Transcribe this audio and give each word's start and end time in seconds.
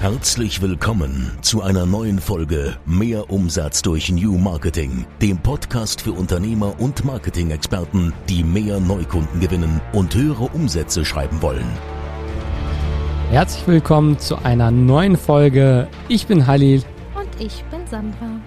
Herzlich 0.00 0.62
willkommen 0.62 1.36
zu 1.42 1.60
einer 1.60 1.84
neuen 1.84 2.20
Folge 2.20 2.76
Mehr 2.86 3.32
Umsatz 3.32 3.82
durch 3.82 4.12
New 4.12 4.38
Marketing, 4.38 5.04
dem 5.20 5.38
Podcast 5.38 6.02
für 6.02 6.12
Unternehmer 6.12 6.78
und 6.78 7.04
Marketing-Experten, 7.04 8.12
die 8.28 8.44
mehr 8.44 8.78
Neukunden 8.78 9.40
gewinnen 9.40 9.80
und 9.92 10.14
höhere 10.14 10.44
Umsätze 10.44 11.04
schreiben 11.04 11.42
wollen. 11.42 11.66
Herzlich 13.30 13.66
willkommen 13.66 14.20
zu 14.20 14.36
einer 14.36 14.70
neuen 14.70 15.16
Folge. 15.16 15.88
Ich 16.06 16.28
bin 16.28 16.46
Halil. 16.46 16.84
Und 17.16 17.44
ich 17.44 17.64
bin 17.64 17.84
Sandra. 17.88 18.40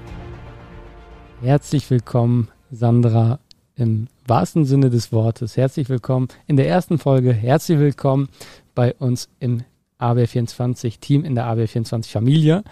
Herzlich 1.41 1.89
willkommen, 1.89 2.47
Sandra, 2.71 3.39
im 3.75 4.07
wahrsten 4.25 4.63
Sinne 4.63 4.89
des 4.89 5.11
Wortes. 5.11 5.57
Herzlich 5.57 5.89
willkommen 5.89 6.29
in 6.47 6.55
der 6.55 6.69
ersten 6.69 6.97
Folge. 6.97 7.33
Herzlich 7.33 7.77
willkommen 7.77 8.29
bei 8.73 8.93
uns 8.93 9.27
im 9.41 9.63
ABR24 10.01 10.99
Team 10.99 11.23
in 11.23 11.35
der 11.35 11.45
ABR24 11.45 12.07
Familie. 12.07 12.63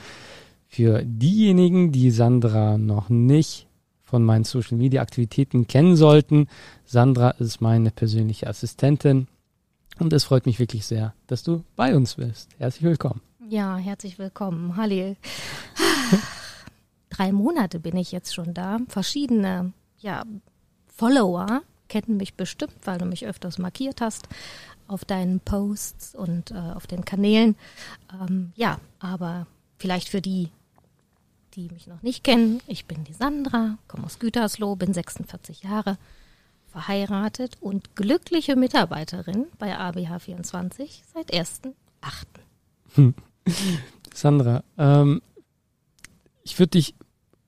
Für 0.67 1.03
diejenigen, 1.03 1.91
die 1.91 2.11
Sandra 2.11 2.77
noch 2.77 3.09
nicht 3.09 3.67
von 4.03 4.23
meinen 4.23 4.43
Social 4.43 4.77
Media 4.77 5.01
Aktivitäten 5.01 5.67
kennen 5.67 5.95
sollten, 5.95 6.47
Sandra 6.85 7.31
ist 7.31 7.61
meine 7.61 7.91
persönliche 7.91 8.47
Assistentin 8.47 9.27
und 9.99 10.13
es 10.13 10.23
freut 10.23 10.45
mich 10.45 10.59
wirklich 10.59 10.85
sehr, 10.85 11.13
dass 11.27 11.43
du 11.43 11.63
bei 11.75 11.95
uns 11.95 12.15
bist. 12.15 12.49
Herzlich 12.57 12.83
willkommen. 12.83 13.21
Ja, 13.47 13.77
herzlich 13.77 14.17
willkommen. 14.17 14.75
Halli. 14.75 15.15
Drei 17.09 17.31
Monate 17.31 17.79
bin 17.79 17.97
ich 17.97 18.11
jetzt 18.11 18.33
schon 18.33 18.53
da. 18.53 18.77
Verschiedene, 18.87 19.73
ja, 19.99 20.23
Follower 20.87 21.61
kennen 21.87 22.17
mich 22.17 22.35
bestimmt, 22.35 22.75
weil 22.85 22.99
du 22.99 23.05
mich 23.05 23.25
öfters 23.25 23.57
markiert 23.57 24.01
hast 24.01 24.27
auf 24.89 25.05
deinen 25.05 25.39
Posts 25.39 26.15
und 26.15 26.51
äh, 26.51 26.55
auf 26.55 26.87
den 26.87 27.05
Kanälen. 27.05 27.55
Ähm, 28.21 28.51
ja, 28.55 28.79
aber 28.99 29.47
vielleicht 29.77 30.09
für 30.09 30.21
die, 30.21 30.49
die 31.53 31.69
mich 31.69 31.87
noch 31.87 32.01
nicht 32.01 32.23
kennen, 32.23 32.59
ich 32.67 32.85
bin 32.85 33.03
die 33.03 33.13
Sandra, 33.13 33.77
komme 33.87 34.05
aus 34.05 34.19
Gütersloh, 34.19 34.75
bin 34.75 34.93
46 34.93 35.63
Jahre, 35.63 35.97
verheiratet 36.71 37.57
und 37.61 37.95
glückliche 37.95 38.55
Mitarbeiterin 38.55 39.45
bei 39.57 39.77
ABH24 39.77 41.01
seit 41.13 41.33
1.8. 41.33 41.73
Hm. 42.95 43.13
Sandra, 44.13 44.63
ähm, 44.77 45.21
ich 46.43 46.57
würde 46.57 46.71
dich 46.71 46.95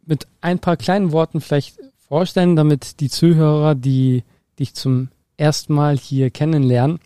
mit 0.06 0.28
ein 0.42 0.60
paar 0.60 0.78
kleinen 0.78 1.12
Worten 1.12 1.42
vielleicht 1.42 1.80
vorstellen, 2.08 2.56
damit 2.56 3.00
die 3.00 3.10
Zuhörer, 3.10 3.76
die 3.76 4.24
dich 4.60 4.74
zum 4.74 5.10
ersten 5.38 5.74
Mal 5.74 5.98
hier 5.98 6.30
kennenlernen, 6.30 7.00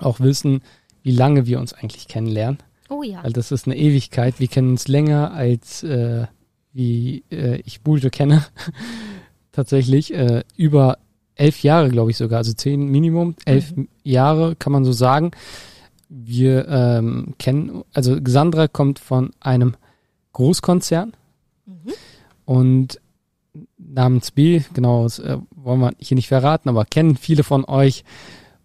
auch 0.00 0.20
wissen, 0.20 0.62
wie 1.02 1.12
lange 1.12 1.46
wir 1.46 1.58
uns 1.58 1.72
eigentlich 1.72 2.08
kennenlernen. 2.08 2.58
Oh 2.88 3.02
ja. 3.02 3.22
Weil 3.22 3.32
das 3.32 3.52
ist 3.52 3.66
eine 3.66 3.76
Ewigkeit. 3.76 4.40
Wir 4.40 4.48
kennen 4.48 4.70
uns 4.70 4.88
länger 4.88 5.32
als 5.32 5.82
äh, 5.82 6.26
wie 6.72 7.24
äh, 7.30 7.60
ich 7.64 7.82
Buljo 7.82 8.10
kenne. 8.10 8.44
Tatsächlich 9.52 10.14
äh, 10.14 10.42
über 10.56 10.98
elf 11.34 11.62
Jahre, 11.62 11.88
glaube 11.88 12.10
ich 12.10 12.16
sogar, 12.16 12.38
also 12.38 12.52
zehn 12.52 12.88
Minimum, 12.88 13.34
elf 13.44 13.76
mhm. 13.76 13.88
Jahre 14.02 14.56
kann 14.56 14.72
man 14.72 14.84
so 14.84 14.92
sagen. 14.92 15.30
Wir 16.08 16.66
ähm, 16.68 17.34
kennen, 17.38 17.84
also 17.92 18.18
Sandra 18.26 18.66
kommt 18.66 18.98
von 18.98 19.30
einem 19.40 19.74
Großkonzern 20.32 21.12
mhm. 21.66 21.92
und 22.44 23.00
namens 23.76 24.30
B, 24.30 24.62
genau, 24.72 25.04
das 25.04 25.18
äh, 25.18 25.38
wollen 25.54 25.80
wir 25.80 25.92
hier 25.98 26.14
nicht 26.14 26.28
verraten, 26.28 26.68
aber 26.68 26.84
kennen 26.84 27.16
viele 27.16 27.42
von 27.42 27.64
euch. 27.64 28.04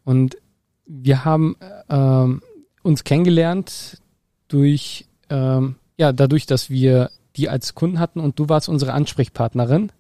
Und 0.06 0.38
wir 0.86 1.26
haben 1.26 1.56
ähm, 1.89 2.42
uns 2.81 3.03
kennengelernt 3.03 4.02
durch, 4.48 5.06
ähm, 5.30 5.75
ja, 5.98 6.12
dadurch, 6.12 6.45
dass 6.45 6.70
wir 6.70 7.09
die 7.36 7.50
als 7.50 7.73
Kunden 7.73 8.00
hatten 8.00 8.20
und 8.20 8.38
du 8.40 8.50
warst 8.50 8.70
unsere 8.70 8.94
Ansprechpartnerin. 8.94 9.92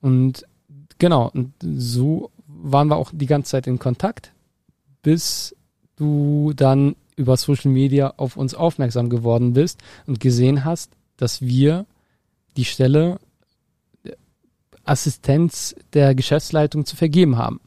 Und 0.00 0.44
genau, 0.98 1.30
und 1.32 1.52
so 1.60 2.30
waren 2.46 2.88
wir 2.88 2.96
auch 2.96 3.10
die 3.12 3.26
ganze 3.26 3.50
Zeit 3.50 3.66
in 3.66 3.78
Kontakt, 3.78 4.32
bis 5.02 5.54
du 5.96 6.52
dann 6.54 6.96
über 7.16 7.36
Social 7.36 7.70
Media 7.70 8.14
auf 8.16 8.36
uns 8.36 8.54
aufmerksam 8.54 9.08
geworden 9.08 9.52
bist 9.52 9.80
und 10.06 10.20
gesehen 10.20 10.64
hast, 10.64 10.92
dass 11.16 11.40
wir 11.40 11.86
die 12.56 12.64
Stelle 12.64 13.18
Assistenz 14.84 15.74
der 15.92 16.14
Geschäftsleitung 16.14 16.86
zu 16.86 16.96
vergeben 16.96 17.36
haben. 17.36 17.60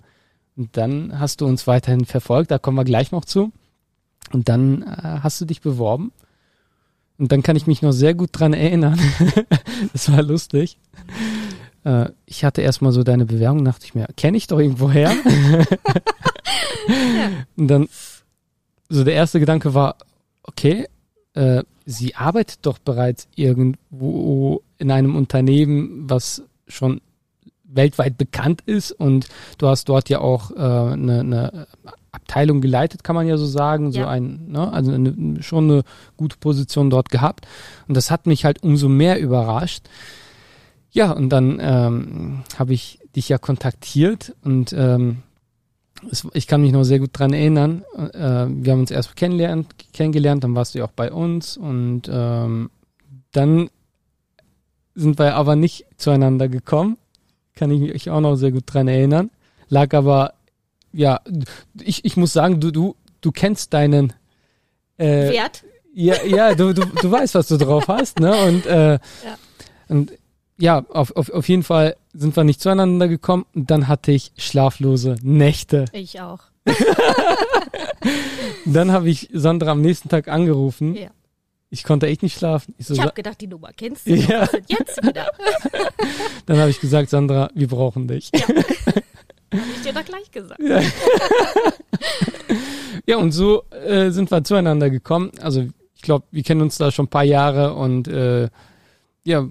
Und 0.59 0.75
dann 0.75 1.17
hast 1.17 1.39
du 1.39 1.45
uns 1.45 1.67
weiterhin 1.67 2.03
verfolgt, 2.03 2.51
da 2.51 2.57
kommen 2.57 2.75
wir 2.75 2.83
gleich 2.83 3.13
noch 3.13 3.23
zu. 3.23 3.53
Und 4.33 4.49
dann 4.49 4.81
äh, 4.81 5.19
hast 5.23 5.39
du 5.39 5.45
dich 5.45 5.61
beworben. 5.61 6.11
Und 7.17 7.31
dann 7.31 7.43
kann 7.43 7.55
ich 7.55 7.65
mich 7.65 7.81
noch 7.81 7.93
sehr 7.93 8.13
gut 8.13 8.31
dran 8.33 8.51
erinnern. 8.51 8.99
das 9.93 10.11
war 10.11 10.21
lustig. 10.21 10.77
Äh, 11.85 12.09
ich 12.25 12.43
hatte 12.43 12.61
erstmal 12.61 12.91
so 12.91 13.03
deine 13.03 13.25
Bewerbung, 13.25 13.63
dachte 13.63 13.85
ich 13.85 13.95
mir, 13.95 14.07
kenne 14.17 14.35
ich 14.35 14.47
doch 14.47 14.59
irgendwo 14.59 14.91
her. 14.91 15.13
ja. 16.89 17.29
Und 17.55 17.67
dann 17.69 17.87
so 18.89 19.05
der 19.05 19.13
erste 19.13 19.39
Gedanke 19.39 19.73
war, 19.73 19.95
okay, 20.43 20.87
äh, 21.35 21.63
sie 21.85 22.15
arbeitet 22.15 22.59
doch 22.63 22.79
bereits 22.79 23.29
irgendwo 23.33 24.61
in 24.77 24.91
einem 24.91 25.15
Unternehmen, 25.15 26.09
was 26.09 26.43
schon 26.67 26.99
weltweit 27.71 28.17
bekannt 28.17 28.61
ist 28.65 28.91
und 28.91 29.27
du 29.57 29.67
hast 29.67 29.89
dort 29.89 30.09
ja 30.09 30.19
auch 30.19 30.51
äh, 30.51 30.55
eine, 30.55 31.19
eine 31.19 31.67
Abteilung 32.11 32.61
geleitet, 32.61 33.03
kann 33.03 33.15
man 33.15 33.27
ja 33.27 33.37
so 33.37 33.45
sagen, 33.45 33.91
ja. 33.91 34.03
so 34.03 34.07
ein, 34.07 34.47
ne, 34.47 34.71
also 34.71 34.91
eine, 34.91 35.41
schon 35.41 35.69
eine 35.69 35.83
gute 36.17 36.37
Position 36.37 36.89
dort 36.89 37.09
gehabt 37.09 37.47
und 37.87 37.95
das 37.95 38.11
hat 38.11 38.25
mich 38.25 38.45
halt 38.45 38.63
umso 38.63 38.89
mehr 38.89 39.19
überrascht. 39.19 39.87
Ja, 40.91 41.11
und 41.11 41.29
dann 41.29 41.59
ähm, 41.61 42.43
habe 42.57 42.73
ich 42.73 42.99
dich 43.15 43.29
ja 43.29 43.37
kontaktiert 43.37 44.35
und 44.43 44.73
ähm, 44.73 45.17
es, 46.09 46.27
ich 46.33 46.47
kann 46.47 46.61
mich 46.61 46.71
noch 46.71 46.83
sehr 46.83 46.99
gut 46.99 47.11
dran 47.13 47.33
erinnern. 47.33 47.83
Äh, 47.95 48.47
wir 48.49 48.71
haben 48.71 48.79
uns 48.79 48.89
erst 48.89 49.15
kennengelernt, 49.15 49.67
kennengelernt, 49.93 50.43
dann 50.43 50.55
warst 50.55 50.73
du 50.73 50.79
ja 50.79 50.85
auch 50.85 50.91
bei 50.91 51.11
uns 51.11 51.57
und 51.57 52.09
ähm, 52.11 52.71
dann 53.31 53.69
sind 54.95 55.19
wir 55.19 55.35
aber 55.35 55.55
nicht 55.55 55.85
zueinander 55.97 56.49
gekommen 56.49 56.97
kann 57.59 57.71
ich 57.71 57.81
mich 57.81 58.09
auch 58.09 58.21
noch 58.21 58.37
sehr 58.37 58.51
gut 58.51 58.63
dran 58.65 58.87
erinnern. 58.87 59.29
Lag 59.67 59.93
aber, 59.93 60.33
ja, 60.93 61.19
ich, 61.81 62.05
ich 62.05 62.15
muss 62.15 62.31
sagen, 62.31 62.61
du, 62.61 62.71
du, 62.71 62.95
du 63.19 63.31
kennst 63.33 63.73
deinen 63.73 64.13
äh, 64.97 65.29
Wert. 65.29 65.65
Ja, 65.93 66.23
ja, 66.23 66.55
du, 66.55 66.73
du, 66.73 66.85
du 66.85 67.11
weißt, 67.11 67.35
was 67.35 67.49
du 67.49 67.57
drauf 67.57 67.89
hast, 67.89 68.21
ne? 68.21 68.33
Und, 68.45 68.65
äh, 68.65 68.93
ja. 68.93 68.99
und 69.89 70.13
ja, 70.57 70.85
auf, 70.89 71.13
auf, 71.17 71.29
auf 71.31 71.49
jeden 71.49 71.63
Fall 71.63 71.97
sind 72.13 72.35
wir 72.37 72.45
nicht 72.45 72.61
zueinander 72.61 73.09
gekommen 73.09 73.45
und 73.53 73.69
dann 73.69 73.89
hatte 73.89 74.13
ich 74.13 74.31
schlaflose 74.37 75.17
Nächte. 75.21 75.85
Ich 75.91 76.21
auch. 76.21 76.39
dann 78.65 78.93
habe 78.93 79.09
ich 79.09 79.29
Sandra 79.33 79.71
am 79.71 79.81
nächsten 79.81 80.07
Tag 80.07 80.29
angerufen. 80.29 80.95
Ja. 80.95 81.09
Ich 81.71 81.83
konnte 81.83 82.07
echt 82.07 82.23
nicht 82.23 82.37
schlafen. 82.37 82.73
Ich, 82.77 82.87
so, 82.87 82.95
ich 82.95 83.01
habe 83.01 83.13
gedacht, 83.13 83.39
die 83.41 83.47
Nummer 83.47 83.71
kennst 83.75 84.07
du. 84.07 84.15
Ja. 84.15 84.41
Was 84.41 84.51
jetzt 84.67 85.03
wieder? 85.03 85.31
Dann 86.47 86.57
habe 86.57 86.71
ich 86.71 86.79
gesagt, 86.79 87.09
Sandra, 87.09 87.49
wir 87.53 87.67
brauchen 87.67 88.07
dich. 88.07 88.31
Ja. 88.33 88.47
Habe 89.51 89.63
ich 89.75 89.81
dir 89.81 89.93
doch 89.93 90.05
gleich 90.05 90.29
gesagt. 90.29 90.59
Ja, 90.59 90.79
ja 93.07 93.17
und 93.17 93.31
so 93.31 93.63
äh, 93.71 94.11
sind 94.11 94.29
wir 94.29 94.43
zueinander 94.43 94.91
gekommen. 94.91 95.31
Also 95.41 95.65
ich 95.95 96.03
glaube, 96.03 96.27
wir 96.29 96.43
kennen 96.43 96.61
uns 96.61 96.77
da 96.77 96.91
schon 96.91 97.05
ein 97.05 97.09
paar 97.09 97.23
Jahre 97.23 97.73
und 97.73 98.07
äh, 98.07 98.47
ja, 99.23 99.47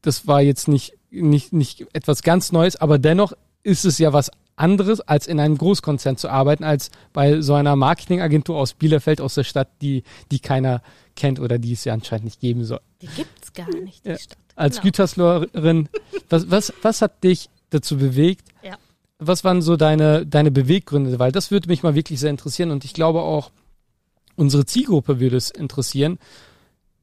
das 0.00 0.26
war 0.26 0.40
jetzt 0.40 0.66
nicht, 0.66 0.94
nicht, 1.10 1.52
nicht 1.52 1.86
etwas 1.92 2.22
ganz 2.22 2.52
Neues, 2.52 2.76
aber 2.76 2.98
dennoch 2.98 3.34
ist 3.62 3.84
es 3.84 3.98
ja 3.98 4.14
was 4.14 4.30
anderes, 4.58 5.00
als 5.00 5.26
in 5.26 5.40
einem 5.40 5.56
Großkonzern 5.56 6.16
zu 6.16 6.28
arbeiten, 6.28 6.64
als 6.64 6.90
bei 7.12 7.40
so 7.40 7.54
einer 7.54 7.76
Marketingagentur 7.76 8.56
aus 8.56 8.74
Bielefeld, 8.74 9.20
aus 9.20 9.34
der 9.34 9.44
Stadt, 9.44 9.68
die, 9.80 10.02
die 10.30 10.40
keiner 10.40 10.82
kennt 11.16 11.40
oder 11.40 11.58
die 11.58 11.72
es 11.72 11.84
ja 11.84 11.94
anscheinend 11.94 12.26
nicht 12.26 12.40
geben 12.40 12.64
soll. 12.64 12.80
Die 13.00 13.08
gibt's 13.08 13.52
gar 13.52 13.68
nicht, 13.82 14.04
die 14.04 14.10
ja. 14.10 14.18
Stadt. 14.18 14.38
Als 14.56 14.76
genau. 14.76 14.84
Gütersloherin, 14.84 15.88
was, 16.28 16.50
was, 16.50 16.72
was 16.82 17.02
hat 17.02 17.22
dich 17.22 17.48
dazu 17.70 17.96
bewegt? 17.96 18.48
Ja. 18.62 18.76
Was 19.18 19.44
waren 19.44 19.62
so 19.62 19.76
deine, 19.76 20.26
deine 20.26 20.50
Beweggründe? 20.50 21.18
Weil 21.18 21.32
das 21.32 21.50
würde 21.50 21.68
mich 21.68 21.82
mal 21.82 21.94
wirklich 21.94 22.20
sehr 22.20 22.30
interessieren 22.30 22.70
und 22.70 22.84
ich 22.84 22.94
glaube 22.94 23.20
auch, 23.20 23.50
unsere 24.36 24.66
Zielgruppe 24.66 25.20
würde 25.20 25.36
es 25.36 25.50
interessieren, 25.50 26.18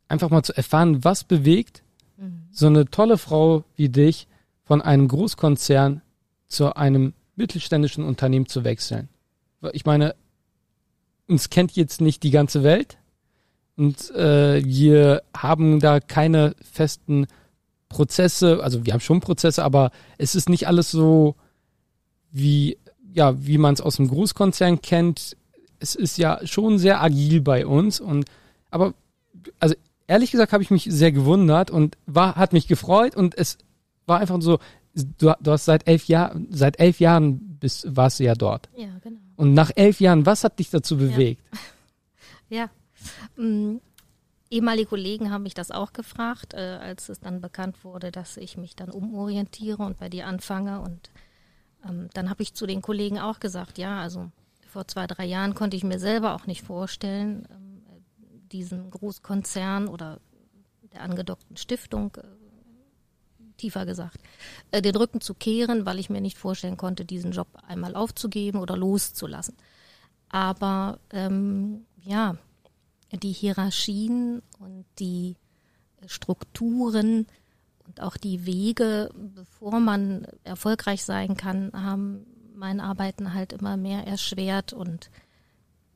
einfach 0.07 0.30
mal 0.30 0.44
zu 0.44 0.56
erfahren, 0.56 1.03
was 1.03 1.24
bewegt 1.24 1.83
mhm. 2.18 2.44
so 2.51 2.68
eine 2.68 2.85
tolle 2.85 3.18
Frau 3.18 3.63
wie 3.75 3.89
dich 3.89 4.27
von 4.63 4.81
einem 4.81 5.07
Großkonzern 5.07 6.01
zu 6.47 6.75
einem 6.75 7.13
mittelständischen 7.35 8.03
Unternehmen 8.03 8.47
zu 8.47 8.63
wechseln. 8.63 9.09
Ich 9.73 9.85
meine, 9.85 10.15
uns 11.27 11.49
kennt 11.49 11.71
jetzt 11.73 12.01
nicht 12.01 12.23
die 12.23 12.31
ganze 12.31 12.63
Welt 12.63 12.97
und 13.75 14.11
äh, 14.11 14.63
wir 14.63 15.23
haben 15.35 15.79
da 15.79 15.99
keine 15.99 16.55
festen 16.61 17.27
Prozesse, 17.89 18.63
also 18.63 18.85
wir 18.85 18.93
haben 18.93 18.99
schon 18.99 19.21
Prozesse, 19.21 19.63
aber 19.63 19.91
es 20.17 20.35
ist 20.35 20.49
nicht 20.49 20.67
alles 20.67 20.91
so 20.91 21.35
wie 22.31 22.77
ja, 23.15 23.33
wie 23.45 23.57
man 23.57 23.73
es 23.73 23.79
aus 23.79 23.95
dem 23.95 24.09
Großkonzern 24.09 24.81
kennt. 24.81 25.37
Es 25.79 25.95
ist 25.95 26.17
ja 26.17 26.45
schon 26.45 26.77
sehr 26.77 27.01
agil 27.01 27.41
bei 27.41 27.65
uns 27.65 28.01
und 28.01 28.25
aber 28.69 28.93
also 29.59 29.75
ehrlich 30.07 30.31
gesagt 30.31 30.51
habe 30.51 30.63
ich 30.63 30.71
mich 30.71 30.87
sehr 30.89 31.11
gewundert 31.11 31.71
und 31.71 31.97
war, 32.05 32.35
hat 32.35 32.53
mich 32.53 32.67
gefreut 32.67 33.15
und 33.15 33.37
es 33.37 33.57
war 34.05 34.19
einfach 34.19 34.41
so, 34.41 34.59
du, 34.95 35.33
du 35.39 35.51
hast 35.51 35.65
seit 35.65 35.88
elf 35.88 36.06
Jahren, 36.06 36.47
seit 36.51 36.80
elf 36.80 37.00
Jahren 37.00 37.57
bist, 37.59 37.95
warst 37.95 38.19
du 38.19 38.24
ja 38.24 38.33
dort. 38.33 38.69
Ja, 38.75 38.97
genau. 39.01 39.19
Und 39.36 39.53
nach 39.53 39.71
elf 39.75 40.00
Jahren, 40.00 40.25
was 40.25 40.44
hat 40.44 40.59
dich 40.59 40.69
dazu 40.69 40.97
bewegt? 40.97 41.42
Ja. 42.47 42.69
Ähm, 43.39 43.81
ehemalige 44.51 44.89
Kollegen 44.89 45.31
haben 45.31 45.42
mich 45.42 45.56
das 45.56 45.71
auch 45.71 45.94
gefragt, 45.94 46.53
äh, 46.53 46.77
als 46.80 47.09
es 47.09 47.19
dann 47.19 47.42
bekannt 47.42 47.83
wurde, 47.83 48.12
dass 48.12 48.38
ich 48.38 48.56
mich 48.56 48.75
dann 48.75 48.92
umorientiere 48.92 49.83
und 49.83 49.97
bei 49.97 50.09
dir 50.09 50.27
anfange. 50.27 50.80
Und 50.80 51.09
ähm, 51.88 52.07
dann 52.13 52.30
habe 52.30 52.44
ich 52.44 52.53
zu 52.53 52.68
den 52.68 52.83
Kollegen 52.83 53.18
auch 53.18 53.39
gesagt, 53.39 53.80
ja, 53.80 54.00
also 54.00 54.30
vor 54.68 54.88
zwei, 54.88 55.07
drei 55.07 55.25
Jahren 55.25 55.56
konnte 55.56 55.75
ich 55.75 55.83
mir 55.83 55.97
selber 55.97 56.36
auch 56.36 56.45
nicht 56.45 56.62
vorstellen, 56.62 57.47
ähm, 57.50 57.81
diesen 58.51 58.92
Großkonzern 58.92 59.88
oder 59.88 60.19
der 60.94 61.01
angedockten 61.01 61.57
Stiftung, 61.57 62.15
äh, 62.18 62.21
tiefer 63.57 63.86
gesagt, 63.86 64.18
äh, 64.72 64.81
den 64.81 64.96
Rücken 64.96 65.22
zu 65.22 65.34
kehren, 65.34 65.86
weil 65.86 66.00
ich 66.00 66.10
mir 66.10 66.22
nicht 66.22 66.38
vorstellen 66.38 66.78
konnte, 66.78 67.06
diesen 67.06 67.31
Job 67.31 67.48
einmal 67.68 67.96
aufzugeben 67.96 68.60
oder 68.60 68.78
loszulassen. 68.78 69.56
Aber 70.30 71.00
ähm, 71.12 71.86
ja, 72.04 72.36
die 73.12 73.31
Hierarchien 73.31 74.42
und 74.60 74.86
die 75.00 75.36
Strukturen 76.07 77.28
und 77.88 78.02
auch 78.02 78.18
die 78.18 78.46
Wege, 78.46 79.10
bevor 79.16 79.80
man 79.80 80.28
erfolgreich 80.44 81.04
sein 81.04 81.38
kann, 81.38 81.72
haben 81.74 82.25
mein 82.56 82.80
Arbeiten 82.80 83.34
halt 83.34 83.54
immer 83.54 83.78
mehr 83.78 84.07
erschwert 84.07 84.74
und 84.74 85.10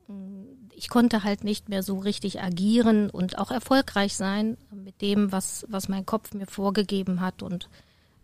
mm, 0.08 0.44
ich 0.74 0.88
konnte 0.88 1.24
halt 1.24 1.44
nicht 1.44 1.68
mehr 1.68 1.82
so 1.82 1.98
richtig 1.98 2.40
agieren 2.40 3.10
und 3.10 3.38
auch 3.38 3.50
erfolgreich 3.50 4.16
sein 4.16 4.56
dem, 5.00 5.32
was, 5.32 5.66
was 5.68 5.88
mein 5.88 6.06
Kopf 6.06 6.34
mir 6.34 6.46
vorgegeben 6.46 7.20
hat 7.20 7.42
und 7.42 7.68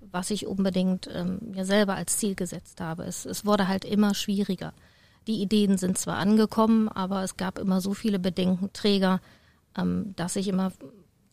was 0.00 0.30
ich 0.30 0.46
unbedingt 0.46 1.08
ähm, 1.12 1.38
mir 1.40 1.64
selber 1.64 1.94
als 1.94 2.18
Ziel 2.18 2.34
gesetzt 2.34 2.80
habe. 2.80 3.04
Es, 3.04 3.26
es 3.26 3.44
wurde 3.44 3.68
halt 3.68 3.84
immer 3.84 4.14
schwieriger. 4.14 4.72
Die 5.26 5.42
Ideen 5.42 5.78
sind 5.78 5.98
zwar 5.98 6.16
angekommen, 6.16 6.88
aber 6.88 7.22
es 7.24 7.36
gab 7.36 7.58
immer 7.58 7.80
so 7.80 7.94
viele 7.94 8.18
Bedenkenträger, 8.18 9.20
ähm, 9.76 10.14
dass 10.16 10.36
ich 10.36 10.48
immer 10.48 10.72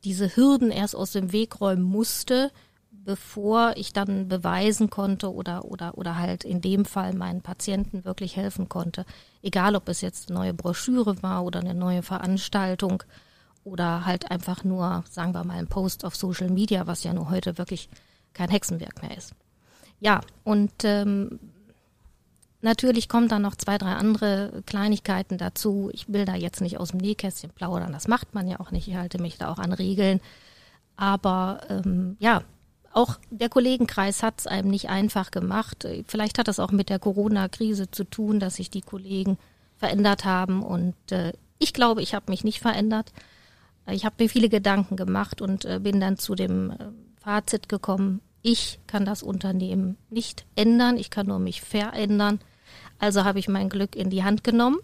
diese 0.04 0.36
Hürden 0.36 0.72
erst 0.72 0.96
aus 0.96 1.12
dem 1.12 1.32
Weg 1.32 1.62
räumen 1.62 1.84
musste, 1.84 2.52
bevor 2.92 3.74
ich 3.76 3.94
dann 3.94 4.28
beweisen 4.28 4.90
konnte 4.90 5.34
oder, 5.34 5.66
oder, 5.66 5.98
oder 5.98 6.18
halt 6.18 6.44
in 6.44 6.62
dem 6.62 6.86
Fall 6.86 7.14
meinen 7.14 7.42
Patienten 7.42 8.06
wirklich 8.06 8.36
helfen 8.36 8.70
konnte. 8.70 9.06
Egal, 9.42 9.76
ob 9.76 9.90
es 9.90 10.02
jetzt 10.02 10.30
eine 10.30 10.40
neue 10.40 10.54
Broschüre 10.54 11.22
war 11.22 11.44
oder 11.44 11.60
eine 11.60 11.74
neue 11.74 12.02
Veranstaltung 12.02 13.04
oder 13.64 14.06
halt 14.06 14.32
einfach 14.32 14.64
nur, 14.64 15.04
sagen 15.10 15.34
wir 15.34 15.44
mal, 15.44 15.58
ein 15.58 15.68
Post 15.68 16.06
auf 16.06 16.16
Social 16.16 16.50
Media, 16.50 16.88
was 16.88 17.04
ja 17.04 17.14
nur 17.14 17.30
heute 17.30 17.58
wirklich 17.58 17.90
kein 18.34 18.50
Hexenwerk 18.50 19.02
mehr 19.02 19.18
ist. 19.18 19.34
Ja, 20.00 20.22
und 20.44 20.72
ähm, 20.84 21.40
Natürlich 22.64 23.10
kommen 23.10 23.28
dann 23.28 23.42
noch 23.42 23.58
zwei, 23.58 23.78
drei 23.78 23.92
andere 23.92 24.64
Kleinigkeiten 24.66 25.38
dazu. 25.38 25.90
Ich 25.92 26.08
will 26.08 26.24
da 26.24 26.34
jetzt 26.34 26.62
nicht 26.62 26.78
aus 26.80 26.92
dem 26.92 27.02
Nähkästchen 27.02 27.50
plaudern, 27.50 27.92
das 27.92 28.08
macht 28.08 28.34
man 28.34 28.48
ja 28.48 28.62
auch 28.62 28.72
nicht. 28.72 28.88
Ich 28.88 28.96
halte 28.96 29.22
mich 29.22 29.38
da 29.38 29.52
auch 29.52 29.58
an 29.58 29.74
Regeln. 29.74 30.22
Aber 30.96 31.60
ähm, 31.68 32.16
ja, 32.20 32.44
auch 32.94 33.20
der 33.32 33.50
Kollegenkreis 33.50 34.24
hat 34.24 34.40
es 34.40 34.48
einem 34.48 34.70
nicht 34.70 34.90
einfach 34.90 35.30
gemacht. 35.30 35.86
Vielleicht 36.08 36.40
hat 36.40 36.48
das 36.48 36.60
auch 36.60 36.72
mit 36.72 36.88
der 36.88 37.00
Corona-Krise 37.00 37.92
zu 37.92 38.06
tun, 38.06 38.40
dass 38.40 38.56
sich 38.56 38.70
die 38.70 38.82
Kollegen 38.82 39.38
verändert 39.76 40.24
haben. 40.24 40.64
Und 40.64 40.96
äh, 41.12 41.34
ich 41.60 41.74
glaube, 41.74 42.02
ich 42.02 42.16
habe 42.16 42.32
mich 42.32 42.46
nicht 42.46 42.62
verändert. 42.62 43.12
Ich 43.88 44.06
habe 44.06 44.16
mir 44.20 44.30
viele 44.30 44.50
Gedanken 44.50 44.96
gemacht 44.96 45.42
und 45.42 45.66
äh, 45.66 45.80
bin 45.80 46.00
dann 46.00 46.18
zu 46.18 46.36
dem 46.36 46.72
äh, 46.72 46.76
Fazit 47.18 47.70
gekommen, 47.70 48.22
ich 48.42 48.80
kann 48.88 49.06
das 49.06 49.24
Unternehmen 49.24 49.98
nicht 50.10 50.46
ändern, 50.56 50.98
ich 50.98 51.10
kann 51.10 51.28
nur 51.28 51.40
mich 51.40 51.62
verändern. 51.62 52.40
Also 53.00 53.24
habe 53.24 53.40
ich 53.40 53.48
mein 53.48 53.70
Glück 53.70 53.96
in 53.96 54.10
die 54.10 54.24
Hand 54.24 54.44
genommen 54.44 54.80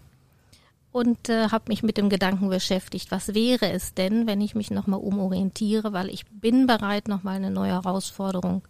und 0.92 1.28
äh, 1.28 1.48
habe 1.48 1.64
mich 1.68 1.82
mit 1.82 1.96
dem 1.96 2.08
Gedanken 2.08 2.48
beschäftigt, 2.48 3.10
was 3.10 3.34
wäre 3.34 3.70
es 3.70 3.94
denn, 3.94 4.26
wenn 4.26 4.40
ich 4.40 4.54
mich 4.54 4.70
nochmal 4.70 5.00
umorientiere, 5.00 5.92
weil 5.92 6.08
ich 6.08 6.26
bin 6.26 6.66
bereit, 6.66 7.08
nochmal 7.08 7.36
eine 7.36 7.50
neue 7.50 7.72
Herausforderung 7.72 8.62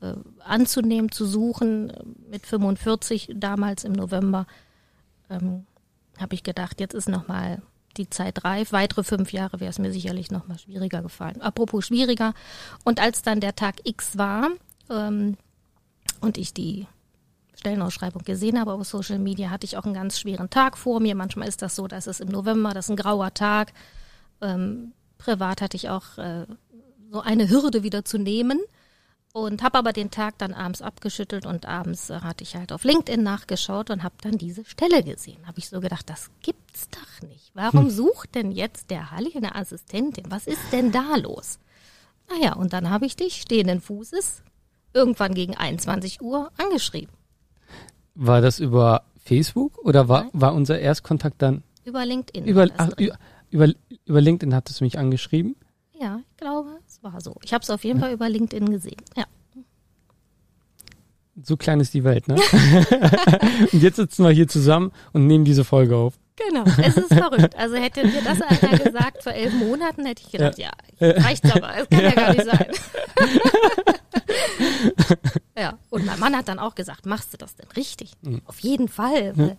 äh, 0.00 0.12
anzunehmen, 0.44 1.10
zu 1.10 1.26
suchen. 1.26 1.92
Mit 2.30 2.46
45 2.46 3.30
damals 3.34 3.84
im 3.84 3.92
November 3.92 4.46
ähm, 5.30 5.66
habe 6.18 6.34
ich 6.34 6.42
gedacht, 6.42 6.80
jetzt 6.80 6.94
ist 6.94 7.08
nochmal 7.08 7.62
die 7.98 8.10
Zeit 8.10 8.44
reif. 8.44 8.72
Weitere 8.72 9.02
fünf 9.02 9.32
Jahre 9.32 9.60
wäre 9.60 9.70
es 9.70 9.78
mir 9.78 9.92
sicherlich 9.92 10.30
nochmal 10.30 10.58
schwieriger 10.58 11.02
gefallen. 11.02 11.40
Apropos 11.42 11.86
schwieriger. 11.86 12.34
Und 12.84 13.00
als 13.00 13.22
dann 13.22 13.40
der 13.40 13.54
Tag 13.54 13.76
X 13.84 14.16
war 14.16 14.48
ähm, 14.90 15.36
und 16.20 16.38
ich 16.38 16.54
die 16.54 16.86
Stellenausschreibung 17.56 18.22
gesehen 18.22 18.58
habe 18.60 18.72
auf 18.72 18.86
Social 18.86 19.18
Media, 19.18 19.50
hatte 19.50 19.66
ich 19.66 19.76
auch 19.76 19.84
einen 19.84 19.94
ganz 19.94 20.18
schweren 20.18 20.48
Tag 20.48 20.78
vor 20.78 21.00
mir. 21.00 21.14
Manchmal 21.14 21.48
ist 21.48 21.60
das 21.60 21.74
so, 21.74 21.88
dass 21.88 22.06
es 22.06 22.20
im 22.20 22.28
November, 22.28 22.72
das 22.72 22.86
ist 22.86 22.90
ein 22.90 22.96
grauer 22.96 23.34
Tag. 23.34 23.72
Ähm, 24.40 24.92
privat 25.18 25.60
hatte 25.60 25.76
ich 25.76 25.88
auch 25.88 26.16
äh, 26.18 26.46
so 27.10 27.20
eine 27.20 27.50
Hürde 27.50 27.82
wieder 27.82 28.04
zu 28.04 28.18
nehmen 28.18 28.60
und 29.32 29.62
habe 29.62 29.78
aber 29.78 29.92
den 29.92 30.10
Tag 30.10 30.38
dann 30.38 30.54
abends 30.54 30.82
abgeschüttelt 30.82 31.46
und 31.46 31.66
abends 31.66 32.10
äh, 32.10 32.20
hatte 32.20 32.44
ich 32.44 32.56
halt 32.56 32.72
auf 32.72 32.84
LinkedIn 32.84 33.22
nachgeschaut 33.22 33.90
und 33.90 34.02
habe 34.02 34.14
dann 34.22 34.38
diese 34.38 34.64
Stelle 34.64 35.02
gesehen. 35.02 35.46
Habe 35.46 35.58
ich 35.58 35.68
so 35.68 35.80
gedacht, 35.80 36.08
das 36.08 36.30
gibt's 36.42 36.67
doch 37.22 37.28
nicht. 37.28 37.50
Warum 37.54 37.84
hm. 37.84 37.90
sucht 37.90 38.34
denn 38.34 38.52
jetzt 38.52 38.90
der 38.90 39.10
Halli 39.10 39.32
eine 39.34 39.54
Assistentin? 39.54 40.24
Was 40.28 40.46
ist 40.46 40.72
denn 40.72 40.92
da 40.92 41.16
los? 41.16 41.58
Naja, 42.28 42.54
und 42.54 42.72
dann 42.72 42.90
habe 42.90 43.06
ich 43.06 43.16
dich 43.16 43.40
stehenden 43.40 43.80
Fußes 43.80 44.42
irgendwann 44.92 45.34
gegen 45.34 45.56
21 45.56 46.20
Uhr 46.20 46.50
angeschrieben. 46.56 47.14
War 48.14 48.40
das 48.40 48.58
über 48.58 49.04
Facebook 49.22 49.78
oder 49.78 50.08
war, 50.08 50.28
war 50.32 50.54
unser 50.54 50.78
Erstkontakt 50.78 51.40
dann? 51.40 51.62
Über 51.84 52.04
LinkedIn. 52.04 52.44
Über, 52.44 52.68
ach, 52.76 52.90
über, 53.50 53.68
über 54.04 54.20
LinkedIn 54.20 54.54
hattest 54.54 54.80
du 54.80 54.84
mich 54.84 54.98
angeschrieben? 54.98 55.56
Ja, 55.98 56.20
ich 56.30 56.36
glaube, 56.36 56.78
es 56.86 57.02
war 57.02 57.20
so. 57.20 57.36
Ich 57.42 57.52
habe 57.52 57.62
es 57.62 57.70
auf 57.70 57.84
jeden 57.84 58.00
Fall 58.00 58.12
über 58.12 58.28
LinkedIn 58.28 58.70
gesehen. 58.70 59.00
Ja. 59.16 59.24
So 61.42 61.56
klein 61.56 61.80
ist 61.80 61.94
die 61.94 62.04
Welt, 62.04 62.28
ne? 62.28 62.34
und 63.72 63.82
jetzt 63.82 63.96
sitzen 63.96 64.24
wir 64.24 64.30
hier 64.30 64.48
zusammen 64.48 64.92
und 65.12 65.26
nehmen 65.26 65.44
diese 65.44 65.64
Folge 65.64 65.96
auf. 65.96 66.18
Genau, 66.46 66.64
es 66.78 66.96
ist 66.96 67.12
verrückt. 67.12 67.56
Also 67.56 67.76
hätte 67.76 68.06
mir 68.06 68.22
das 68.22 68.40
einer 68.40 68.78
gesagt 68.78 69.22
vor 69.24 69.32
elf 69.32 69.52
Monaten, 69.54 70.06
hätte 70.06 70.22
ich 70.24 70.30
gedacht, 70.30 70.58
ja, 70.58 70.70
ja 71.00 71.10
reicht's 71.10 71.50
aber, 71.50 71.76
es 71.76 71.88
kann 71.88 72.00
ja. 72.00 72.08
ja 72.10 72.14
gar 72.14 72.32
nicht 72.32 72.44
sein. 72.44 72.66
ja, 75.58 75.78
und 75.90 76.06
mein 76.06 76.20
Mann 76.20 76.36
hat 76.36 76.48
dann 76.48 76.58
auch 76.58 76.74
gesagt, 76.74 77.06
machst 77.06 77.32
du 77.32 77.38
das 77.38 77.56
denn 77.56 77.68
richtig? 77.76 78.12
Mhm. 78.22 78.42
Auf 78.44 78.60
jeden 78.60 78.88
Fall. 78.88 79.36
Weil, 79.36 79.56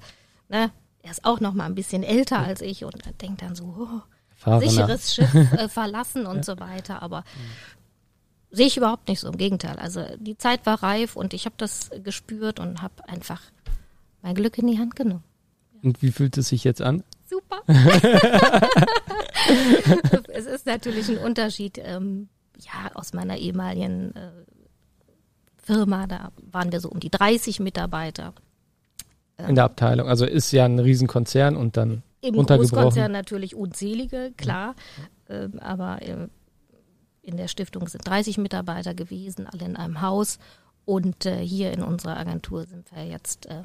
ne, 0.47 0.71
er 1.01 1.11
ist 1.11 1.25
auch 1.25 1.39
noch 1.39 1.53
mal 1.53 1.65
ein 1.65 1.75
bisschen 1.75 2.03
älter 2.03 2.39
als 2.39 2.61
ich 2.61 2.85
und 2.85 3.03
denkt 3.21 3.41
dann 3.41 3.55
so, 3.55 3.63
oh, 3.65 4.59
sicheres 4.59 5.13
Schiff 5.13 5.33
äh, 5.33 5.67
verlassen 5.67 6.25
und 6.25 6.45
so 6.45 6.59
weiter. 6.59 7.01
Aber 7.01 7.21
mhm. 7.21 8.55
sehe 8.55 8.67
ich 8.67 8.77
überhaupt 8.77 9.07
nicht 9.07 9.19
so. 9.19 9.27
Im 9.27 9.37
Gegenteil. 9.37 9.77
Also 9.77 10.05
die 10.17 10.37
Zeit 10.37 10.65
war 10.65 10.81
reif 10.81 11.15
und 11.15 11.33
ich 11.33 11.45
habe 11.45 11.55
das 11.57 11.89
gespürt 12.03 12.59
und 12.59 12.81
habe 12.81 13.07
einfach 13.07 13.41
mein 14.21 14.35
Glück 14.35 14.57
in 14.57 14.67
die 14.67 14.79
Hand 14.79 14.95
genommen. 14.95 15.23
Und 15.83 16.01
wie 16.01 16.11
fühlt 16.11 16.37
es 16.37 16.49
sich 16.49 16.63
jetzt 16.63 16.81
an? 16.81 17.03
Super. 17.25 17.61
es 20.29 20.45
ist 20.45 20.65
natürlich 20.65 21.09
ein 21.09 21.17
Unterschied. 21.17 21.77
Ähm, 21.77 22.29
ja, 22.59 22.91
aus 22.93 23.13
meiner 23.13 23.37
ehemaligen 23.37 24.15
äh, 24.15 24.31
Firma, 25.57 26.07
da 26.07 26.31
waren 26.51 26.71
wir 26.71 26.79
so 26.79 26.89
um 26.89 26.99
die 26.99 27.11
30 27.11 27.59
Mitarbeiter. 27.59 28.33
In 29.47 29.55
der 29.55 29.65
Abteilung, 29.65 30.09
also 30.09 30.25
ist 30.25 30.51
ja 30.51 30.65
ein 30.65 30.79
Riesenkonzern 30.79 31.55
und 31.55 31.77
dann 31.77 32.03
Im 32.21 32.35
Großkonzern 32.35 33.11
natürlich 33.11 33.55
unzählige, 33.55 34.33
klar, 34.35 34.75
ja. 35.29 35.43
ähm, 35.43 35.59
aber 35.59 36.01
äh, 36.01 36.27
in 37.21 37.37
der 37.37 37.47
Stiftung 37.47 37.87
sind 37.87 38.05
30 38.05 38.37
Mitarbeiter 38.37 38.93
gewesen, 38.93 39.47
alle 39.47 39.63
in 39.63 39.77
einem 39.77 40.01
Haus 40.01 40.39
und 40.83 41.25
äh, 41.25 41.37
hier 41.37 41.71
in 41.71 41.83
unserer 41.83 42.17
Agentur 42.17 42.65
sind 42.65 42.91
wir 42.93 43.05
jetzt 43.05 43.45
äh, 43.45 43.63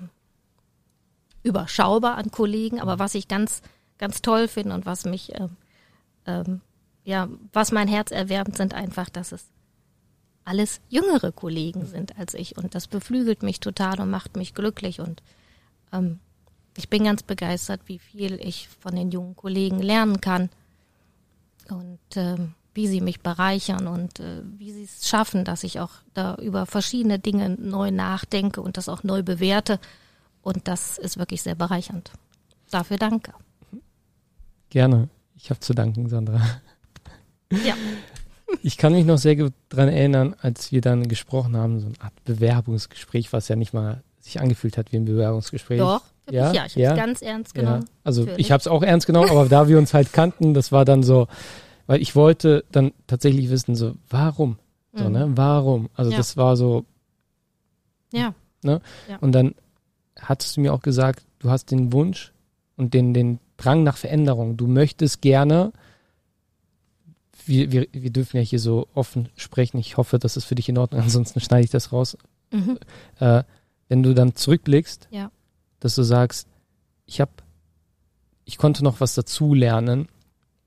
überschaubar 1.44 2.16
an 2.16 2.32
Kollegen, 2.32 2.80
aber 2.80 2.98
was 2.98 3.14
ich 3.14 3.28
ganz, 3.28 3.62
ganz 3.98 4.22
toll 4.22 4.48
finde 4.48 4.74
und 4.74 4.86
was 4.86 5.04
mich, 5.04 5.32
äh, 5.34 5.48
ähm, 6.26 6.60
ja, 7.04 7.28
was 7.52 7.70
mein 7.70 7.86
Herz 7.86 8.10
erwärmt, 8.10 8.56
sind 8.56 8.74
einfach, 8.74 9.10
dass 9.10 9.30
es 9.30 9.44
alles 10.44 10.80
jüngere 10.88 11.32
Kollegen 11.32 11.86
sind 11.86 12.18
als 12.18 12.34
ich. 12.34 12.56
Und 12.58 12.74
das 12.74 12.88
beflügelt 12.88 13.42
mich 13.42 13.60
total 13.60 14.00
und 14.00 14.10
macht 14.10 14.36
mich 14.36 14.54
glücklich. 14.54 15.00
Und 15.00 15.22
ähm, 15.92 16.18
ich 16.76 16.88
bin 16.88 17.04
ganz 17.04 17.22
begeistert, 17.22 17.82
wie 17.86 17.98
viel 17.98 18.40
ich 18.40 18.68
von 18.80 18.96
den 18.96 19.10
jungen 19.10 19.36
Kollegen 19.36 19.80
lernen 19.80 20.20
kann 20.20 20.50
und 21.68 21.98
ähm, 22.16 22.54
wie 22.74 22.88
sie 22.88 23.00
mich 23.00 23.20
bereichern 23.20 23.86
und 23.86 24.18
äh, 24.18 24.42
wie 24.58 24.72
sie 24.72 24.84
es 24.84 25.08
schaffen, 25.08 25.44
dass 25.44 25.62
ich 25.62 25.78
auch 25.78 25.92
da 26.12 26.34
über 26.36 26.66
verschiedene 26.66 27.18
Dinge 27.18 27.50
neu 27.50 27.90
nachdenke 27.90 28.60
und 28.60 28.76
das 28.76 28.88
auch 28.88 29.04
neu 29.04 29.22
bewerte 29.22 29.78
und 30.44 30.68
das 30.68 30.98
ist 30.98 31.18
wirklich 31.18 31.42
sehr 31.42 31.54
bereichernd. 31.56 32.12
Dafür 32.70 32.96
danke. 32.98 33.32
Gerne. 34.70 35.08
Ich 35.36 35.50
habe 35.50 35.60
zu 35.60 35.74
danken, 35.74 36.08
Sandra. 36.08 36.40
Ja. 37.64 37.74
Ich 38.62 38.76
kann 38.76 38.92
mich 38.92 39.04
noch 39.04 39.18
sehr 39.18 39.34
gut 39.34 39.52
dran 39.68 39.88
erinnern, 39.88 40.36
als 40.40 40.70
wir 40.70 40.80
dann 40.80 41.08
gesprochen 41.08 41.56
haben, 41.56 41.80
so 41.80 41.86
eine 41.86 42.00
Art 42.00 42.12
Bewerbungsgespräch, 42.24 43.32
was 43.32 43.48
ja 43.48 43.56
nicht 43.56 43.72
mal 43.74 44.04
sich 44.20 44.40
angefühlt 44.40 44.78
hat 44.78 44.92
wie 44.92 44.96
ein 44.96 45.06
Bewerbungsgespräch. 45.06 45.78
Doch, 45.80 46.02
Ja, 46.30 46.52
ja, 46.52 46.52
ich 46.52 46.58
habe 46.60 46.66
es 46.68 46.74
ja. 46.76 46.94
ganz 46.94 47.20
ernst 47.22 47.56
Ja, 47.56 47.62
genommen. 47.62 47.84
also 48.04 48.20
Natürlich. 48.22 48.46
ich 48.46 48.52
habe 48.52 48.60
es 48.60 48.68
auch 48.68 48.82
ernst 48.82 49.06
genommen, 49.08 49.28
aber 49.30 49.48
da 49.48 49.66
wir 49.66 49.76
uns 49.76 49.92
halt 49.92 50.12
kannten, 50.12 50.54
das 50.54 50.70
war 50.70 50.84
dann 50.84 51.02
so, 51.02 51.26
weil 51.86 52.00
ich 52.00 52.14
wollte 52.14 52.64
dann 52.70 52.92
tatsächlich 53.08 53.50
wissen, 53.50 53.74
so 53.74 53.96
warum, 54.08 54.58
so 54.92 55.04
Mhm. 55.04 55.12
ne, 55.12 55.32
warum? 55.34 55.88
Also 55.94 56.12
Ja. 56.12 56.16
das 56.18 56.36
war 56.36 56.56
so 56.56 56.84
Ja, 58.12 58.34
und 59.20 59.32
dann 59.32 59.54
hattest 60.20 60.56
du 60.56 60.60
mir 60.60 60.72
auch 60.72 60.82
gesagt, 60.82 61.24
du 61.38 61.50
hast 61.50 61.70
den 61.70 61.92
Wunsch 61.92 62.32
und 62.76 62.94
den 62.94 63.14
den 63.14 63.38
Drang 63.56 63.82
nach 63.84 63.96
Veränderung. 63.96 64.56
Du 64.56 64.66
möchtest 64.66 65.22
gerne 65.22 65.72
wir, 67.46 67.72
wir, 67.72 67.86
wir 67.92 68.10
dürfen 68.10 68.36
ja 68.38 68.42
hier 68.42 68.58
so 68.58 68.88
offen 68.94 69.28
sprechen. 69.36 69.78
Ich 69.78 69.96
hoffe, 69.96 70.18
das 70.18 70.36
ist 70.36 70.44
für 70.44 70.54
dich 70.54 70.68
in 70.68 70.78
Ordnung. 70.78 71.00
Ansonsten 71.02 71.40
schneide 71.40 71.64
ich 71.64 71.70
das 71.70 71.92
raus. 71.92 72.16
mhm. 72.50 72.78
Äh, 73.20 73.42
wenn 73.88 74.02
du 74.02 74.14
dann 74.14 74.34
zurückblickst, 74.34 75.08
Ja. 75.10 75.30
dass 75.80 75.94
du 75.94 76.02
sagst, 76.02 76.48
ich 77.04 77.20
habe, 77.20 77.32
ich 78.46 78.56
konnte 78.56 78.82
noch 78.82 79.00
was 79.00 79.14
dazu 79.14 79.52
lernen. 79.52 80.08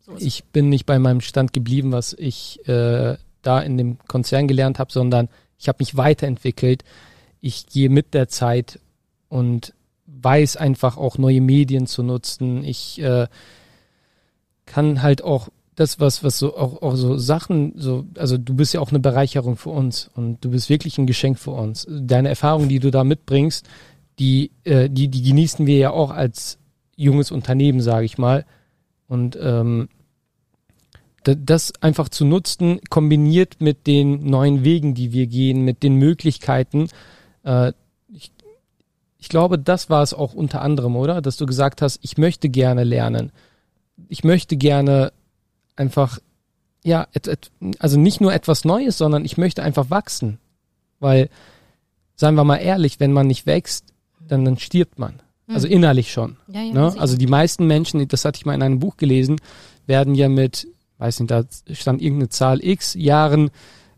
so 0.06 0.16
Ich 0.20 0.44
bin 0.46 0.70
nicht 0.70 0.86
bei 0.86 1.00
meinem 1.00 1.22
Stand 1.22 1.52
geblieben, 1.52 1.92
was 1.92 2.14
ich 2.14 2.60
äh, 2.68 3.18
da 3.42 3.60
in 3.60 3.76
dem 3.78 3.98
Konzern 4.08 4.48
gelernt 4.48 4.78
habe, 4.78 4.92
sondern 4.92 5.30
ich 5.58 5.68
habe 5.68 5.78
mich 5.80 5.98
weiterentwickelt. 5.98 6.84
Ich 7.42 7.66
gehe 7.66 7.90
mit 7.90 8.14
der 8.14 8.28
Zeit 8.28 8.80
und 9.30 9.74
weiß 10.06 10.58
einfach 10.58 10.98
auch 10.98 11.18
neue 11.18 11.42
Medien 11.42 11.88
zu 11.88 12.04
nutzen. 12.04 12.64
Ich 12.64 13.00
äh, 13.02 13.28
kann 14.66 15.02
halt 15.02 15.24
auch 15.24 15.50
das, 15.76 16.00
was, 16.00 16.24
was 16.24 16.40
so 16.40 16.58
auch, 16.58 16.82
auch 16.82 16.96
so 16.96 17.18
Sachen, 17.18 17.74
so, 17.76 18.06
also 18.18 18.38
du 18.38 18.56
bist 18.56 18.74
ja 18.74 18.80
auch 18.80 18.90
eine 18.90 19.00
Bereicherung 19.00 19.58
für 19.58 19.70
uns 19.70 20.10
und 20.16 20.44
du 20.44 20.50
bist 20.50 20.70
wirklich 20.70 20.98
ein 20.98 21.06
Geschenk 21.06 21.38
für 21.38 21.52
uns. 21.52 21.86
Deine 21.90 22.30
Erfahrungen, 22.30 22.68
die 22.68 22.80
du 22.80 22.90
da 22.90 23.04
mitbringst, 23.04 23.68
die, 24.18 24.52
äh, 24.64 24.90
die, 24.90 25.08
die 25.08 25.22
genießen 25.22 25.68
wir 25.68 25.78
ja 25.78 25.92
auch 25.92 26.10
als 26.10 26.58
junges 26.96 27.32
Unternehmen, 27.32 27.80
sage 27.82 28.06
ich 28.06 28.18
mal. 28.18 28.46
Und 29.08 29.38
ähm, 29.40 29.90
da- 31.24 31.36
das 31.36 31.74
einfach 31.82 32.10
zu 32.10 32.26
nutzen, 32.26 32.80
kombiniert 32.90 33.58
mit 33.60 33.86
den 33.86 34.26
neuen 34.26 34.64
Wegen, 34.64 34.96
die 34.96 35.14
wir 35.14 35.28
gehen, 35.28 35.62
mit 35.64 35.84
den 35.84 35.96
Möglichkeiten. 35.96 36.88
Äh, 37.44 37.74
ich, 39.28 39.30
glaube, 39.30 39.60
das 39.60 39.90
war 39.90 40.04
es 40.04 40.14
auch 40.14 40.34
unter 40.34 40.62
anderem, 40.62 40.96
oder? 40.96 41.22
Dass 41.22 41.36
du 41.36 41.46
gesagt 41.46 41.82
hast, 41.82 42.00
ich 42.02 42.18
möchte 42.18 42.48
gerne 42.48 42.86
lernen. 42.86 43.34
Ich 44.08 44.24
möchte 44.24 44.56
gerne 44.56 45.12
einfach, 45.76 46.20
ja, 46.82 47.08
et, 47.12 47.28
et, 47.28 47.52
also 47.80 48.00
nicht 48.00 48.22
nur 48.22 48.34
etwas 48.34 48.64
Neues, 48.64 48.98
sondern 48.98 49.26
ich 49.26 49.38
möchte 49.38 49.64
einfach 49.64 49.90
wachsen. 49.90 50.40
Weil, 51.02 51.28
seien 52.16 52.36
wir 52.36 52.46
mal 52.46 52.56
ehrlich, 52.56 53.02
wenn 53.02 53.12
man 53.12 53.28
nicht 53.28 53.46
wächst, 53.46 53.84
dann, 54.26 54.46
dann 54.46 54.58
stirbt 54.58 54.98
man. 54.98 55.20
Also 55.50 55.68
Mhm. 55.68 55.74
innerlich 55.74 56.14
schon. 56.14 56.38
ja, 56.48 56.62
ja, 56.62 56.74
Ne? 56.74 56.94
Also 56.98 57.18
die 57.18 57.28
meisten 57.28 57.68
Menschen, 57.68 58.08
das 58.08 58.24
hatte 58.24 58.38
ich 58.38 58.46
mal 58.46 58.54
in 58.56 58.64
einem 58.64 58.80
Buch 58.80 58.96
gelesen, 58.96 59.36
werden 59.88 60.16
ja 60.16 60.30
mit, 60.30 60.70
weiß 61.00 61.20
nicht, 61.20 61.32
da 61.32 61.44
stand 61.74 62.02
irgendeine 62.02 62.30
Zahl 62.30 62.64
x 62.64 62.94
Jahren, 62.94 63.52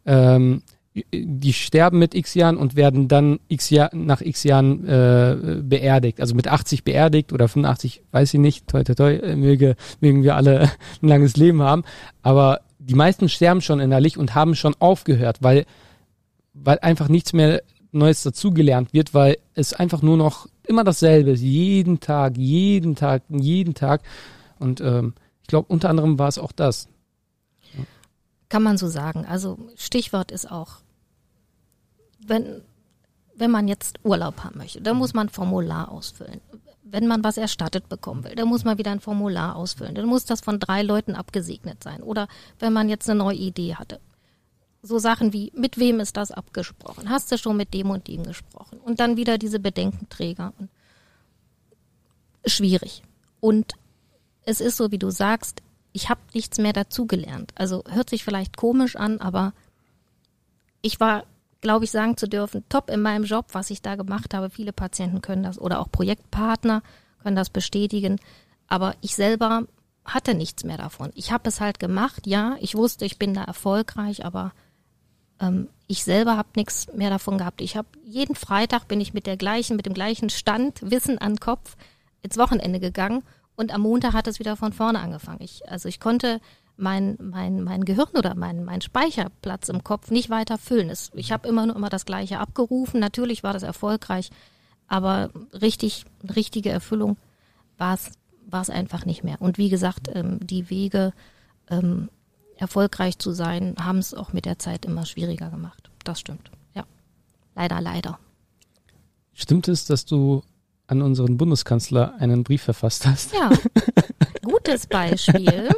ähm, 0.08 0.64
die 0.94 1.54
sterben 1.54 2.00
mit 2.00 2.16
x 2.16 2.34
Jahren 2.34 2.58
und 2.58 2.76
werden 2.76 3.08
dann 3.08 3.40
x 3.48 3.70
Jahr, 3.70 3.90
nach 3.94 4.22
x 4.22 4.44
Jahren 4.44 4.88
äh, 4.88 5.62
beerdigt. 5.62 6.20
Also 6.20 6.36
mit 6.36 6.48
80 6.48 6.84
beerdigt 6.84 7.32
oder 7.32 7.48
85, 7.48 8.02
weiß 8.12 8.34
ich 8.34 8.40
nicht, 8.40 8.68
toi 8.68 8.84
toi 8.84 8.96
toi, 8.96 9.14
äh, 9.16 9.36
möge, 9.36 9.76
mögen 10.02 10.24
wir 10.24 10.36
alle 10.36 10.72
ein 11.02 11.08
langes 11.08 11.38
Leben 11.38 11.62
haben. 11.62 11.84
Aber 12.22 12.62
die 12.80 12.96
meisten 12.96 13.30
sterben 13.30 13.62
schon 13.62 13.80
innerlich 13.80 14.18
und 14.18 14.36
haben 14.36 14.56
schon 14.56 14.76
aufgehört, 14.80 15.38
weil, 15.42 15.66
weil 16.54 16.80
einfach 16.80 17.08
nichts 17.08 17.34
mehr 17.34 17.62
Neues 17.92 18.24
dazugelernt 18.24 18.94
wird, 18.94 19.14
weil 19.14 19.38
es 19.56 19.74
einfach 19.74 20.02
nur 20.02 20.18
noch 20.18 20.48
immer 20.68 20.84
dasselbe 20.84 21.32
ist. 21.32 21.42
Jeden 21.42 22.00
Tag, 22.00 22.38
jeden 22.38 22.96
Tag, 22.96 23.24
jeden 23.30 23.74
Tag. 23.74 24.02
Und 24.60 24.82
ähm, 24.82 25.14
ich 25.42 25.48
glaube, 25.48 25.68
unter 25.70 25.90
anderem 25.90 26.20
war 26.20 26.28
es 26.28 26.38
auch 26.38 26.52
das. 26.52 26.88
Kann 28.50 28.64
man 28.64 28.78
so 28.78 28.88
sagen. 28.88 29.26
Also 29.26 29.60
Stichwort 29.76 30.32
ist 30.32 30.52
auch, 30.52 30.78
wenn, 32.20 32.62
wenn 33.36 33.52
man 33.52 33.68
jetzt 33.68 34.00
Urlaub 34.04 34.44
haben 34.44 34.58
möchte, 34.58 34.82
dann 34.82 34.98
muss 34.98 35.14
man 35.14 35.28
ein 35.28 35.32
Formular 35.32 35.92
ausfüllen. 35.92 36.42
Wenn 36.84 37.08
man 37.08 37.24
was 37.24 37.38
erstattet 37.38 37.88
bekommen 37.88 38.24
will, 38.24 38.34
dann 38.34 38.48
muss 38.48 38.64
man 38.64 38.80
wieder 38.80 38.92
ein 38.92 39.00
Formular 39.00 39.56
ausfüllen. 39.56 39.94
Dann 39.94 40.08
muss 40.08 40.26
das 40.26 40.42
von 40.42 40.60
drei 40.60 40.82
Leuten 40.82 41.14
abgesegnet 41.14 41.84
sein. 41.84 42.02
Oder 42.02 42.28
wenn 42.58 42.74
man 42.74 42.90
jetzt 42.90 43.08
eine 43.08 43.20
neue 43.20 43.38
Idee 43.38 43.76
hatte. 43.76 44.00
So 44.82 44.98
Sachen 44.98 45.32
wie, 45.32 45.52
mit 45.56 45.78
wem 45.78 46.00
ist 46.00 46.18
das 46.18 46.32
abgesprochen? 46.32 47.10
Hast 47.10 47.32
du 47.32 47.38
schon 47.38 47.58
mit 47.58 47.74
dem 47.74 47.92
und 47.92 48.08
dem 48.08 48.24
gesprochen? 48.24 48.80
Und 48.80 49.00
dann 49.00 49.18
wieder 49.18 49.38
diese 49.38 49.60
Bedenkenträger. 49.60 50.54
Schwierig. 52.46 53.04
Und 53.40 53.74
es 54.44 54.62
ist 54.62 54.78
so, 54.78 54.92
wie 54.92 54.98
du 54.98 55.12
sagst, 55.12 55.62
ich 55.92 56.10
habe 56.10 56.22
nichts 56.34 56.58
mehr 56.58 56.74
dazugelernt. 56.74 57.52
Also 57.56 57.84
hört 57.90 58.10
sich 58.10 58.24
vielleicht 58.24 58.58
komisch 58.58 58.96
an, 58.96 59.20
aber 59.20 59.54
ich 60.82 61.00
war, 61.00 61.24
glaube 61.62 61.86
ich, 61.86 61.92
sagen 61.92 62.18
zu 62.18 62.28
dürfen, 62.28 62.64
top 62.70 62.90
in 62.90 63.02
meinem 63.02 63.24
Job, 63.24 63.48
was 63.54 63.70
ich 63.70 63.82
da 63.82 63.96
gemacht 63.96 64.34
habe. 64.34 64.50
Viele 64.50 64.74
Patienten 64.74 65.22
können 65.22 65.44
das 65.44 65.60
oder 65.60 65.80
auch 65.80 65.92
Projektpartner 65.92 66.84
können 67.22 67.36
das 67.36 67.50
bestätigen. 67.50 68.20
Aber 68.68 68.96
ich 69.02 69.16
selber 69.16 69.66
hatte 70.06 70.34
nichts 70.34 70.64
mehr 70.64 70.78
davon. 70.78 71.12
Ich 71.16 71.32
habe 71.32 71.50
es 71.50 71.60
halt 71.60 71.80
gemacht, 71.80 72.26
ja, 72.26 72.56
ich 72.60 72.76
wusste, 72.76 73.06
ich 73.06 73.20
bin 73.20 73.34
da 73.34 73.44
erfolgreich, 73.44 74.26
aber 74.26 74.54
ähm, 75.40 75.70
ich 75.88 76.04
selber 76.04 76.38
habe 76.38 76.50
nichts 76.56 76.88
mehr 76.94 77.10
davon 77.10 77.38
gehabt. 77.38 77.62
Ich 77.62 77.76
habe 77.76 77.88
jeden 78.04 78.36
Freitag 78.36 78.88
bin 78.88 79.02
ich 79.02 79.14
mit 79.14 79.26
der 79.26 79.38
gleichen, 79.38 79.76
mit 79.76 79.86
dem 79.86 79.94
gleichen 79.94 80.30
Stand, 80.30 80.80
Wissen 80.82 81.18
an 81.18 81.38
Kopf 81.38 81.76
ins 82.22 82.38
Wochenende 82.38 82.80
gegangen 82.80 83.24
und 83.60 83.74
am 83.74 83.82
Montag 83.82 84.14
hat 84.14 84.28
es 84.28 84.40
wieder 84.40 84.56
von 84.56 84.72
vorne 84.72 85.00
angefangen. 85.00 85.42
Ich, 85.42 85.70
also 85.70 85.90
ich 85.90 86.00
konnte 86.00 86.40
mein, 86.78 87.18
mein, 87.22 87.62
mein 87.62 87.84
Gehirn 87.84 88.16
oder 88.16 88.34
mein, 88.34 88.64
mein 88.64 88.80
Speicherplatz 88.80 89.68
im 89.68 89.84
Kopf 89.84 90.12
nicht 90.12 90.30
weiter 90.30 90.58
füllen. 90.58 90.90
Es, 90.90 91.12
ich 91.14 91.34
habe 91.34 91.46
immer 91.46 91.66
nur 91.66 91.76
immer 91.76 91.90
das 91.90 92.06
Gleiche 92.06 92.40
abgerufen. 92.40 93.02
Natürlich 93.02 93.44
war 93.44 93.52
das 93.52 93.64
erfolgreich, 93.64 94.30
aber 94.88 95.32
richtig, 95.62 96.06
richtige 96.24 96.70
Erfüllung 96.70 97.18
war 97.78 97.96
es 97.96 98.12
war 98.52 98.62
es 98.62 98.70
einfach 98.70 99.06
nicht 99.06 99.24
mehr. 99.24 99.42
Und 99.42 99.58
wie 99.58 99.70
gesagt, 99.70 100.10
ähm, 100.14 100.40
die 100.42 100.70
Wege, 100.70 101.14
ähm, 101.70 102.10
erfolgreich 102.56 103.20
zu 103.20 103.32
sein, 103.32 103.76
haben 103.78 104.00
es 104.00 104.14
auch 104.14 104.34
mit 104.34 104.46
der 104.46 104.58
Zeit 104.58 104.86
immer 104.86 105.06
schwieriger 105.06 105.50
gemacht. 105.50 105.92
Das 106.06 106.22
stimmt. 106.22 106.50
Ja. 106.74 106.86
Leider, 107.56 107.80
leider. 107.82 108.20
Stimmt 109.34 109.68
es, 109.68 109.86
dass 109.86 110.06
du 110.06 110.44
an 110.90 111.02
unseren 111.02 111.38
Bundeskanzler 111.38 112.16
einen 112.20 112.44
Brief 112.44 112.64
verfasst 112.64 113.06
hast? 113.06 113.34
Ja. 113.34 113.50
Gutes 114.44 114.88
Beispiel. 114.88 115.70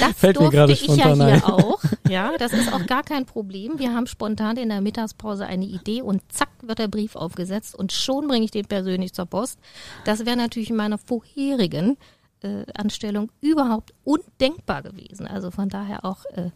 Das 0.00 0.12
Fällt 0.16 0.36
mir 0.36 0.42
durfte 0.50 0.56
gerade 0.56 0.72
ich 0.72 0.86
ja 0.86 0.94
spontan 0.94 1.16
hier 1.16 1.26
ein. 1.26 1.44
auch. 1.44 1.82
Ja, 2.08 2.30
das 2.38 2.52
ist 2.52 2.72
auch 2.72 2.86
gar 2.86 3.02
kein 3.02 3.26
Problem. 3.26 3.80
Wir 3.80 3.92
haben 3.92 4.06
spontan 4.06 4.56
in 4.58 4.68
der 4.68 4.80
Mittagspause 4.80 5.44
eine 5.44 5.64
Idee 5.64 6.02
und 6.02 6.22
zack 6.32 6.50
wird 6.62 6.78
der 6.78 6.86
Brief 6.86 7.16
aufgesetzt 7.16 7.74
und 7.74 7.90
schon 7.90 8.28
bringe 8.28 8.44
ich 8.44 8.52
den 8.52 8.66
persönlich 8.66 9.12
zur 9.12 9.26
Post. 9.26 9.58
Das 10.04 10.24
wäre 10.24 10.36
natürlich 10.36 10.70
in 10.70 10.76
meiner 10.76 10.98
vorherigen 10.98 11.96
äh, 12.42 12.64
Anstellung 12.74 13.32
überhaupt 13.40 13.92
undenkbar 14.04 14.82
gewesen. 14.82 15.26
Also 15.26 15.50
von 15.50 15.68
daher 15.68 16.04
auch 16.04 16.24
äh, 16.26 16.50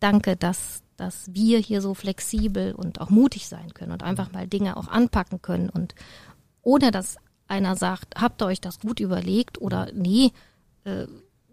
danke, 0.00 0.34
dass, 0.34 0.82
dass 0.96 1.30
wir 1.34 1.58
hier 1.58 1.82
so 1.82 1.92
flexibel 1.92 2.74
und 2.74 3.02
auch 3.02 3.10
mutig 3.10 3.48
sein 3.48 3.74
können 3.74 3.92
und 3.92 4.02
einfach 4.02 4.32
mal 4.32 4.46
Dinge 4.46 4.78
auch 4.78 4.88
anpacken 4.88 5.42
können 5.42 5.68
und 5.68 5.94
ohne 6.62 6.90
dass 6.90 7.16
einer 7.48 7.76
sagt, 7.76 8.20
habt 8.20 8.42
ihr 8.42 8.46
euch 8.46 8.60
das 8.60 8.80
gut 8.80 9.00
überlegt 9.00 9.60
oder 9.60 9.88
nee, 9.92 10.32
äh, 10.84 11.06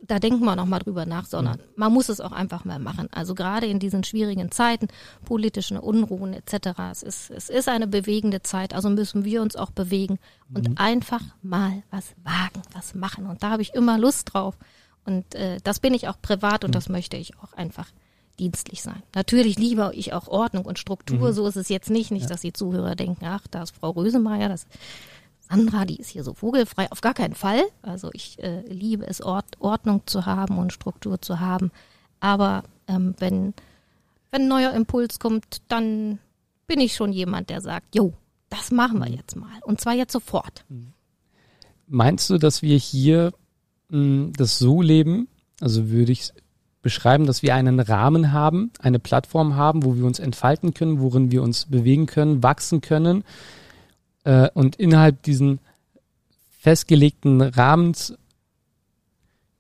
da 0.06 0.20
denken 0.20 0.44
wir 0.44 0.56
noch 0.56 0.66
mal 0.66 0.80
drüber 0.80 1.06
nach, 1.06 1.26
sondern 1.26 1.60
man 1.76 1.94
muss 1.94 2.10
es 2.10 2.20
auch 2.20 2.34
einfach 2.34 2.66
mal 2.66 2.80
machen. 2.80 3.08
Also 3.12 3.36
gerade 3.36 3.68
in 3.68 3.80
diesen 3.80 4.04
schwierigen 4.04 4.52
Zeiten, 4.52 4.88
politischen 5.24 5.78
Unruhen 5.78 6.34
etc. 6.34 6.80
Es 6.92 7.04
ist, 7.04 7.32
es 7.32 7.50
ist 7.50 7.70
eine 7.70 7.88
bewegende 7.88 8.42
Zeit, 8.42 8.74
also 8.74 8.90
müssen 8.90 9.24
wir 9.24 9.42
uns 9.42 9.56
auch 9.56 9.72
bewegen 9.72 10.20
und 10.54 10.78
einfach 10.78 11.22
mal 11.42 11.84
was 11.90 12.14
wagen, 12.24 12.62
was 12.74 12.96
machen. 12.96 13.28
Und 13.28 13.44
da 13.44 13.52
habe 13.52 13.62
ich 13.62 13.74
immer 13.74 13.98
Lust 13.98 14.34
drauf. 14.34 14.58
Und 15.06 15.36
äh, 15.36 15.60
das 15.64 15.80
bin 15.80 15.94
ich 15.94 16.08
auch 16.08 16.22
privat 16.22 16.66
und 16.66 16.76
das 16.76 16.90
möchte 16.90 17.18
ich 17.18 17.38
auch 17.40 17.54
einfach 17.54 17.88
dienstlich 18.40 18.82
sein. 18.82 19.04
Natürlich 19.16 19.58
liebe 19.58 19.92
ich 19.94 20.14
auch 20.14 20.28
Ordnung 20.28 20.66
und 20.66 20.80
Struktur, 20.80 21.34
so 21.34 21.48
ist 21.48 21.56
es 21.56 21.70
jetzt 21.70 21.90
nicht. 21.90 22.12
Nicht, 22.12 22.30
dass 22.30 22.42
die 22.42 22.54
Zuhörer 22.54 22.96
denken, 22.96 23.26
ach, 23.26 23.46
da 23.50 23.64
ist 23.64 23.76
Frau 23.76 23.92
Rösemeyer, 23.92 24.50
das 24.50 24.66
Sandra, 25.50 25.86
die 25.86 25.98
ist 25.98 26.10
hier 26.10 26.24
so 26.24 26.34
vogelfrei. 26.34 26.92
Auf 26.92 27.02
gar 27.02 27.14
keinen 27.14 27.36
Fall. 27.36 27.64
Also 27.82 28.10
ich 28.14 28.42
äh, 28.42 28.62
liebe 28.68 29.06
es, 29.06 29.22
Ort, 29.22 29.46
Ordnung 29.60 30.02
zu 30.06 30.26
haben 30.26 30.58
und 30.58 30.74
Struktur 30.74 31.22
zu 31.22 31.40
haben. 31.40 31.72
Aber 32.20 32.64
ähm, 32.88 33.16
wenn, 33.20 33.54
wenn 34.32 34.44
ein 34.44 34.48
neuer 34.48 34.74
Impuls 34.74 35.20
kommt, 35.20 35.62
dann 35.68 36.20
bin 36.66 36.80
ich 36.80 36.96
schon 36.96 37.12
jemand, 37.12 37.50
der 37.50 37.62
sagt, 37.62 37.94
jo, 37.96 38.14
das 38.50 38.72
machen 38.72 39.00
wir 39.00 39.10
jetzt 39.10 39.36
mal. 39.36 39.60
Und 39.64 39.82
zwar 39.82 39.94
jetzt 39.94 40.14
sofort. 40.14 40.64
Meinst 41.88 42.30
du, 42.30 42.38
dass 42.38 42.62
wir 42.62 42.78
hier 42.78 43.34
mh, 43.90 44.32
das 44.38 44.60
so 44.60 44.82
leben, 44.82 45.28
Also 45.60 45.90
würde 45.90 46.14
ich 46.14 46.32
beschreiben, 46.82 47.26
dass 47.26 47.44
wir 47.44 47.56
einen 47.56 47.80
Rahmen 47.80 48.32
haben, 48.32 48.72
eine 48.80 49.00
Plattform 49.00 49.56
haben, 49.56 49.84
wo 49.84 49.96
wir 49.96 50.06
uns 50.06 50.20
entfalten 50.20 50.74
können, 50.74 51.00
worin 51.00 51.32
wir 51.32 51.44
uns 51.44 51.66
bewegen 51.66 52.06
können, 52.06 52.44
wachsen 52.44 52.82
können 52.82 53.24
äh, 54.24 54.50
und 54.54 54.76
innerhalb 54.76 55.24
diesen 55.24 55.60
festgelegten 56.50 57.42
Rahmens 57.42 58.14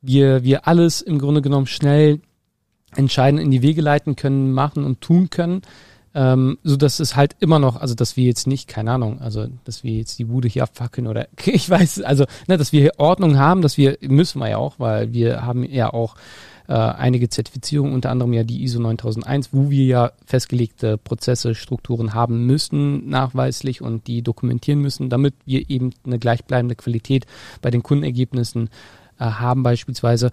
wir, 0.04 0.44
wir 0.44 0.68
alles 0.68 1.02
im 1.02 1.18
Grunde 1.18 1.42
genommen 1.42 1.66
schnell 1.66 2.20
entscheiden, 2.96 3.40
in 3.40 3.52
die 3.52 3.62
Wege 3.62 3.82
leiten 3.82 4.16
können, 4.16 4.52
machen 4.52 4.84
und 4.84 5.02
tun 5.02 5.30
können, 5.30 5.62
ähm, 6.14 6.60
so 6.64 6.76
dass 6.76 7.00
es 7.00 7.16
halt 7.16 7.36
immer 7.40 7.58
noch, 7.58 7.78
also 7.78 7.96
dass 7.96 8.18
wir 8.18 8.26
jetzt 8.26 8.46
nicht, 8.46 8.68
keine 8.68 8.92
Ahnung, 8.92 9.20
also 9.22 9.48
dass 9.64 9.84
wir 9.84 9.94
jetzt 9.94 10.20
die 10.20 10.26
Bude 10.26 10.48
hier 10.48 10.64
abfackeln 10.64 11.08
oder 11.08 11.28
ich 11.46 11.70
weiß, 11.70 12.02
also 12.02 12.26
ne, 12.48 12.58
dass 12.58 12.72
wir 12.72 12.82
hier 12.82 13.00
Ordnung 13.00 13.38
haben, 13.40 13.62
dass 13.62 13.78
wir 13.78 13.98
müssen 14.02 14.40
wir 14.40 14.50
ja 14.50 14.58
auch, 14.58 14.76
weil 14.78 15.14
wir 15.14 15.44
haben 15.44 15.64
ja 15.64 15.92
auch 15.92 16.16
äh, 16.68 16.74
einige 16.74 17.30
Zertifizierungen, 17.30 17.94
unter 17.94 18.10
anderem 18.10 18.34
ja 18.34 18.44
die 18.44 18.64
ISO 18.64 18.80
9001, 18.80 19.50
wo 19.52 19.70
wir 19.70 19.86
ja 19.86 20.12
festgelegte 20.26 20.98
Prozesse, 20.98 21.56
Strukturen 21.56 22.14
haben 22.14 22.46
müssen, 22.46 23.10
nachweislich 23.10 23.82
und 23.82 24.08
die 24.08 24.22
dokumentieren 24.22 24.80
müssen, 24.80 25.10
damit 25.10 25.36
wir 25.46 25.70
eben 25.70 25.92
eine 26.06 26.20
gleichbleibende 26.20 26.76
Qualität 26.76 27.26
bei 27.62 27.70
den 27.70 27.84
Kundenergebnissen 27.84 28.70
äh, 29.20 29.26
haben 29.26 29.64
beispielsweise. 29.64 30.32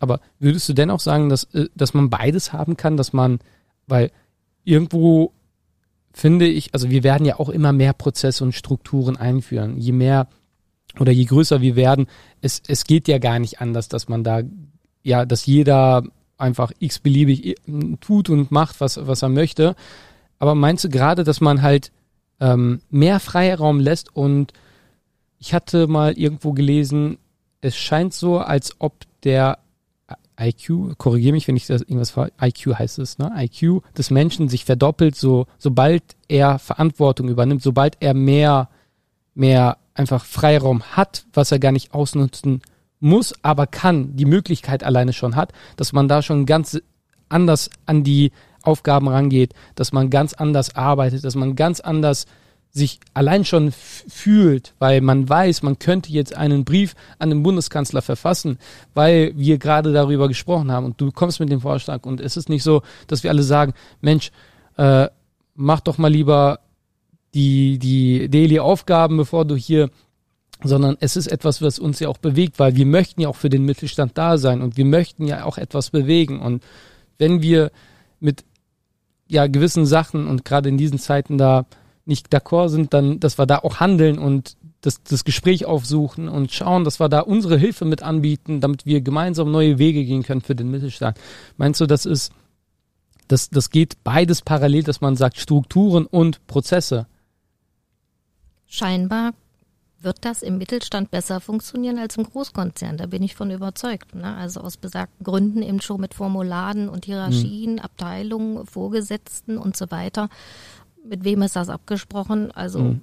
Aber 0.00 0.20
würdest 0.38 0.68
du 0.68 0.72
dennoch 0.72 1.00
sagen, 1.00 1.28
dass, 1.28 1.44
äh, 1.54 1.68
dass 1.74 1.94
man 1.94 2.10
beides 2.10 2.52
haben 2.52 2.76
kann, 2.76 2.96
dass 2.96 3.12
man, 3.12 3.40
weil 3.86 4.10
irgendwo 4.64 5.32
finde 6.12 6.46
ich, 6.46 6.74
also 6.74 6.90
wir 6.90 7.02
werden 7.02 7.26
ja 7.26 7.38
auch 7.38 7.48
immer 7.48 7.72
mehr 7.72 7.92
Prozesse 7.92 8.44
und 8.44 8.52
Strukturen 8.52 9.16
einführen. 9.16 9.78
Je 9.78 9.92
mehr 9.92 10.28
oder 11.00 11.12
je 11.12 11.24
größer 11.24 11.60
wir 11.60 11.74
werden, 11.74 12.06
es, 12.40 12.62
es 12.66 12.84
geht 12.84 13.08
ja 13.08 13.18
gar 13.18 13.38
nicht 13.38 13.60
anders, 13.60 13.88
dass 13.88 14.08
man 14.08 14.22
da 14.24 14.42
ja, 15.02 15.24
dass 15.24 15.46
jeder 15.46 16.02
einfach 16.38 16.72
x-beliebig 16.78 17.56
tut 18.00 18.30
und 18.30 18.50
macht, 18.50 18.80
was, 18.80 19.06
was 19.06 19.22
er 19.22 19.28
möchte. 19.28 19.74
Aber 20.38 20.54
meinst 20.54 20.84
du 20.84 20.88
gerade, 20.88 21.24
dass 21.24 21.40
man 21.40 21.62
halt 21.62 21.92
ähm, 22.40 22.80
mehr 22.90 23.20
Freiraum 23.20 23.78
lässt 23.80 24.14
und 24.14 24.52
ich 25.38 25.54
hatte 25.54 25.86
mal 25.86 26.12
irgendwo 26.12 26.52
gelesen, 26.52 27.18
es 27.60 27.76
scheint 27.76 28.12
so, 28.14 28.38
als 28.38 28.74
ob 28.80 28.94
der 29.22 29.58
IQ, 30.40 30.98
korrigiere 30.98 31.32
mich, 31.32 31.46
wenn 31.46 31.56
ich 31.56 31.66
das 31.66 31.82
irgendwas 31.82 32.14
IQ 32.40 32.78
heißt 32.78 32.98
es, 32.98 33.18
ne? 33.18 33.32
IQ 33.36 33.82
des 33.96 34.10
Menschen 34.10 34.48
sich 34.48 34.64
verdoppelt, 34.64 35.14
so 35.14 35.46
sobald 35.58 36.02
er 36.28 36.58
Verantwortung 36.58 37.28
übernimmt, 37.28 37.62
sobald 37.62 37.96
er 38.00 38.14
mehr 38.14 38.68
mehr 39.34 39.78
einfach 39.94 40.24
Freiraum 40.24 40.82
hat, 40.82 41.26
was 41.32 41.52
er 41.52 41.58
gar 41.58 41.72
nicht 41.72 41.94
ausnutzen 41.94 42.62
muss, 43.02 43.34
aber 43.42 43.66
kann, 43.66 44.16
die 44.16 44.24
Möglichkeit 44.24 44.84
alleine 44.84 45.12
schon 45.12 45.36
hat, 45.36 45.52
dass 45.76 45.92
man 45.92 46.08
da 46.08 46.22
schon 46.22 46.46
ganz 46.46 46.80
anders 47.28 47.70
an 47.86 48.04
die 48.04 48.32
Aufgaben 48.62 49.08
rangeht, 49.08 49.54
dass 49.74 49.92
man 49.92 50.08
ganz 50.10 50.34
anders 50.34 50.76
arbeitet, 50.76 51.24
dass 51.24 51.34
man 51.34 51.56
ganz 51.56 51.80
anders 51.80 52.26
sich 52.70 53.00
allein 53.12 53.44
schon 53.44 53.70
fühlt, 53.72 54.74
weil 54.78 55.02
man 55.02 55.28
weiß, 55.28 55.62
man 55.62 55.78
könnte 55.78 56.10
jetzt 56.10 56.34
einen 56.34 56.64
Brief 56.64 56.94
an 57.18 57.28
den 57.28 57.42
Bundeskanzler 57.42 58.00
verfassen, 58.00 58.58
weil 58.94 59.32
wir 59.36 59.58
gerade 59.58 59.92
darüber 59.92 60.26
gesprochen 60.26 60.72
haben. 60.72 60.86
Und 60.86 61.00
du 61.00 61.10
kommst 61.12 61.38
mit 61.38 61.50
dem 61.50 61.60
Vorschlag 61.60 62.06
und 62.06 62.20
es 62.20 62.38
ist 62.38 62.48
nicht 62.48 62.62
so, 62.62 62.82
dass 63.08 63.24
wir 63.24 63.30
alle 63.30 63.42
sagen, 63.42 63.74
Mensch, 64.00 64.30
äh, 64.78 65.08
mach 65.54 65.80
doch 65.80 65.98
mal 65.98 66.10
lieber 66.10 66.60
die, 67.34 67.78
die 67.78 68.30
Daily 68.30 68.58
Aufgaben, 68.58 69.18
bevor 69.18 69.44
du 69.44 69.54
hier 69.54 69.90
sondern 70.64 70.96
es 71.00 71.16
ist 71.16 71.26
etwas, 71.26 71.62
was 71.62 71.78
uns 71.78 72.00
ja 72.00 72.08
auch 72.08 72.18
bewegt, 72.18 72.58
weil 72.58 72.76
wir 72.76 72.86
möchten 72.86 73.20
ja 73.20 73.28
auch 73.28 73.36
für 73.36 73.50
den 73.50 73.64
Mittelstand 73.64 74.16
da 74.16 74.38
sein 74.38 74.62
und 74.62 74.76
wir 74.76 74.84
möchten 74.84 75.26
ja 75.26 75.44
auch 75.44 75.58
etwas 75.58 75.90
bewegen. 75.90 76.40
Und 76.40 76.62
wenn 77.18 77.42
wir 77.42 77.70
mit 78.20 78.44
ja 79.28 79.46
gewissen 79.46 79.86
Sachen 79.86 80.26
und 80.26 80.44
gerade 80.44 80.68
in 80.68 80.78
diesen 80.78 80.98
Zeiten 80.98 81.38
da 81.38 81.66
nicht 82.04 82.32
d'accord 82.34 82.68
sind, 82.68 82.92
dann, 82.92 83.20
dass 83.20 83.38
wir 83.38 83.46
da 83.46 83.58
auch 83.58 83.80
handeln 83.80 84.18
und 84.18 84.56
das, 84.80 85.02
das 85.04 85.24
Gespräch 85.24 85.64
aufsuchen 85.64 86.28
und 86.28 86.50
schauen, 86.52 86.84
dass 86.84 86.98
wir 87.00 87.08
da 87.08 87.20
unsere 87.20 87.56
Hilfe 87.56 87.84
mit 87.84 88.02
anbieten, 88.02 88.60
damit 88.60 88.84
wir 88.84 89.00
gemeinsam 89.00 89.50
neue 89.50 89.78
Wege 89.78 90.04
gehen 90.04 90.24
können 90.24 90.40
für 90.40 90.56
den 90.56 90.70
Mittelstand. 90.70 91.18
Meinst 91.56 91.80
du, 91.80 91.86
das 91.86 92.04
ist, 92.04 92.32
das, 93.28 93.48
das 93.50 93.70
geht 93.70 94.02
beides 94.02 94.42
parallel, 94.42 94.82
dass 94.82 95.00
man 95.00 95.16
sagt 95.16 95.38
Strukturen 95.38 96.06
und 96.06 96.44
Prozesse? 96.48 97.06
Scheinbar 98.66 99.34
wird 100.02 100.24
das 100.24 100.42
im 100.42 100.58
Mittelstand 100.58 101.10
besser 101.10 101.40
funktionieren 101.40 101.98
als 101.98 102.16
im 102.16 102.24
Großkonzern. 102.24 102.96
Da 102.96 103.06
bin 103.06 103.22
ich 103.22 103.34
von 103.34 103.50
überzeugt. 103.50 104.14
Ne? 104.14 104.36
Also 104.36 104.60
aus 104.60 104.76
besagten 104.76 105.24
Gründen 105.24 105.62
eben 105.62 105.80
schon 105.80 106.00
mit 106.00 106.14
Formuladen 106.14 106.88
und 106.88 107.04
Hierarchien, 107.04 107.74
mhm. 107.74 107.78
Abteilungen, 107.78 108.66
Vorgesetzten 108.66 109.58
und 109.58 109.76
so 109.76 109.90
weiter. 109.90 110.28
Mit 111.04 111.24
wem 111.24 111.42
ist 111.42 111.56
das 111.56 111.68
abgesprochen? 111.68 112.50
Also 112.52 112.80
mhm. 112.80 113.00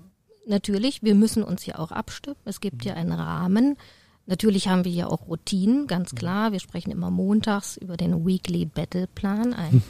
natürlich, 0.47 1.03
wir 1.03 1.15
müssen 1.15 1.43
uns 1.43 1.65
ja 1.65 1.79
auch 1.79 1.91
abstimmen. 1.91 2.38
Es 2.45 2.62
gibt 2.62 2.85
ja 2.85 2.93
einen 2.93 3.12
Rahmen. 3.12 3.77
Natürlich 4.25 4.67
haben 4.67 4.85
wir 4.85 4.91
ja 4.91 5.07
auch 5.07 5.27
Routinen, 5.27 5.88
ganz 5.88 6.13
klar. 6.13 6.51
Wir 6.51 6.59
sprechen 6.59 6.91
immer 6.91 7.09
montags 7.09 7.77
über 7.77 7.97
den 7.97 8.27
Weekly 8.27 8.65
Battle 8.65 9.07
Plan, 9.07 9.53
ein 9.53 9.81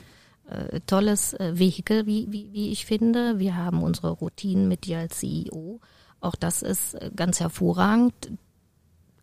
äh, 0.49 0.79
tolles 0.87 1.33
äh, 1.33 1.59
Vehikel, 1.59 2.05
wie, 2.05 2.31
wie, 2.31 2.53
wie 2.53 2.71
ich 2.71 2.85
finde. 2.85 3.37
Wir 3.37 3.57
haben 3.57 3.83
unsere 3.83 4.11
Routinen 4.11 4.67
mit 4.67 4.85
dir 4.85 4.99
als 4.99 5.19
CEO. 5.19 5.79
Auch 6.21 6.35
das 6.35 6.61
ist 6.61 6.95
äh, 6.95 7.11
ganz 7.15 7.39
hervorragend. 7.39 8.13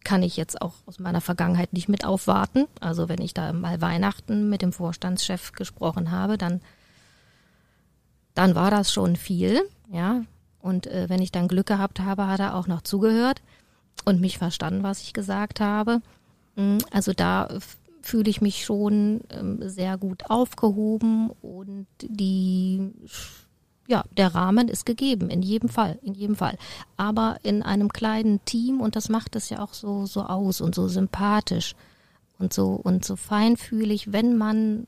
Kann 0.05 0.23
ich 0.23 0.37
jetzt 0.37 0.63
auch 0.63 0.75
aus 0.87 0.99
meiner 0.99 1.21
Vergangenheit 1.21 1.73
nicht 1.73 1.89
mit 1.89 2.05
aufwarten. 2.05 2.67
Also 2.81 3.09
wenn 3.09 3.21
ich 3.21 3.35
da 3.35 3.53
mal 3.53 3.81
Weihnachten 3.81 4.49
mit 4.49 4.63
dem 4.63 4.73
Vorstandschef 4.73 5.53
gesprochen 5.53 6.11
habe, 6.11 6.39
dann, 6.39 6.61
dann 8.35 8.55
war 8.55 8.71
das 8.71 8.93
schon 8.93 9.17
viel, 9.17 9.63
ja. 9.91 10.23
Und 10.61 10.87
äh, 10.87 11.09
wenn 11.09 11.23
ich 11.23 11.33
dann 11.33 11.49
Glück 11.49 11.67
gehabt 11.67 12.01
habe, 12.01 12.27
hat 12.27 12.41
er 12.41 12.55
auch 12.57 12.67
noch 12.67 12.83
zugehört 12.83 13.41
und 14.05 14.21
mich 14.21 14.39
verstanden, 14.39 14.83
was 14.83 15.03
ich 15.03 15.13
gesagt 15.13 15.61
habe. 15.61 16.01
Mm, 16.57 16.79
also 16.91 17.13
da 17.13 17.49
fühle 18.03 18.31
ich 18.31 18.41
mich 18.41 18.65
schon 18.65 19.21
ähm, 19.31 19.59
sehr 19.69 19.99
gut 19.99 20.31
aufgehoben 20.31 21.31
und 21.43 21.87
die 22.01 22.93
ja, 23.87 24.05
der 24.17 24.35
Rahmen 24.35 24.69
ist 24.69 24.87
gegeben, 24.87 25.31
in 25.31 25.43
jedem 25.43 25.69
Fall, 25.69 25.99
in 26.03 26.15
jedem 26.15 26.37
Fall. 26.37 26.59
Aber 26.97 27.39
in 27.43 27.63
einem 27.63 27.93
kleinen 27.93 28.45
Team, 28.45 28.81
und 28.81 28.97
das 28.97 29.09
macht 29.09 29.37
es 29.37 29.49
ja 29.49 29.63
auch 29.63 29.75
so, 29.75 30.07
so 30.07 30.23
aus 30.23 30.61
und 30.61 30.75
so 30.75 30.89
sympathisch 30.89 31.75
und 32.39 32.53
so, 32.53 32.73
und 32.73 33.05
so 33.05 33.17
feinfühlig, 33.17 34.13
wenn 34.13 34.37
man, 34.37 34.87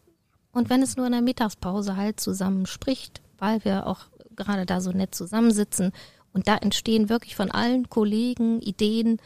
und 0.52 0.70
wenn 0.70 0.82
es 0.82 0.96
nur 0.96 1.06
in 1.06 1.12
der 1.12 1.22
Mittagspause 1.22 1.96
halt 1.96 2.20
zusammen 2.20 2.66
spricht, 2.66 3.22
weil 3.38 3.64
wir 3.64 3.86
auch 3.86 4.00
gerade 4.34 4.66
da 4.66 4.80
so 4.80 4.90
nett 4.90 5.14
zusammensitzen 5.14 5.92
und 6.32 6.48
da 6.48 6.56
entstehen 6.56 7.08
wirklich 7.08 7.36
von 7.36 7.50
allen 7.50 7.88
Kollegen 7.88 8.60
Ideen 8.60 9.18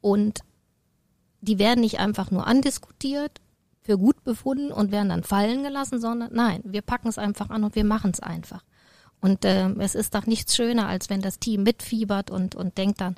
und 0.00 0.40
die 1.40 1.58
werden 1.58 1.80
nicht 1.80 1.98
einfach 1.98 2.30
nur 2.30 2.46
andiskutiert, 2.46 3.40
für 3.82 3.96
gut 3.96 4.24
befunden 4.24 4.72
und 4.72 4.90
werden 4.90 5.10
dann 5.10 5.22
fallen 5.22 5.62
gelassen, 5.62 6.00
sondern 6.00 6.30
nein, 6.32 6.60
wir 6.64 6.82
packen 6.82 7.06
es 7.06 7.18
einfach 7.18 7.50
an 7.50 7.62
und 7.62 7.76
wir 7.76 7.84
machen 7.84 8.10
es 8.12 8.18
einfach. 8.18 8.64
Und 9.26 9.44
äh, 9.44 9.70
es 9.80 9.96
ist 9.96 10.14
doch 10.14 10.24
nichts 10.26 10.54
schöner, 10.54 10.86
als 10.86 11.10
wenn 11.10 11.20
das 11.20 11.40
Team 11.40 11.64
mitfiebert 11.64 12.30
und, 12.30 12.54
und 12.54 12.78
denkt 12.78 13.00
dann, 13.00 13.16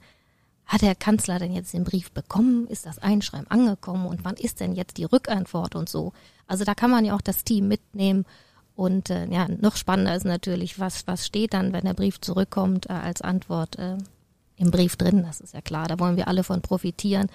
hat 0.65 0.81
der 0.81 0.95
Kanzler 0.95 1.39
denn 1.39 1.53
jetzt 1.53 1.75
den 1.75 1.85
Brief 1.85 2.13
bekommen? 2.13 2.67
Ist 2.67 2.87
das 2.87 2.99
Einschreiben 2.99 3.51
angekommen? 3.51 4.07
Und 4.07 4.25
wann 4.25 4.37
ist 4.37 4.61
denn 4.61 4.73
jetzt 4.73 4.97
die 4.97 5.05
Rückantwort 5.05 5.75
und 5.75 5.87
so? 5.87 6.15
Also 6.47 6.65
da 6.65 6.75
kann 6.75 6.91
man 6.91 7.05
ja 7.05 7.15
auch 7.15 7.21
das 7.21 7.45
Team 7.45 7.69
mitnehmen. 7.69 8.25
Und 8.75 9.11
äh, 9.11 9.27
ja, 9.27 9.49
noch 9.49 9.77
spannender 9.77 10.17
ist 10.17 10.25
natürlich, 10.25 10.81
was, 10.81 11.07
was 11.07 11.27
steht 11.27 11.53
dann, 11.53 11.75
wenn 11.75 11.85
der 11.85 11.93
Brief 11.93 12.23
zurückkommt, 12.23 12.89
äh, 12.89 12.95
als 12.95 13.21
Antwort 13.21 13.79
äh, 13.79 13.99
im 14.57 14.71
Brief 14.71 14.97
drin. 14.97 15.25
Das 15.25 15.43
ist 15.43 15.53
ja 15.53 15.61
klar. 15.61 15.89
Da 15.89 15.99
wollen 15.99 16.17
wir 16.17 16.27
alle 16.27 16.43
von 16.43 16.63
profitieren. 16.63 17.27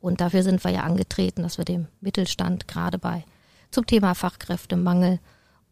Und 0.00 0.20
dafür 0.20 0.42
sind 0.42 0.64
wir 0.64 0.72
ja 0.72 0.80
angetreten, 0.80 1.44
dass 1.44 1.58
wir 1.58 1.64
dem 1.64 1.86
Mittelstand 2.00 2.66
gerade 2.66 2.98
bei 2.98 3.24
zum 3.70 3.86
Thema 3.86 4.14
Fachkräftemangel 4.16 5.20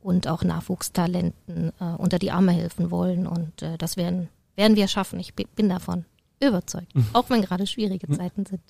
und 0.05 0.29
auch 0.29 0.45
Nachwuchstalenten 0.45 1.73
äh, 1.81 1.85
unter 1.97 2.19
die 2.19 2.31
Arme 2.31 2.53
helfen 2.53 2.91
wollen. 2.91 3.27
Und 3.27 3.63
äh, 3.63 3.79
das 3.79 3.97
werden, 3.97 4.29
werden 4.55 4.77
wir 4.77 4.87
schaffen. 4.87 5.19
Ich 5.19 5.35
bin 5.35 5.71
davon 5.71 6.05
überzeugt, 6.41 6.95
mhm. 6.95 7.07
auch 7.15 7.31
wenn 7.31 7.41
gerade 7.41 7.67
schwierige 7.67 8.07
mhm. 8.07 8.17
Zeiten 8.17 8.45
sind. 8.45 8.61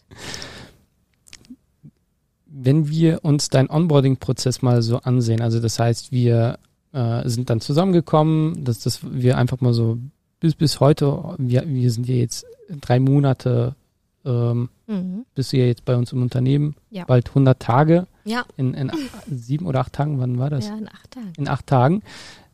Wenn 2.46 2.88
wir 2.88 3.24
uns 3.24 3.48
deinen 3.48 3.68
Onboarding-Prozess 3.68 4.62
mal 4.62 4.80
so 4.82 4.98
ansehen, 4.98 5.40
also 5.40 5.58
das 5.58 5.80
heißt, 5.80 6.12
wir 6.12 6.60
äh, 6.92 7.28
sind 7.28 7.50
dann 7.50 7.60
zusammengekommen, 7.60 8.64
dass 8.64 8.78
das 8.78 9.00
wir 9.02 9.36
einfach 9.36 9.60
mal 9.60 9.74
so 9.74 9.98
bis 10.38 10.54
bis 10.54 10.78
heute, 10.78 11.34
wir, 11.38 11.64
wir 11.66 11.90
sind 11.90 12.06
ja 12.06 12.14
jetzt 12.14 12.46
drei 12.80 13.00
Monate 13.00 13.74
ähm, 14.24 14.68
mhm. 14.86 15.24
bist 15.34 15.52
du 15.52 15.58
ja 15.58 15.66
jetzt 15.66 15.84
bei 15.84 15.96
uns 15.96 16.12
im 16.12 16.22
Unternehmen, 16.22 16.76
ja. 16.90 17.04
bald 17.04 17.28
100 17.28 17.60
Tage. 17.60 18.06
Ja. 18.24 18.44
In, 18.56 18.74
in 18.74 18.90
sieben 19.30 19.66
oder 19.66 19.80
acht 19.80 19.92
Tagen, 19.92 20.18
wann 20.18 20.38
war 20.38 20.50
das? 20.50 20.66
Ja, 20.66 20.76
in 20.76 20.88
acht 20.88 21.10
Tagen. 21.10 21.32
In 21.36 21.48
acht 21.48 21.66
Tagen. 21.66 22.02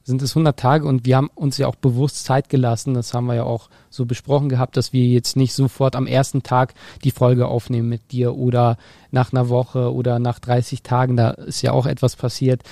sind 0.03 0.23
es 0.23 0.33
100 0.33 0.59
Tage 0.59 0.89
und 0.89 1.07
wir 1.07 1.17
haben 1.17 1.31
uns 1.35 1.59
ja 1.59 1.69
auch 1.69 1.77
bewusst 1.77 2.25
Zeit 2.25 2.49
gelassen. 2.49 2.95
Das 2.95 3.15
haben 3.15 3.27
wir 3.27 3.35
ja 3.35 3.45
auch 3.45 3.71
so 3.89 4.07
besprochen 4.07 4.49
gehabt, 4.49 4.77
dass 4.77 4.93
wir 4.93 5.07
jetzt 5.07 5.37
nicht 5.37 5.55
sofort 5.55 5.95
am 5.95 6.07
ersten 6.07 6.43
Tag 6.43 6.75
die 7.05 7.13
Folge 7.13 7.47
aufnehmen 7.47 7.89
mit 7.89 8.11
dir 8.11 8.37
oder 8.37 8.77
nach 9.11 9.33
einer 9.33 9.49
Woche 9.49 9.93
oder 9.93 10.19
nach 10.19 10.41
30 10.41 10.83
Tagen. 10.83 11.17
Da 11.17 11.31
ist 11.31 11.63
ja 11.63 11.73
auch 11.73 11.87
etwas 11.87 12.17
passiert, 12.17 12.63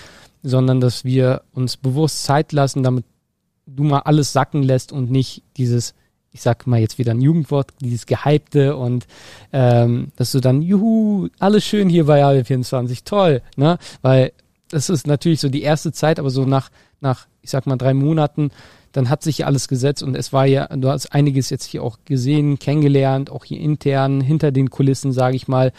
sondern 0.42 0.80
dass 0.80 1.04
wir 1.04 1.42
uns 1.52 1.76
bewusst 1.76 2.24
Zeit 2.24 2.52
lassen, 2.52 2.82
damit 2.82 3.04
du 3.66 3.84
mal 3.84 4.00
alles 4.00 4.32
sacken 4.32 4.62
lässt 4.62 4.92
und 4.92 5.10
nicht 5.10 5.42
dieses 5.56 5.94
ich 6.38 6.42
sag 6.42 6.68
mal 6.68 6.78
jetzt 6.78 6.98
wieder 6.98 7.12
ein 7.12 7.20
Jugendwort, 7.20 7.72
dieses 7.80 8.06
Gehypte 8.06 8.76
und 8.76 9.08
ähm, 9.52 10.12
dass 10.14 10.30
du 10.30 10.40
dann, 10.40 10.62
juhu, 10.62 11.28
alles 11.40 11.64
schön 11.64 11.88
hier 11.88 12.06
bei 12.06 12.24
AW24, 12.24 13.00
toll, 13.04 13.42
ne? 13.56 13.78
Weil 14.02 14.32
das 14.68 14.88
ist 14.88 15.08
natürlich 15.08 15.40
so 15.40 15.48
die 15.48 15.62
erste 15.62 15.90
Zeit, 15.90 16.20
aber 16.20 16.30
so 16.30 16.44
nach, 16.44 16.70
nach, 17.00 17.26
ich 17.42 17.50
sag 17.50 17.66
mal, 17.66 17.76
drei 17.76 17.92
Monaten, 17.92 18.50
dann 18.92 19.08
hat 19.08 19.24
sich 19.24 19.38
ja 19.38 19.46
alles 19.46 19.66
gesetzt 19.66 20.02
und 20.04 20.14
es 20.14 20.32
war 20.32 20.46
ja, 20.46 20.68
du 20.68 20.88
hast 20.88 21.12
einiges 21.12 21.50
jetzt 21.50 21.64
hier 21.64 21.82
auch 21.82 21.98
gesehen, 22.04 22.60
kennengelernt, 22.60 23.30
auch 23.30 23.44
hier 23.44 23.58
intern, 23.58 24.20
hinter 24.20 24.52
den 24.52 24.70
Kulissen, 24.70 25.10
sage 25.12 25.34
ich 25.34 25.48
mal. 25.48 25.72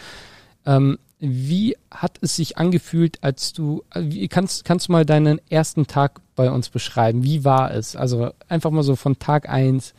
Ähm, 0.66 0.98
wie 1.20 1.78
hat 1.90 2.18
es 2.22 2.36
sich 2.36 2.58
angefühlt, 2.58 3.20
als 3.22 3.54
du, 3.54 3.84
wie, 3.96 4.28
kannst, 4.28 4.66
kannst 4.66 4.90
du 4.90 4.92
mal 4.92 5.06
deinen 5.06 5.40
ersten 5.50 5.88
Tag 5.88 6.20
bei 6.36 6.52
uns 6.52 6.70
beschreiben? 6.70 7.24
Wie 7.24 7.46
war 7.46 7.74
es? 7.74 7.96
Also 7.96 8.32
einfach 8.50 8.72
mal 8.72 8.84
so 8.84 8.98
von 8.98 9.20
Tag 9.20 9.48
eins 9.48 9.94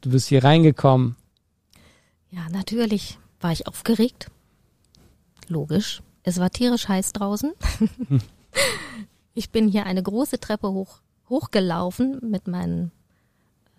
Du 0.00 0.10
bist 0.10 0.28
hier 0.28 0.44
reingekommen. 0.44 1.16
Ja, 2.30 2.48
natürlich 2.50 3.18
war 3.40 3.52
ich 3.52 3.66
aufgeregt. 3.66 4.30
Logisch. 5.48 6.02
Es 6.22 6.38
war 6.38 6.50
tierisch 6.50 6.88
heiß 6.88 7.12
draußen. 7.14 7.52
ich 9.34 9.50
bin 9.50 9.68
hier 9.68 9.86
eine 9.86 10.02
große 10.02 10.38
Treppe 10.38 10.70
hoch, 10.70 11.00
hochgelaufen 11.28 12.18
mit, 12.22 12.46
meinen, 12.46 12.92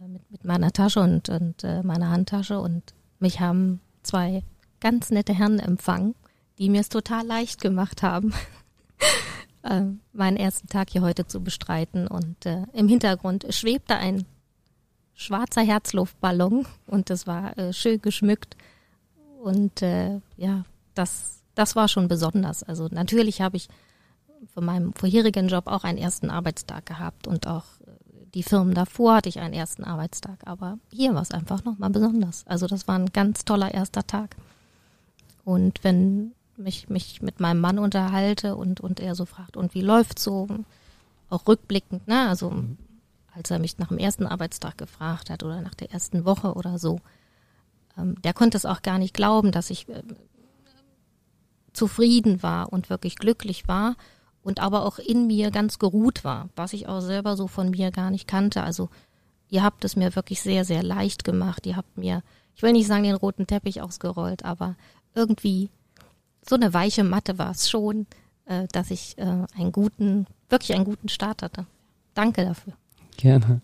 äh, 0.02 0.08
mit, 0.08 0.30
mit 0.32 0.44
meiner 0.44 0.72
Tasche 0.72 1.00
und, 1.00 1.30
und 1.30 1.64
äh, 1.64 1.84
meiner 1.84 2.10
Handtasche 2.10 2.60
und 2.60 2.94
mich 3.20 3.40
haben 3.40 3.80
zwei 4.04 4.44
ganz 4.80 5.12
nette 5.12 5.34
Herren 5.34 5.60
empfangen, 5.60 6.16
die 6.58 6.70
mir 6.70 6.82
es 6.82 6.90
total 6.90 7.26
leicht 7.26 7.62
gemacht 7.62 8.02
haben, 8.02 8.34
äh, 9.64 9.84
meinen 10.14 10.38
ersten 10.38 10.68
Tag 10.68 10.90
hier 10.90 11.02
heute 11.02 11.28
zu 11.28 11.42
bestreiten. 11.42 12.08
Und 12.08 12.46
äh, 12.46 12.64
im 12.74 12.88
Hintergrund 12.88 13.46
schwebte 13.54 13.96
ein 13.96 14.26
schwarzer 15.20 15.62
Herzluftballon 15.62 16.66
und 16.88 17.10
das 17.10 17.28
war 17.28 17.58
äh, 17.58 17.74
schön 17.74 18.02
geschmückt. 18.02 18.56
Und 19.44 19.82
äh, 19.82 20.22
ja, 20.38 20.64
das, 20.96 21.42
das 21.56 21.76
war 21.76 21.90
schon 21.90 22.08
besonders. 22.08 22.64
Also 22.64 22.88
natürlich 22.90 23.42
habe 23.42 23.58
ich 23.58 23.68
von 24.54 24.64
meinem 24.64 24.94
vorherigen 24.94 25.50
Job 25.50 25.68
auch 25.68 25.84
einen 25.84 25.98
ersten 25.98 26.30
Arbeitstag 26.30 26.86
gehabt 26.86 27.28
und 27.28 27.48
auch 27.48 27.66
äh, 27.86 27.92
die 28.34 28.44
Firmen 28.44 28.74
davor 28.74 29.16
hatte 29.16 29.28
ich 29.28 29.40
einen 29.40 29.54
ersten 29.54 29.84
Arbeitstag. 29.84 30.40
Aber 30.46 30.80
hier 30.90 31.14
war 31.14 31.22
es 31.22 31.32
einfach 31.32 31.66
nochmal 31.66 31.90
besonders. 31.90 32.48
Also 32.48 32.68
das 32.68 32.88
war 32.88 32.98
ein 32.98 33.12
ganz 33.12 33.44
toller 33.44 33.74
erster 33.74 34.08
Tag. 34.08 34.38
Und 35.44 35.84
wenn 35.84 36.32
mich, 36.56 36.88
mich 36.88 37.22
mit 37.22 37.42
meinem 37.42 37.60
Mann 37.60 37.78
unterhalte 37.78 38.56
und, 38.56 38.80
und 38.80 39.02
er 39.02 39.16
so 39.16 39.26
fragt, 39.26 39.58
und 39.58 39.74
wie 39.74 39.82
läuft 39.82 40.18
so, 40.18 40.48
auch 41.30 41.46
rückblickend, 41.48 42.08
ne? 42.08 42.30
Also 42.30 42.52
mhm 42.52 42.78
als 43.40 43.50
er 43.50 43.60
mich 43.60 43.78
nach 43.78 43.88
dem 43.88 43.98
ersten 43.98 44.28
Arbeitstag 44.28 44.78
gefragt 44.78 45.30
hat 45.30 45.44
oder 45.44 45.62
nach 45.62 45.74
der 45.74 45.92
ersten 45.92 46.26
Woche 46.26 46.54
oder 46.54 46.78
so. 46.78 47.00
Ähm, 47.98 48.22
der 48.22 48.34
konnte 48.34 48.58
es 48.58 48.66
auch 48.66 48.82
gar 48.82 49.00
nicht 49.00 49.14
glauben, 49.14 49.52
dass 49.52 49.70
ich 49.70 49.88
äh, 49.88 50.04
zufrieden 51.72 52.44
war 52.44 52.72
und 52.74 52.90
wirklich 52.90 53.16
glücklich 53.16 53.68
war 53.68 53.96
und 54.44 54.60
aber 54.60 54.86
auch 54.86 55.00
in 55.00 55.26
mir 55.26 55.52
ganz 55.52 55.80
geruht 55.80 56.26
war, 56.26 56.50
was 56.58 56.74
ich 56.74 56.88
auch 56.88 57.00
selber 57.00 57.38
so 57.38 57.48
von 57.48 57.70
mir 57.70 57.92
gar 57.92 58.12
nicht 58.12 58.28
kannte. 58.28 58.62
Also 58.62 58.90
ihr 59.48 59.64
habt 59.64 59.86
es 59.86 59.96
mir 59.96 60.16
wirklich 60.18 60.42
sehr, 60.42 60.66
sehr 60.66 60.84
leicht 60.84 61.24
gemacht. 61.24 61.66
Ihr 61.66 61.78
habt 61.78 61.98
mir, 61.98 62.22
ich 62.56 62.62
will 62.62 62.74
nicht 62.74 62.88
sagen, 62.88 63.04
den 63.04 63.16
roten 63.16 63.48
Teppich 63.48 63.82
ausgerollt, 63.82 64.44
aber 64.44 64.76
irgendwie 65.16 65.70
so 66.48 66.56
eine 66.56 66.74
weiche 66.74 67.06
Matte 67.06 67.38
war 67.38 67.52
es 67.52 67.70
schon, 67.70 68.06
äh, 68.46 68.68
dass 68.74 68.92
ich 68.92 69.18
äh, 69.18 69.46
einen 69.56 69.72
guten, 69.72 70.28
wirklich 70.50 70.74
einen 70.74 70.86
guten 70.86 71.08
Start 71.08 71.42
hatte. 71.42 71.66
Danke 72.16 72.44
dafür. 72.44 72.74
Gerne. 73.20 73.60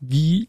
Wie 0.00 0.48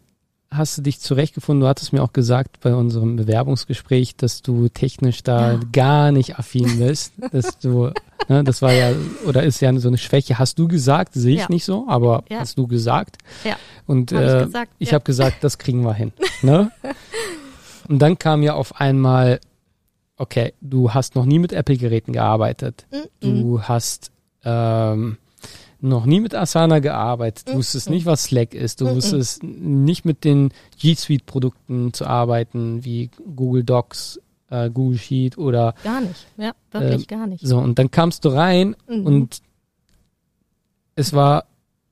hast 0.49 0.77
du 0.77 0.81
dich 0.81 1.01
zurechtgefunden? 1.01 1.59
Du 1.59 1.67
hattest 1.67 1.91
mir 1.91 2.01
auch 2.01 2.13
gesagt 2.13 2.61
bei 2.61 2.73
unserem 2.73 3.17
Bewerbungsgespräch, 3.17 4.15
dass 4.15 4.41
du 4.41 4.69
technisch 4.69 5.23
da 5.23 5.53
ja. 5.53 5.59
gar 5.73 6.11
nicht 6.13 6.39
affin 6.39 6.79
bist, 6.79 7.11
dass 7.33 7.59
du, 7.59 7.91
ne, 8.29 8.45
das 8.45 8.61
war 8.61 8.71
ja 8.71 8.93
oder 9.25 9.43
ist 9.43 9.59
ja 9.59 9.77
so 9.77 9.89
eine 9.89 9.97
Schwäche. 9.97 10.39
Hast 10.39 10.57
du 10.57 10.69
gesagt? 10.69 11.15
Sehe 11.15 11.33
ich 11.35 11.41
ja. 11.41 11.47
nicht 11.49 11.65
so, 11.65 11.85
aber 11.89 12.23
ja. 12.29 12.39
hast 12.39 12.57
du 12.57 12.65
gesagt? 12.65 13.17
Ja. 13.43 13.57
Und 13.87 14.13
hab 14.13 14.21
äh, 14.21 14.37
ich, 14.37 14.45
gesagt, 14.45 14.71
ich 14.79 14.93
habe 14.93 15.03
gesagt, 15.03 15.43
das 15.43 15.57
kriegen 15.57 15.83
wir 15.83 15.93
hin. 15.93 16.13
Ne? 16.43 16.71
Und 17.89 17.97
dann 17.99 18.19
kam 18.19 18.43
ja 18.43 18.53
auf 18.53 18.79
einmal, 18.79 19.39
okay, 20.17 20.53
du 20.61 20.93
hast 20.93 21.15
noch 21.15 21.25
nie 21.25 21.39
mit 21.39 21.51
Apple-Geräten 21.51 22.13
gearbeitet. 22.13 22.85
Mm 22.91 22.95
-mm. 22.95 23.07
Du 23.19 23.61
hast 23.63 24.11
ähm, 24.43 25.17
noch 25.79 26.05
nie 26.05 26.19
mit 26.19 26.33
Asana 26.33 26.79
gearbeitet, 26.79 27.47
du 27.47 27.53
mhm. 27.53 27.57
wusstest 27.57 27.89
nicht, 27.89 28.05
was 28.05 28.23
Slack 28.23 28.53
ist, 28.53 28.81
du 28.81 28.85
mhm. 28.85 28.95
wusstest 28.95 29.43
nicht 29.43 30.05
mit 30.05 30.23
den 30.23 30.51
G 30.79 30.95
Suite 30.95 31.25
Produkten 31.25 31.93
zu 31.93 32.05
arbeiten, 32.05 32.83
wie 32.83 33.09
Google 33.35 33.63
Docs, 33.63 34.19
äh, 34.49 34.69
Google 34.69 34.97
Sheet 34.97 35.37
oder. 35.37 35.75
Gar 35.83 36.01
nicht, 36.01 36.27
ja, 36.37 36.51
wirklich 36.71 37.03
äh, 37.03 37.15
gar 37.15 37.27
nicht. 37.27 37.45
So, 37.45 37.57
und 37.57 37.77
dann 37.77 37.91
kamst 37.91 38.25
du 38.25 38.29
rein 38.29 38.75
mhm. 38.87 39.05
und 39.05 39.41
es 40.95 41.13
war 41.13 41.45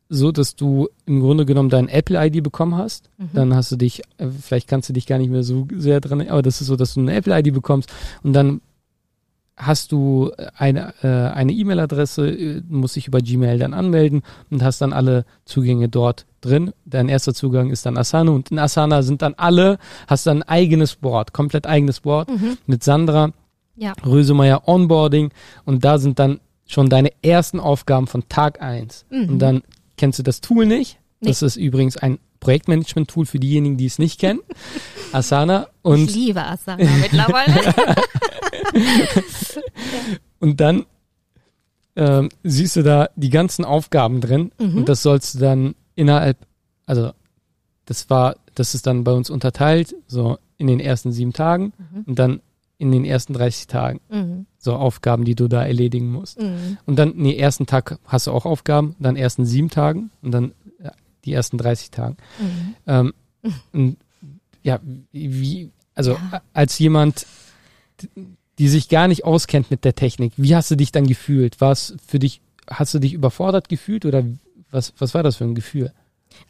so, 0.09 0.31
dass 0.31 0.55
du 0.55 0.89
im 1.05 1.19
Grunde 1.19 1.45
genommen 1.45 1.69
dein 1.69 1.89
Apple-ID 1.89 2.43
bekommen 2.43 2.75
hast. 2.75 3.09
Mhm. 3.17 3.29
Dann 3.33 3.55
hast 3.55 3.71
du 3.71 3.75
dich, 3.75 4.01
äh, 4.17 4.27
vielleicht 4.27 4.67
kannst 4.67 4.89
du 4.89 4.93
dich 4.93 5.05
gar 5.05 5.17
nicht 5.17 5.29
mehr 5.29 5.43
so 5.43 5.67
sehr 5.75 6.01
dran, 6.01 6.27
aber 6.27 6.41
das 6.41 6.61
ist 6.61 6.67
so, 6.67 6.75
dass 6.75 6.93
du 6.93 7.01
eine 7.01 7.13
Apple-ID 7.13 7.53
bekommst 7.53 7.91
und 8.23 8.33
dann 8.33 8.61
hast 9.57 9.91
du 9.91 10.31
eine 10.57 10.93
äh, 11.01 11.07
eine 11.07 11.53
E-Mail-Adresse, 11.53 12.29
äh, 12.29 12.61
musst 12.67 12.95
dich 12.95 13.07
über 13.07 13.19
Gmail 13.19 13.57
dann 13.57 13.73
anmelden 13.73 14.23
und 14.49 14.63
hast 14.63 14.81
dann 14.81 14.93
alle 14.93 15.25
Zugänge 15.45 15.89
dort 15.89 16.25
drin. 16.41 16.73
Dein 16.85 17.09
erster 17.09 17.33
Zugang 17.33 17.69
ist 17.69 17.85
dann 17.85 17.97
Asana 17.97 18.31
und 18.31 18.51
in 18.51 18.59
Asana 18.59 19.01
sind 19.01 19.21
dann 19.21 19.33
alle, 19.35 19.77
hast 20.07 20.27
dann 20.27 20.43
ein 20.43 20.49
eigenes 20.49 20.95
Board, 20.95 21.33
komplett 21.33 21.67
eigenes 21.67 22.01
Board 22.01 22.29
mhm. 22.29 22.57
mit 22.65 22.83
Sandra, 22.83 23.31
ja. 23.75 23.93
Rösemeyer 24.05 24.67
Onboarding 24.67 25.31
und 25.65 25.85
da 25.85 25.97
sind 25.97 26.19
dann 26.19 26.39
schon 26.67 26.89
deine 26.89 27.11
ersten 27.21 27.59
Aufgaben 27.59 28.07
von 28.07 28.27
Tag 28.27 28.61
eins 28.61 29.05
mhm. 29.09 29.29
Und 29.29 29.39
dann 29.39 29.61
kennst 29.97 30.19
du 30.19 30.23
das 30.23 30.41
Tool 30.41 30.65
nicht. 30.65 30.99
Nee. 31.25 31.31
Das 31.31 31.41
ist 31.41 31.55
übrigens 31.57 31.97
ein 31.97 32.19
Projektmanagement-Tool 32.39 33.25
für 33.25 33.39
diejenigen, 33.39 33.77
die 33.77 33.85
es 33.85 33.99
nicht 33.99 34.19
kennen. 34.19 34.39
Asana 35.11 35.67
und 35.81 36.09
ich 36.09 36.15
liebe 36.15 36.43
Asana 36.43 36.89
mittlerweile. 37.01 37.95
und 40.39 40.59
dann 40.59 40.85
ähm, 41.95 42.29
siehst 42.43 42.75
du 42.75 42.83
da 42.83 43.09
die 43.15 43.29
ganzen 43.29 43.65
Aufgaben 43.65 44.21
drin 44.21 44.51
mhm. 44.59 44.77
und 44.77 44.89
das 44.89 45.01
sollst 45.01 45.35
du 45.35 45.39
dann 45.39 45.75
innerhalb, 45.95 46.37
also 46.85 47.11
das 47.85 48.09
war, 48.09 48.35
das 48.53 48.75
ist 48.75 48.87
dann 48.87 49.03
bei 49.03 49.11
uns 49.11 49.29
unterteilt, 49.29 49.95
so 50.07 50.37
in 50.57 50.67
den 50.67 50.79
ersten 50.79 51.11
sieben 51.11 51.33
Tagen 51.33 51.73
mhm. 51.77 52.03
und 52.05 52.19
dann 52.19 52.41
in 52.77 52.91
den 52.91 53.05
ersten 53.05 53.33
30 53.33 53.67
Tagen. 53.67 54.01
Mhm. 54.09 54.45
So 54.57 54.73
Aufgaben, 54.73 55.23
die 55.23 55.35
du 55.35 55.47
da 55.47 55.63
erledigen 55.63 56.11
musst. 56.11 56.41
Mhm. 56.41 56.77
Und 56.85 56.97
dann, 56.97 57.13
nee, 57.15 57.35
ersten 57.37 57.65
Tag 57.65 57.99
hast 58.05 58.27
du 58.27 58.31
auch 58.31 58.45
Aufgaben, 58.45 58.95
dann 58.99 59.15
ersten 59.15 59.45
sieben 59.45 59.69
Tagen 59.69 60.11
und 60.21 60.31
dann 60.31 60.51
die 61.25 61.33
ersten 61.33 61.57
30 61.57 61.91
Tagen. 61.91 62.17
Mhm. 62.39 62.75
Ähm, 62.87 63.13
und, 63.73 63.97
ja, 64.63 64.79
wie, 65.11 65.71
also 65.93 66.13
ja. 66.13 66.41
als 66.53 66.79
jemand, 66.79 67.25
die 68.57 68.67
sich 68.67 68.89
gar 68.89 69.07
nicht 69.07 69.23
auskennt 69.23 69.69
mit 69.69 69.85
der 69.85 69.95
Technik, 69.95 70.33
wie 70.37 70.55
hast 70.55 70.71
du 70.71 70.75
dich 70.75 70.91
dann 70.91 71.07
gefühlt? 71.07 71.61
War 71.61 71.71
es 71.71 71.95
für 72.05 72.19
dich, 72.19 72.41
hast 72.67 72.93
du 72.93 72.99
dich 72.99 73.13
überfordert 73.13 73.69
gefühlt 73.69 74.05
oder 74.05 74.23
was, 74.71 74.93
was 74.97 75.13
war 75.13 75.23
das 75.23 75.37
für 75.37 75.43
ein 75.43 75.55
Gefühl? 75.55 75.93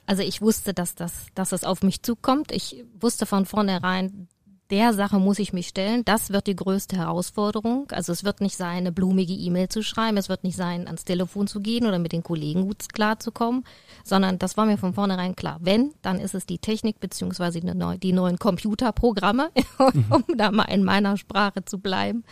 Also 0.05 0.23
ich 0.23 0.41
wusste, 0.41 0.73
dass 0.73 0.95
das, 0.95 1.13
dass 1.35 1.51
es 1.51 1.63
auf 1.63 1.83
mich 1.83 2.01
zukommt. 2.01 2.51
Ich 2.51 2.83
wusste 2.99 3.25
von 3.25 3.45
vornherein, 3.45 4.27
der 4.71 4.93
Sache 4.93 5.19
muss 5.19 5.39
ich 5.39 5.53
mich 5.53 5.67
stellen. 5.67 6.03
Das 6.05 6.31
wird 6.31 6.47
die 6.47 6.55
größte 6.55 6.97
Herausforderung. 6.97 7.87
Also 7.91 8.11
es 8.11 8.23
wird 8.23 8.41
nicht 8.41 8.57
sein, 8.57 8.77
eine 8.77 8.91
blumige 8.91 9.33
E-Mail 9.33 9.69
zu 9.69 9.83
schreiben, 9.83 10.17
es 10.17 10.29
wird 10.29 10.43
nicht 10.43 10.57
sein, 10.57 10.87
ans 10.87 11.05
Telefon 11.05 11.47
zu 11.47 11.59
gehen 11.59 11.85
oder 11.85 11.99
mit 11.99 12.11
den 12.11 12.23
Kollegen 12.23 12.63
gut 12.63 12.91
klarzukommen, 12.91 13.63
sondern 14.03 14.39
das 14.39 14.57
war 14.57 14.65
mir 14.65 14.77
von 14.77 14.93
vornherein 14.93 15.35
klar. 15.35 15.57
Wenn, 15.61 15.93
dann 16.01 16.19
ist 16.19 16.33
es 16.33 16.45
die 16.45 16.57
Technik 16.57 16.99
beziehungsweise 16.99 17.59
die, 17.59 17.73
neu, 17.73 17.97
die 17.97 18.13
neuen 18.13 18.39
Computerprogramme, 18.39 19.51
um 19.77 20.23
mhm. 20.27 20.37
da 20.37 20.51
mal 20.51 20.63
in 20.65 20.83
meiner 20.83 21.17
Sprache 21.17 21.63
zu 21.63 21.79
bleiben. 21.79 22.23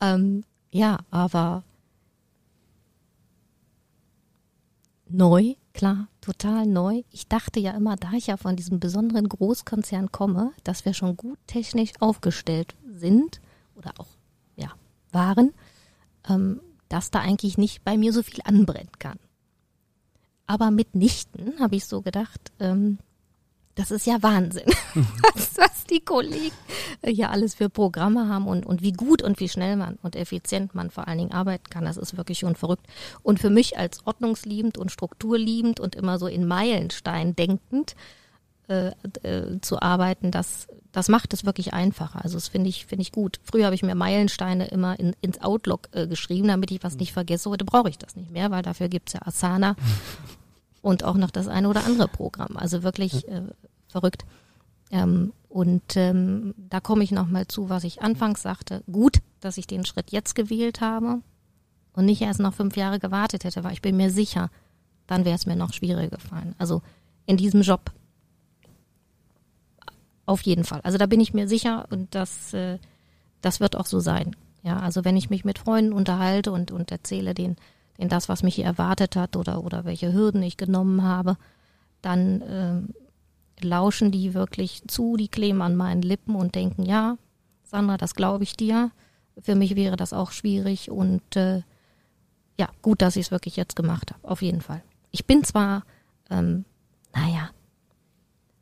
Ähm, 0.00 0.44
ja, 0.70 0.98
aber 1.10 1.64
neu 5.12 5.54
Klar, 5.72 6.08
total 6.20 6.66
neu. 6.66 7.02
Ich 7.10 7.28
dachte 7.28 7.60
ja 7.60 7.72
immer, 7.72 7.96
da 7.96 8.12
ich 8.12 8.26
ja 8.26 8.36
von 8.36 8.56
diesem 8.56 8.80
besonderen 8.80 9.28
Großkonzern 9.28 10.10
komme, 10.10 10.52
dass 10.64 10.84
wir 10.84 10.94
schon 10.94 11.16
gut 11.16 11.38
technisch 11.46 11.92
aufgestellt 12.00 12.74
sind 12.92 13.40
oder 13.76 13.92
auch 13.98 14.08
ja 14.56 14.72
waren, 15.12 15.52
ähm, 16.28 16.60
dass 16.88 17.10
da 17.10 17.20
eigentlich 17.20 17.56
nicht 17.56 17.84
bei 17.84 17.96
mir 17.96 18.12
so 18.12 18.22
viel 18.22 18.40
anbrennen 18.44 18.92
kann. 18.98 19.18
aber 20.46 20.72
mitnichten 20.72 21.60
habe 21.60 21.76
ich 21.76 21.84
so 21.86 22.02
gedacht, 22.02 22.52
ähm, 22.58 22.98
das 23.74 23.90
ist 23.90 24.06
ja 24.06 24.22
Wahnsinn, 24.22 24.66
was, 24.94 25.56
was 25.56 25.84
die 25.84 26.00
Kollegen 26.00 26.54
hier 27.04 27.30
alles 27.30 27.54
für 27.54 27.68
Programme 27.68 28.28
haben 28.28 28.46
und, 28.46 28.66
und 28.66 28.82
wie 28.82 28.92
gut 28.92 29.22
und 29.22 29.40
wie 29.40 29.48
schnell 29.48 29.76
man 29.76 29.98
und 30.02 30.16
effizient 30.16 30.74
man 30.74 30.90
vor 30.90 31.08
allen 31.08 31.18
Dingen 31.18 31.32
arbeiten 31.32 31.70
kann. 31.70 31.84
Das 31.84 31.96
ist 31.96 32.16
wirklich 32.16 32.38
schon 32.38 32.56
verrückt. 32.56 32.86
Und 33.22 33.40
für 33.40 33.50
mich 33.50 33.78
als 33.78 34.06
ordnungsliebend 34.06 34.78
und 34.78 34.90
strukturliebend 34.90 35.80
und 35.80 35.94
immer 35.94 36.18
so 36.18 36.26
in 36.26 36.46
Meilenstein 36.46 37.34
denkend 37.36 37.94
äh, 38.68 38.92
äh, 39.22 39.60
zu 39.60 39.82
arbeiten, 39.82 40.30
das, 40.30 40.68
das 40.92 41.08
macht 41.08 41.32
es 41.32 41.44
wirklich 41.44 41.72
einfacher. 41.72 42.24
Also 42.24 42.36
das 42.36 42.48
finde 42.48 42.68
ich, 42.68 42.86
finde 42.86 43.02
ich 43.02 43.12
gut. 43.12 43.40
Früher 43.42 43.64
habe 43.64 43.74
ich 43.74 43.82
mir 43.82 43.94
Meilensteine 43.94 44.68
immer 44.68 44.98
in, 44.98 45.14
ins 45.20 45.40
Outlook 45.40 45.88
äh, 45.92 46.06
geschrieben, 46.06 46.48
damit 46.48 46.70
ich 46.70 46.82
was 46.82 46.96
nicht 46.96 47.12
vergesse. 47.12 47.50
Heute 47.50 47.64
brauche 47.64 47.88
ich 47.88 47.98
das 47.98 48.14
nicht 48.14 48.30
mehr, 48.30 48.50
weil 48.50 48.62
dafür 48.62 48.88
gibt's 48.88 49.12
ja 49.12 49.20
Asana 49.24 49.74
und 50.82 51.04
auch 51.04 51.16
noch 51.16 51.30
das 51.30 51.48
eine 51.48 51.68
oder 51.68 51.84
andere 51.84 52.08
Programm. 52.08 52.56
Also 52.56 52.82
wirklich 52.82 53.28
äh, 53.28 53.42
verrückt. 53.88 54.24
Ähm, 54.90 55.32
und 55.48 55.96
ähm, 55.96 56.54
da 56.56 56.80
komme 56.80 57.04
ich 57.04 57.10
nochmal 57.10 57.46
zu, 57.48 57.68
was 57.68 57.84
ich 57.84 58.02
anfangs 58.02 58.42
sagte. 58.42 58.82
Gut, 58.90 59.18
dass 59.40 59.58
ich 59.58 59.66
den 59.66 59.84
Schritt 59.84 60.10
jetzt 60.12 60.34
gewählt 60.34 60.80
habe 60.80 61.20
und 61.94 62.04
nicht 62.04 62.22
erst 62.22 62.40
noch 62.40 62.54
fünf 62.54 62.76
Jahre 62.76 62.98
gewartet 62.98 63.44
hätte, 63.44 63.64
weil 63.64 63.72
ich 63.72 63.82
bin 63.82 63.96
mir 63.96 64.10
sicher, 64.10 64.50
dann 65.06 65.24
wäre 65.24 65.34
es 65.34 65.46
mir 65.46 65.56
noch 65.56 65.72
schwieriger 65.72 66.16
gefallen. 66.16 66.54
Also 66.58 66.82
in 67.26 67.36
diesem 67.36 67.62
Job 67.62 67.92
auf 70.26 70.42
jeden 70.42 70.64
Fall. 70.64 70.80
Also 70.82 70.98
da 70.98 71.06
bin 71.06 71.20
ich 71.20 71.34
mir 71.34 71.48
sicher 71.48 71.86
und 71.90 72.14
das, 72.14 72.54
äh, 72.54 72.78
das 73.40 73.58
wird 73.58 73.76
auch 73.76 73.86
so 73.86 73.98
sein. 73.98 74.36
Ja, 74.62 74.78
also 74.78 75.04
wenn 75.04 75.16
ich 75.16 75.30
mich 75.30 75.44
mit 75.44 75.58
Freunden 75.58 75.92
unterhalte 75.92 76.52
und, 76.52 76.70
und 76.70 76.92
erzähle 76.92 77.34
denen, 77.34 77.56
denen 78.00 78.10
das, 78.10 78.28
was 78.28 78.42
mich 78.42 78.58
erwartet 78.58 79.14
hat 79.14 79.36
oder, 79.36 79.62
oder 79.62 79.84
welche 79.84 80.12
Hürden 80.12 80.42
ich 80.42 80.56
genommen 80.56 81.02
habe, 81.02 81.36
dann 82.02 82.42
ähm, 82.48 82.94
lauschen 83.60 84.10
die 84.10 84.34
wirklich 84.34 84.82
zu, 84.88 85.16
die 85.16 85.28
kleben 85.28 85.62
an 85.62 85.76
meinen 85.76 86.02
Lippen 86.02 86.34
und 86.34 86.54
denken, 86.54 86.84
ja, 86.84 87.18
Sandra, 87.62 87.98
das 87.98 88.14
glaube 88.14 88.42
ich 88.44 88.56
dir. 88.56 88.90
Für 89.40 89.54
mich 89.54 89.76
wäre 89.76 89.96
das 89.96 90.12
auch 90.12 90.32
schwierig 90.32 90.90
und 90.90 91.36
äh, 91.36 91.62
ja, 92.58 92.68
gut, 92.82 93.00
dass 93.00 93.16
ich 93.16 93.26
es 93.26 93.30
wirklich 93.30 93.56
jetzt 93.56 93.76
gemacht 93.76 94.12
habe, 94.12 94.28
auf 94.28 94.42
jeden 94.42 94.60
Fall. 94.60 94.82
Ich 95.10 95.26
bin 95.26 95.44
zwar, 95.44 95.84
ähm, 96.30 96.64
naja, 97.14 97.50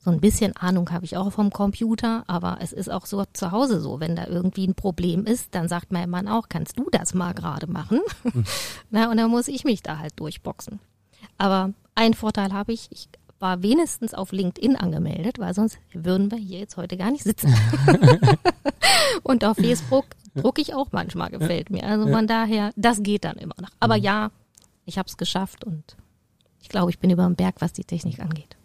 so 0.09 0.15
ein 0.15 0.21
bisschen 0.21 0.57
Ahnung 0.57 0.91
habe 0.91 1.05
ich 1.05 1.19
auch 1.19 1.31
vom 1.31 1.51
Computer, 1.51 2.25
aber 2.29 2.59
es 2.63 2.73
ist 2.73 2.91
auch 2.91 3.05
so 3.05 3.27
zu 3.35 3.53
Hause 3.53 3.79
so, 3.79 4.01
wenn 4.01 4.17
da 4.17 4.27
irgendwie 4.27 4.67
ein 4.67 4.75
Problem 4.75 5.27
ist, 5.27 5.55
dann 5.55 5.69
sagt 5.69 5.93
mein 5.93 6.09
Mann 6.09 6.29
auch, 6.29 6.49
kannst 6.49 6.79
du 6.79 6.89
das 6.91 7.13
mal 7.13 7.35
gerade 7.35 7.67
machen? 7.67 8.01
Na, 8.91 9.11
und 9.11 9.19
dann 9.19 9.31
muss 9.31 9.49
ich 9.49 9.65
mich 9.65 9.83
da 9.83 9.99
halt 9.99 10.19
durchboxen. 10.19 10.81
Aber 11.37 11.75
einen 11.95 12.15
Vorteil 12.15 12.55
habe 12.55 12.73
ich, 12.73 12.89
ich 12.91 13.11
war 13.39 13.63
wenigstens 13.63 14.15
auf 14.15 14.33
LinkedIn 14.33 14.77
angemeldet, 14.77 15.39
weil 15.39 15.53
sonst 15.53 15.79
würden 15.93 16.31
wir 16.31 16.39
hier 16.39 16.61
jetzt 16.61 16.79
heute 16.79 16.97
gar 16.97 17.11
nicht 17.11 17.25
sitzen. 17.25 17.55
und 19.25 19.45
auf 19.45 19.59
Facebook 19.59 20.07
drucke 20.35 20.63
ich 20.63 20.73
auch 20.75 20.89
manchmal, 20.91 21.29
gefällt 21.29 21.69
mir. 21.69 21.85
Also 21.85 22.09
von 22.09 22.27
daher, 22.27 22.73
das 22.77 23.03
geht 23.03 23.25
dann 23.25 23.37
immer 23.37 23.57
noch. 23.61 23.73
Aber 23.79 23.99
mhm. 23.99 24.05
ja, 24.05 24.31
ich 24.87 24.97
habe 24.97 25.07
es 25.07 25.19
geschafft 25.19 25.65
und 25.65 25.99
ich 26.63 26.71
glaube, 26.71 26.91
ich 26.91 26.99
bin 26.99 27.11
über 27.11 27.25
dem 27.25 27.37
Berg, 27.37 27.57
was 27.59 27.75
die 27.75 27.85
Technik 27.85 28.21
angeht. 28.21 28.57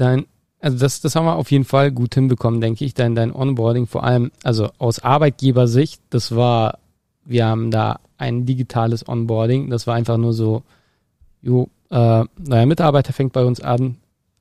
Dein, 0.00 0.24
also 0.60 0.78
das, 0.78 1.02
das 1.02 1.14
haben 1.14 1.26
wir 1.26 1.36
auf 1.36 1.50
jeden 1.50 1.66
Fall 1.66 1.92
gut 1.92 2.14
hinbekommen, 2.14 2.62
denke 2.62 2.86
ich. 2.86 2.94
Dein, 2.94 3.14
dein 3.14 3.34
Onboarding, 3.34 3.86
vor 3.86 4.02
allem, 4.02 4.32
also 4.42 4.70
aus 4.78 5.00
Arbeitgebersicht, 5.00 6.00
das 6.08 6.34
war, 6.34 6.78
wir 7.26 7.44
haben 7.44 7.70
da 7.70 8.00
ein 8.16 8.46
digitales 8.46 9.06
Onboarding. 9.06 9.68
Das 9.68 9.86
war 9.86 9.96
einfach 9.96 10.16
nur 10.16 10.32
so, 10.32 10.62
jo, 11.42 11.68
äh, 11.90 12.24
neuer 12.38 12.66
Mitarbeiter 12.66 13.12
fängt 13.12 13.34
bei 13.34 13.44
uns 13.44 13.60
an, 13.60 13.96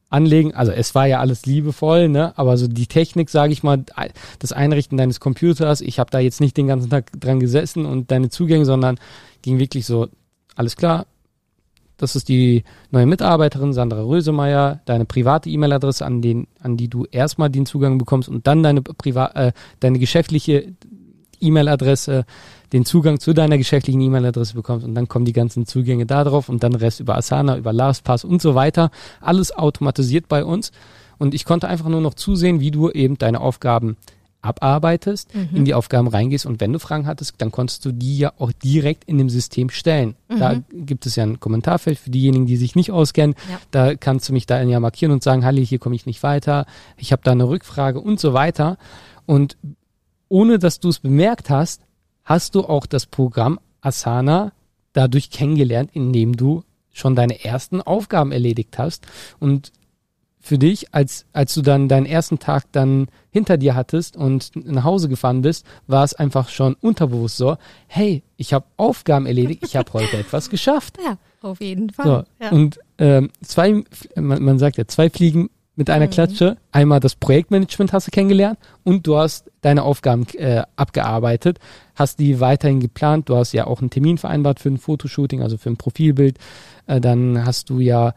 anlegen. 0.09 0.53
Also 0.53 0.71
es 0.71 0.95
war 0.95 1.07
ja 1.07 1.19
alles 1.19 1.45
liebevoll, 1.45 2.07
ne? 2.07 2.31
Aber 2.37 2.55
so 2.55 2.69
die 2.69 2.87
Technik, 2.87 3.29
sage 3.29 3.51
ich 3.51 3.61
mal, 3.61 3.83
das 4.39 4.53
Einrichten 4.53 4.97
deines 4.97 5.19
Computers, 5.19 5.81
ich 5.81 5.99
habe 5.99 6.09
da 6.09 6.19
jetzt 6.19 6.39
nicht 6.39 6.55
den 6.55 6.67
ganzen 6.67 6.89
Tag 6.89 7.11
dran 7.19 7.41
gesessen 7.41 7.85
und 7.85 8.11
deine 8.11 8.29
Zugänge, 8.29 8.63
sondern 8.63 8.97
ging 9.41 9.59
wirklich 9.59 9.85
so, 9.85 10.07
alles 10.55 10.77
klar, 10.77 11.05
das 11.99 12.15
ist 12.15 12.29
die 12.29 12.63
neue 12.91 13.05
Mitarbeiterin 13.05 13.73
Sandra 13.73 14.01
Rösemeyer, 14.01 14.79
deine 14.85 15.05
private 15.05 15.49
E-Mail-Adresse, 15.49 16.05
an 16.05 16.21
den, 16.21 16.47
an 16.61 16.77
die 16.77 16.87
du 16.87 17.05
erstmal 17.11 17.49
den 17.49 17.65
Zugang 17.65 17.97
bekommst 17.97 18.29
und 18.29 18.47
dann 18.47 18.63
deine 18.63 18.81
privat, 18.81 19.35
äh, 19.35 19.51
deine 19.81 19.99
geschäftliche 19.99 20.73
E-Mail-Adresse, 21.41 22.25
den 22.71 22.85
Zugang 22.85 23.19
zu 23.19 23.33
deiner 23.33 23.57
geschäftlichen 23.57 23.99
E-Mail-Adresse 23.99 24.53
bekommst 24.53 24.85
und 24.85 24.95
dann 24.95 25.07
kommen 25.07 25.25
die 25.25 25.33
ganzen 25.33 25.65
Zugänge 25.65 26.05
da 26.05 26.23
drauf 26.23 26.47
und 26.49 26.63
dann 26.63 26.73
Rest 26.73 27.01
über 27.01 27.17
Asana, 27.17 27.57
über 27.57 27.73
LastPass 27.73 28.23
und 28.23 28.41
so 28.41 28.55
weiter. 28.55 28.91
Alles 29.19 29.51
automatisiert 29.51 30.27
bei 30.27 30.43
uns. 30.45 30.71
Und 31.17 31.33
ich 31.33 31.43
konnte 31.43 31.67
einfach 31.67 31.89
nur 31.89 31.99
noch 31.99 32.13
zusehen, 32.13 32.61
wie 32.61 32.71
du 32.71 32.89
eben 32.89 33.17
deine 33.17 33.41
Aufgaben 33.41 33.97
abarbeitest, 34.41 35.33
mhm. 35.35 35.49
in 35.53 35.65
die 35.65 35.73
Aufgaben 35.73 36.07
reingehst 36.07 36.45
und 36.45 36.61
wenn 36.61 36.71
du 36.71 36.79
Fragen 36.79 37.07
hattest, 37.07 37.35
dann 37.39 37.51
konntest 37.51 37.83
du 37.85 37.91
die 37.91 38.17
ja 38.17 38.33
auch 38.37 38.51
direkt 38.51 39.03
in 39.03 39.17
dem 39.17 39.29
System 39.29 39.69
stellen. 39.69 40.15
Mhm. 40.29 40.39
Da 40.39 40.61
gibt 40.71 41.05
es 41.05 41.15
ja 41.15 41.23
ein 41.23 41.39
Kommentarfeld 41.39 41.99
für 41.99 42.09
diejenigen, 42.09 42.45
die 42.45 42.57
sich 42.57 42.75
nicht 42.75 42.91
auskennen. 42.91 43.35
Ja. 43.49 43.59
Da 43.71 43.95
kannst 43.95 44.29
du 44.29 44.33
mich 44.33 44.45
da 44.45 44.61
ja 44.61 44.79
markieren 44.79 45.11
und 45.11 45.23
sagen, 45.23 45.43
Halli, 45.43 45.65
hier 45.65 45.79
komme 45.79 45.95
ich 45.95 46.05
nicht 46.05 46.23
weiter, 46.23 46.65
ich 46.97 47.11
habe 47.11 47.21
da 47.23 47.31
eine 47.31 47.47
Rückfrage 47.49 47.99
und 47.99 48.19
so 48.19 48.33
weiter. 48.33 48.77
Und 49.25 49.57
ohne 50.29 50.59
dass 50.59 50.79
du 50.79 50.89
es 50.89 50.99
bemerkt 50.99 51.49
hast, 51.49 51.81
hast 52.23 52.55
du 52.55 52.63
auch 52.63 52.85
das 52.85 53.05
Programm 53.07 53.59
Asana 53.81 54.51
dadurch 54.93 55.31
kennengelernt, 55.31 55.91
indem 55.93 56.35
du 56.35 56.63
schon 56.91 57.15
deine 57.15 57.43
ersten 57.43 57.81
Aufgaben 57.81 58.31
erledigt 58.31 58.77
hast. 58.77 59.05
Und 59.39 59.71
für 60.39 60.57
dich, 60.57 60.93
als, 60.93 61.25
als 61.33 61.53
du 61.53 61.61
dann 61.61 61.89
deinen 61.89 62.05
ersten 62.05 62.39
Tag 62.39 62.63
dann 62.71 63.07
hinter 63.29 63.57
dir 63.57 63.75
hattest 63.75 64.15
und 64.15 64.51
nach 64.55 64.83
Hause 64.83 65.09
gefahren 65.09 65.41
bist, 65.41 65.65
war 65.87 66.03
es 66.03 66.13
einfach 66.13 66.49
schon 66.49 66.75
unterbewusst 66.75 67.37
so, 67.37 67.57
hey, 67.87 68.23
ich 68.37 68.53
habe 68.53 68.65
Aufgaben 68.77 69.25
erledigt, 69.25 69.63
ich 69.65 69.75
habe 69.75 69.91
heute 69.93 70.17
etwas 70.17 70.49
geschafft. 70.49 70.97
Ja, 71.03 71.17
auf 71.41 71.59
jeden 71.59 71.89
Fall. 71.89 72.05
So, 72.39 72.43
ja. 72.43 72.51
Und 72.51 72.79
ähm, 72.97 73.31
zwei, 73.43 73.83
man, 74.15 74.41
man 74.41 74.59
sagt 74.59 74.77
ja, 74.77 74.87
zwei 74.87 75.09
Fliegen 75.09 75.49
mit 75.75 75.89
einer 75.89 76.07
mhm. 76.07 76.11
Klatsche. 76.11 76.57
Einmal 76.71 76.99
das 76.99 77.15
Projektmanagement 77.15 77.93
hast 77.93 78.07
du 78.07 78.11
kennengelernt 78.11 78.59
und 78.83 79.07
du 79.07 79.17
hast 79.17 79.49
deine 79.61 79.83
Aufgaben 79.83 80.25
äh, 80.35 80.63
abgearbeitet, 80.75 81.59
hast 81.95 82.19
die 82.19 82.39
weiterhin 82.39 82.79
geplant. 82.79 83.29
Du 83.29 83.35
hast 83.35 83.53
ja 83.53 83.67
auch 83.67 83.79
einen 83.79 83.89
Termin 83.89 84.17
vereinbart 84.17 84.59
für 84.59 84.69
ein 84.69 84.77
Fotoshooting, 84.77 85.41
also 85.41 85.57
für 85.57 85.69
ein 85.69 85.77
Profilbild. 85.77 86.37
Äh, 86.85 86.99
dann 87.01 87.45
hast 87.45 87.69
du 87.69 87.79
ja 87.79 88.13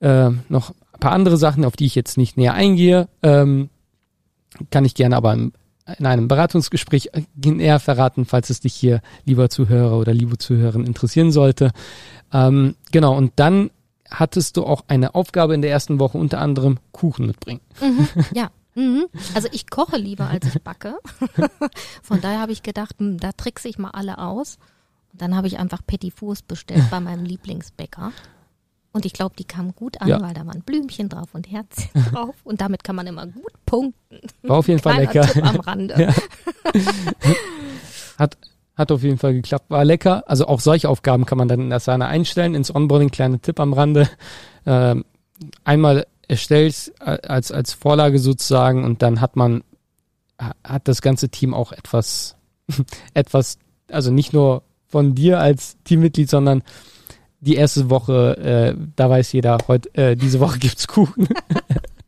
äh, 0.00 0.30
noch 0.48 0.72
paar 1.02 1.12
andere 1.12 1.36
Sachen, 1.36 1.64
auf 1.64 1.74
die 1.74 1.86
ich 1.86 1.96
jetzt 1.96 2.16
nicht 2.16 2.36
näher 2.36 2.54
eingehe. 2.54 3.08
Ähm, 3.22 3.68
kann 4.70 4.84
ich 4.84 4.94
gerne 4.94 5.16
aber 5.16 5.32
im, 5.32 5.52
in 5.98 6.06
einem 6.06 6.28
Beratungsgespräch 6.28 7.10
äh, 7.12 7.22
näher 7.44 7.80
verraten, 7.80 8.24
falls 8.24 8.50
es 8.50 8.60
dich 8.60 8.72
hier, 8.72 9.00
lieber 9.24 9.50
Zuhörer 9.50 9.98
oder 9.98 10.14
liebe 10.14 10.38
Zuhörerin, 10.38 10.86
interessieren 10.86 11.32
sollte. 11.32 11.72
Ähm, 12.32 12.76
genau, 12.92 13.16
und 13.16 13.32
dann 13.36 13.70
hattest 14.08 14.56
du 14.56 14.64
auch 14.64 14.84
eine 14.86 15.16
Aufgabe 15.16 15.54
in 15.54 15.62
der 15.62 15.72
ersten 15.72 15.98
Woche, 15.98 16.18
unter 16.18 16.40
anderem 16.40 16.78
Kuchen 16.92 17.26
mitbringen. 17.26 17.60
Mhm, 17.80 18.08
ja. 18.34 18.50
Mhm. 18.74 19.06
Also 19.34 19.48
ich 19.52 19.68
koche 19.68 19.98
lieber, 19.98 20.28
als 20.28 20.46
ich 20.46 20.62
backe. 20.62 20.94
Von 22.02 22.20
daher 22.22 22.40
habe 22.40 22.52
ich 22.52 22.62
gedacht, 22.62 22.94
hm, 22.98 23.18
da 23.18 23.32
trickse 23.32 23.68
ich 23.68 23.76
mal 23.76 23.90
alle 23.90 24.18
aus. 24.18 24.56
Und 25.12 25.20
dann 25.20 25.36
habe 25.36 25.46
ich 25.48 25.58
einfach 25.58 25.82
Petit 25.86 26.14
Fours 26.14 26.40
bestellt 26.40 26.84
bei 26.90 27.00
meinem 27.00 27.24
Lieblingsbäcker. 27.24 28.12
Und 28.92 29.06
ich 29.06 29.14
glaube, 29.14 29.34
die 29.38 29.44
kamen 29.44 29.74
gut 29.74 30.00
an, 30.00 30.08
ja. 30.08 30.20
weil 30.20 30.34
da 30.34 30.46
waren 30.46 30.60
Blümchen 30.60 31.08
drauf 31.08 31.28
und 31.32 31.50
Herzchen 31.50 32.04
drauf. 32.12 32.34
Und 32.44 32.60
damit 32.60 32.84
kann 32.84 32.94
man 32.94 33.06
immer 33.06 33.26
gut 33.26 33.52
punkten. 33.64 34.20
War 34.42 34.58
auf 34.58 34.68
jeden 34.68 34.80
Fall 34.80 34.96
lecker. 34.96 35.22
Tipp 35.26 35.44
am 35.44 35.60
Rande. 35.60 35.94
Ja. 36.00 36.14
Hat, 38.18 38.36
hat 38.76 38.92
auf 38.92 39.02
jeden 39.02 39.16
Fall 39.16 39.32
geklappt, 39.32 39.70
war 39.70 39.84
lecker. 39.84 40.24
Also 40.26 40.46
auch 40.46 40.60
solche 40.60 40.88
Aufgaben 40.88 41.24
kann 41.24 41.38
man 41.38 41.48
dann 41.48 41.60
in 41.60 41.72
Asana 41.72 42.06
einstellen. 42.06 42.54
Ins 42.54 42.74
Onboarding, 42.74 43.10
kleiner 43.10 43.40
Tipp 43.40 43.58
am 43.58 43.72
Rande. 43.72 44.08
Ähm, 44.66 45.04
einmal 45.64 46.06
erstellt 46.28 46.92
als, 47.00 47.50
als 47.50 47.72
Vorlage 47.72 48.18
sozusagen 48.18 48.84
und 48.84 49.02
dann 49.02 49.20
hat 49.20 49.36
man, 49.36 49.64
hat 50.38 50.88
das 50.88 51.02
ganze 51.02 51.28
Team 51.28 51.52
auch 51.52 51.72
etwas, 51.72 52.36
etwas, 53.14 53.58
also 53.88 54.10
nicht 54.10 54.32
nur 54.32 54.62
von 54.86 55.14
dir 55.14 55.40
als 55.40 55.76
Teammitglied, 55.84 56.30
sondern 56.30 56.62
die 57.42 57.56
erste 57.56 57.90
Woche, 57.90 58.38
äh, 58.38 58.74
da 58.96 59.10
weiß 59.10 59.32
jeder, 59.32 59.58
heute, 59.68 59.94
äh, 59.94 60.16
diese 60.16 60.40
Woche 60.40 60.58
gibt's 60.60 60.88
Kuchen. 60.88 61.28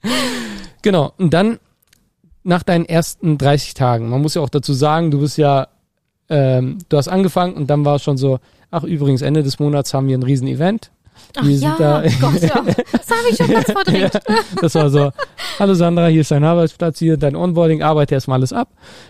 genau. 0.83 1.13
Und 1.19 1.35
dann 1.35 1.59
nach 2.43 2.63
deinen 2.63 2.87
ersten 2.87 3.37
30 3.37 3.75
Tagen, 3.75 4.09
man 4.09 4.23
muss 4.23 4.35
ja 4.35 4.43
auch 4.43 4.49
dazu 4.49 4.73
sagen, 4.73 5.11
du 5.11 5.21
bist 5.21 5.37
ja 5.37 5.69
ähm, 6.29 6.79
du 6.89 6.97
hast 6.97 7.09
angefangen 7.09 7.55
und 7.55 7.69
dann 7.69 7.85
war 7.85 7.97
es 7.97 8.03
schon 8.03 8.17
so, 8.17 8.39
ach 8.71 8.85
übrigens, 8.85 9.23
Ende 9.23 9.43
des 9.43 9.59
Monats 9.59 9.93
haben 9.93 10.09
wir 10.09 10.17
ein 10.17 10.23
Riesen-Event. 10.23 10.91
Ach 11.37 11.45
wir 11.45 11.57
ja, 11.57 11.77
da, 11.79 12.03
Gott, 12.21 12.43
ja. 12.43 12.63
Das 12.93 13.11
habe 13.11 13.29
ich 13.31 13.37
schon 13.37 13.51
ganz 13.51 13.65
verdrängt. 13.73 14.15
ja, 14.15 14.21
das 14.61 14.75
war 14.75 14.91
so, 14.91 15.13
hallo 15.59 15.75
Sandra, 15.75 16.07
hier 16.07 16.23
ist 16.23 16.31
dein 16.31 16.45
Arbeitsplatz, 16.45 16.99
hier 16.99 17.17
dein 17.17 17.37
Onboarding, 17.37 17.83
arbeite 17.83 18.15
erstmal 18.15 18.39
alles 18.39 18.53
ab. 18.53 18.69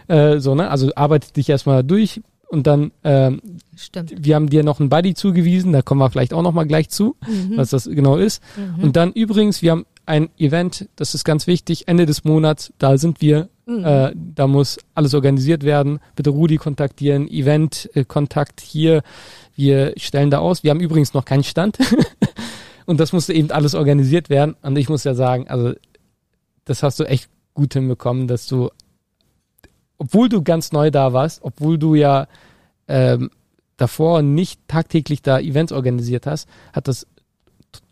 Äh, 0.09 0.39
so, 0.39 0.55
ne? 0.55 0.69
Also 0.69 0.91
arbeite 0.95 1.33
dich 1.33 1.49
erstmal 1.49 1.83
durch, 1.83 2.21
Und 2.55 2.67
dann, 2.67 2.93
ähm, 3.03 3.41
Stimmt. 3.77 4.15
wir 4.25 4.35
haben 4.37 4.49
dir 4.49 4.63
noch 4.63 4.79
einen 4.81 4.89
Buddy 4.89 5.15
zugewiesen, 5.15 5.73
da 5.73 5.83
kommen 5.83 6.01
wir 6.01 6.09
vielleicht 6.11 6.33
auch 6.33 6.43
noch 6.43 6.53
mal 6.53 6.65
gleich 6.67 6.89
zu, 6.89 7.17
Mhm. 7.27 7.57
was 7.57 7.71
das 7.71 7.85
genau 7.85 8.17
ist. 8.17 8.43
Mhm. 8.57 8.85
Und 8.85 8.97
dann 8.97 9.13
übrigens, 9.13 9.61
wir 9.61 9.73
haben 9.73 9.87
ein 10.07 10.29
Event, 10.39 10.89
das 10.97 11.15
ist 11.15 11.25
ganz 11.25 11.47
wichtig, 11.47 11.89
Ende 11.89 12.07
des 12.07 12.25
Monats, 12.25 12.73
da 12.79 12.97
sind 12.97 13.21
wir, 13.21 13.49
Mhm. 13.67 13.85
äh, 13.85 14.13
da 14.37 14.47
muss 14.47 14.79
alles 14.95 15.15
organisiert 15.15 15.65
werden. 15.65 15.99
Bitte 16.15 16.31
Rudi 16.31 16.57
kontaktieren, 16.59 17.27
Event-Kontakt 17.29 18.61
hier, 18.61 19.03
wir 19.57 19.95
stellen 19.97 20.31
da 20.31 20.39
aus. 20.39 20.63
Wir 20.63 20.71
haben 20.71 20.81
übrigens 20.81 21.13
noch 21.15 21.25
keinen 21.25 21.45
Stand. 21.45 21.79
Und 22.87 23.01
das 23.01 23.13
musste 23.13 23.33
eben 23.33 23.51
alles 23.51 23.75
organisiert 23.75 24.29
werden. 24.31 24.55
Und 24.63 24.77
ich 24.77 24.89
muss 24.89 25.05
ja 25.05 25.15
sagen, 25.15 25.49
also 25.49 25.73
das 26.67 26.83
hast 26.83 27.01
du 27.01 27.05
echt 27.05 27.29
gut 27.55 27.73
hinbekommen, 27.73 28.29
dass 28.29 28.47
du, 28.47 28.69
obwohl 29.97 30.29
du 30.29 30.43
ganz 30.43 30.73
neu 30.73 30.91
da 30.91 31.13
warst, 31.15 31.43
obwohl 31.43 31.79
du 31.79 31.95
ja 31.95 32.27
ähm, 32.89 33.31
davor 33.77 34.23
nicht 34.23 34.61
tagtäglich 34.69 35.23
da 35.23 35.39
Events 35.41 35.73
organisiert 35.73 36.27
hast, 36.27 36.49
hat 36.73 36.89
das 36.89 37.07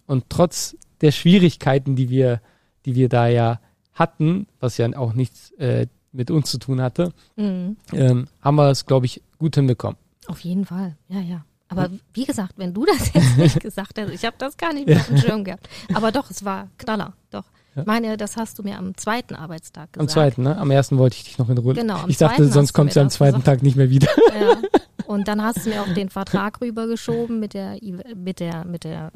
und 0.06 0.24
trotz 0.28 0.76
der 1.00 1.10
Schwierigkeiten, 1.12 1.96
die 1.96 2.10
wir, 2.10 2.40
die 2.84 2.94
wir 2.94 3.08
da 3.08 3.26
ja 3.28 3.60
hatten, 3.94 4.46
was 4.60 4.76
ja 4.78 4.88
auch 4.96 5.14
nichts 5.14 5.50
äh, 5.52 5.86
mit 6.12 6.30
uns 6.30 6.50
zu 6.50 6.58
tun 6.58 6.80
hatte, 6.80 7.12
Mhm. 7.36 7.76
ähm, 7.92 8.28
haben 8.40 8.56
wir 8.56 8.70
es, 8.70 8.86
glaube 8.86 9.06
ich, 9.06 9.22
gut 9.38 9.54
hinbekommen. 9.54 9.96
Auf 10.26 10.40
jeden 10.40 10.66
Fall, 10.66 10.96
ja, 11.08 11.20
ja. 11.20 11.44
Aber 11.68 11.88
wie 12.12 12.24
gesagt, 12.26 12.52
wenn 12.58 12.74
du 12.74 12.84
das 12.86 13.12
jetzt 13.14 13.36
nicht 13.38 13.60
gesagt 13.60 13.98
hast, 13.98 14.10
ich 14.12 14.24
habe 14.26 14.36
das 14.38 14.56
gar 14.58 14.74
nicht 14.74 14.86
mehr 14.86 14.98
auf 14.98 15.06
dem 15.06 15.16
Schirm 15.16 15.42
gehabt. 15.44 15.68
Aber 15.94 16.12
doch, 16.12 16.30
es 16.30 16.44
war 16.44 16.68
Knaller, 16.78 17.14
doch. 17.30 17.44
Ich 17.74 17.86
meine, 17.86 18.18
das 18.18 18.36
hast 18.36 18.58
du 18.58 18.62
mir 18.62 18.76
am 18.76 18.94
zweiten 18.98 19.34
Arbeitstag 19.34 19.88
Am 19.96 20.06
gesagt. 20.06 20.10
zweiten, 20.12 20.42
ne? 20.42 20.58
Am 20.58 20.70
ersten 20.70 20.98
wollte 20.98 21.16
ich 21.16 21.24
dich 21.24 21.38
noch 21.38 21.48
in 21.48 21.56
Ruhe. 21.56 21.72
Genau, 21.72 21.96
am 22.00 22.10
ich 22.10 22.18
dachte, 22.18 22.46
sonst 22.48 22.74
kommst 22.74 22.96
du 22.96 23.00
am 23.00 23.08
zweiten 23.08 23.38
gesagt. 23.38 23.46
Tag 23.46 23.62
nicht 23.62 23.76
mehr 23.76 23.88
wieder. 23.88 24.08
Ja. 24.38 24.58
Und 25.06 25.28
dann 25.28 25.42
hast 25.42 25.64
du 25.66 25.70
mir 25.70 25.82
auch 25.82 25.92
den 25.94 26.08
Vertrag 26.08 26.60
rübergeschoben 26.60 27.40
mit 27.40 27.54
der, 27.54 27.78
mit 28.14 28.40
der, 28.40 28.64
mit 28.64 28.84
der, 28.84 29.10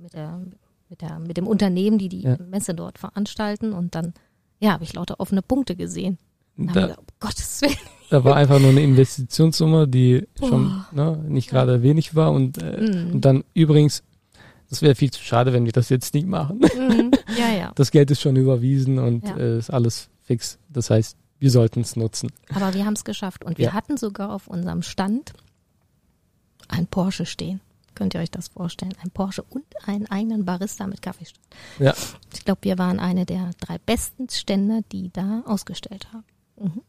mit 0.00 0.14
der, 0.14 0.40
mit 0.88 1.00
der, 1.00 1.18
mit 1.18 1.36
dem 1.36 1.46
Unternehmen, 1.46 1.98
die 1.98 2.08
die 2.08 2.22
Ja. 2.22 2.36
Messe 2.50 2.74
dort 2.74 2.98
veranstalten. 2.98 3.72
Und 3.72 3.94
dann, 3.94 4.12
ja, 4.60 4.72
habe 4.72 4.84
ich 4.84 4.92
lauter 4.94 5.18
offene 5.20 5.42
Punkte 5.42 5.76
gesehen. 5.76 6.18
Da, 6.56 6.72
gedacht, 6.82 6.98
um 6.98 7.04
Gottes 7.18 7.62
Willen. 7.62 7.76
da 8.10 8.24
war 8.24 8.36
einfach 8.36 8.58
nur 8.60 8.70
eine 8.70 8.82
Investitionssumme, 8.82 9.88
die 9.88 10.26
schon 10.38 10.82
Oh. 10.92 10.94
ne, 10.94 11.16
nicht 11.28 11.48
gerade 11.48 11.82
wenig 11.82 12.14
war. 12.14 12.32
Und, 12.32 12.62
äh, 12.62 12.78
Mhm. 12.80 13.12
und 13.14 13.24
dann 13.24 13.44
übrigens, 13.54 14.02
das 14.68 14.82
wäre 14.82 14.94
viel 14.94 15.10
zu 15.10 15.22
schade, 15.22 15.52
wenn 15.54 15.64
wir 15.64 15.72
das 15.72 15.88
jetzt 15.88 16.12
nicht 16.14 16.26
machen. 16.26 16.58
Mhm. 16.58 17.10
Ja, 17.38 17.48
ja. 17.56 17.72
Das 17.74 17.90
Geld 17.90 18.10
ist 18.10 18.20
schon 18.20 18.36
überwiesen 18.36 18.98
und 18.98 19.26
Ja. 19.26 19.36
äh, 19.38 19.58
ist 19.58 19.70
alles 19.70 20.10
fix. 20.22 20.58
Das 20.68 20.90
heißt, 20.90 21.16
wir 21.42 21.50
sollten 21.50 21.80
es 21.80 21.96
nutzen. 21.96 22.30
Aber 22.54 22.72
wir 22.72 22.86
haben 22.86 22.92
es 22.94 23.02
geschafft. 23.04 23.44
Und 23.44 23.58
wir 23.58 23.66
Ja. 23.66 23.72
hatten 23.72 23.96
sogar 23.96 24.30
auf 24.32 24.46
unserem 24.46 24.82
Stand 24.82 25.32
ein 26.68 26.86
Porsche 26.86 27.26
stehen. 27.26 27.60
Könnt 27.96 28.14
ihr 28.14 28.20
euch 28.20 28.30
das 28.30 28.46
vorstellen? 28.48 28.94
Ein 29.02 29.10
Porsche 29.10 29.42
und 29.42 29.64
einen 29.86 30.06
eigenen 30.06 30.44
Barista 30.44 30.86
mit 30.86 31.02
Kaffeestand. 31.02 31.44
Ja. 31.80 31.94
Ich 32.32 32.44
glaube, 32.44 32.60
wir 32.62 32.78
waren 32.78 33.00
eine 33.00 33.26
der 33.26 33.50
drei 33.58 33.78
besten 33.78 34.28
Stände, 34.30 34.82
die 34.92 35.10
da 35.12 35.42
ausgestellt 35.44 36.06
haben. 36.12 36.80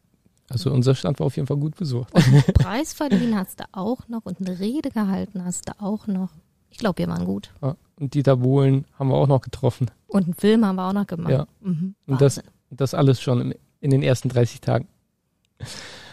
Also 0.48 0.70
unser 0.70 0.94
Stand 0.94 1.18
war 1.18 1.26
auf 1.26 1.34
jeden 1.34 1.48
Fall 1.48 1.56
gut 1.56 1.74
besucht. 1.74 2.12
Preis 2.54 2.92
verliehen 2.94 3.36
hast 3.36 3.58
du 3.58 3.64
auch 3.72 4.06
noch 4.08 4.24
und 4.24 4.38
eine 4.40 4.60
Rede 4.60 4.90
gehalten 4.90 5.44
hast 5.44 5.68
du 5.68 5.72
auch 5.80 6.06
noch. 6.06 6.30
Ich 6.70 6.78
glaube, 6.78 6.98
wir 6.98 7.08
waren 7.08 7.24
gut. 7.24 7.52
Ja. 7.60 7.76
Und 7.96 8.14
Dieter 8.14 8.36
Bohlen 8.36 8.84
haben 8.98 9.08
wir 9.08 9.16
auch 9.16 9.26
noch 9.26 9.40
getroffen. 9.40 9.90
Und 10.06 10.24
einen 10.26 10.34
Film 10.34 10.64
haben 10.64 10.76
wir 10.76 10.88
auch 10.88 10.92
noch 10.92 11.08
gemacht. 11.08 11.32
Ja. 11.32 11.46
Mhm. 11.60 11.96
Und 12.06 12.20
das, 12.20 12.40
das 12.70 12.94
alles 12.94 13.20
schon 13.20 13.40
in, 13.40 13.54
in 13.84 13.90
den 13.90 14.02
ersten 14.02 14.30
30 14.30 14.62
Tagen. 14.62 14.88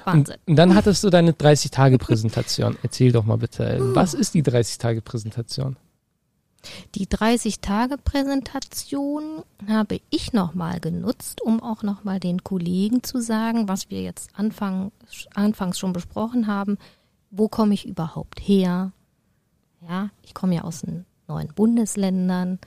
Wahnsinn. 0.03 0.36
Und, 0.36 0.49
und 0.49 0.55
dann 0.57 0.75
hattest 0.75 1.05
du 1.05 1.10
deine 1.10 1.31
30-Tage-Präsentation. 1.31 2.77
Erzähl 2.84 3.13
doch 3.13 3.23
mal 3.23 3.38
bitte, 3.38 3.77
was 3.95 4.13
ist 4.13 4.34
die 4.34 4.43
30-Tage-Präsentation? 4.43 5.77
Die 6.95 7.07
30-Tage-Präsentation 7.07 9.43
habe 9.67 10.01
ich 10.10 10.34
nochmal 10.34 10.81
genutzt, 10.81 11.41
um 11.41 11.63
auch 11.63 11.81
nochmal 11.81 12.19
den 12.19 12.43
Kollegen 12.43 13.03
zu 13.03 13.21
sagen, 13.21 13.69
was 13.69 13.89
wir 13.89 14.01
jetzt 14.01 14.31
Anfang, 14.36 14.91
anfangs 15.34 15.79
schon 15.79 15.93
besprochen 15.93 16.47
haben. 16.47 16.77
Wo 17.31 17.47
komme 17.47 17.73
ich 17.73 17.88
überhaupt 17.88 18.41
her? 18.41 18.91
Ja, 19.88 20.10
ich 20.23 20.34
komme 20.34 20.55
ja 20.55 20.63
aus 20.63 20.81
den 20.81 21.05
neuen 21.27 21.53
Bundesländern. 21.53 22.60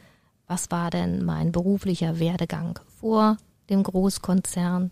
Was 0.46 0.70
war 0.70 0.90
denn 0.90 1.22
mein 1.24 1.52
beruflicher 1.52 2.18
Werdegang 2.18 2.78
vor 2.98 3.36
dem 3.70 3.82
Großkonzern? 3.82 4.90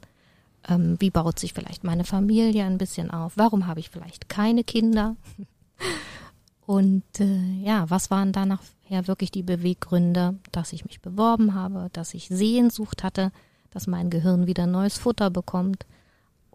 Ähm, 0.68 0.96
wie 0.98 1.10
baut 1.10 1.38
sich 1.38 1.52
vielleicht 1.52 1.84
meine 1.84 2.04
Familie 2.04 2.64
ein 2.64 2.78
bisschen 2.78 3.10
auf? 3.10 3.32
Warum 3.36 3.66
habe 3.66 3.80
ich 3.80 3.90
vielleicht 3.90 4.28
keine 4.28 4.64
Kinder? 4.64 5.16
Und 6.66 7.02
äh, 7.18 7.62
ja, 7.62 7.90
was 7.90 8.10
waren 8.10 8.32
da 8.32 8.46
nachher 8.46 9.08
wirklich 9.08 9.32
die 9.32 9.42
Beweggründe, 9.42 10.36
dass 10.52 10.72
ich 10.72 10.84
mich 10.84 11.00
beworben 11.00 11.54
habe, 11.54 11.90
dass 11.92 12.14
ich 12.14 12.28
Sehnsucht 12.28 13.02
hatte, 13.02 13.32
dass 13.70 13.86
mein 13.86 14.10
Gehirn 14.10 14.46
wieder 14.46 14.66
neues 14.66 14.96
Futter 14.98 15.30
bekommt 15.30 15.86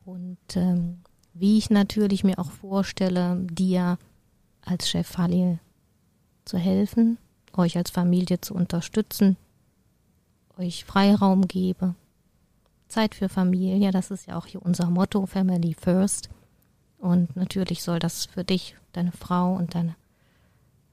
und 0.08 0.38
ähm, 0.56 1.02
wie 1.34 1.58
ich 1.58 1.70
natürlich 1.70 2.24
mir 2.24 2.40
auch 2.40 2.50
vorstelle, 2.50 3.46
dir 3.52 3.98
als 4.64 4.90
Chef 4.90 5.18
Halil 5.18 5.60
zu 6.46 6.58
helfen, 6.58 7.18
euch 7.54 7.76
als 7.76 7.90
Familie 7.90 8.40
zu 8.40 8.54
unterstützen, 8.54 9.36
euch 10.58 10.86
Freiraum 10.86 11.48
gebe, 11.48 11.94
Zeit 12.88 13.16
für 13.16 13.30
Familie, 13.30 13.92
das 13.92 14.12
ist 14.12 14.28
ja 14.28 14.38
auch 14.38 14.46
hier 14.46 14.62
unser 14.62 14.90
Motto, 14.90 15.26
Family 15.26 15.74
First. 15.74 16.30
Und 16.98 17.36
natürlich 17.36 17.84
soll 17.84 18.00
das 18.00 18.26
für 18.26 18.44
dich, 18.44 18.76
deine 18.94 19.12
Frau 19.12 19.54
und 19.56 19.76
deine 19.76 19.96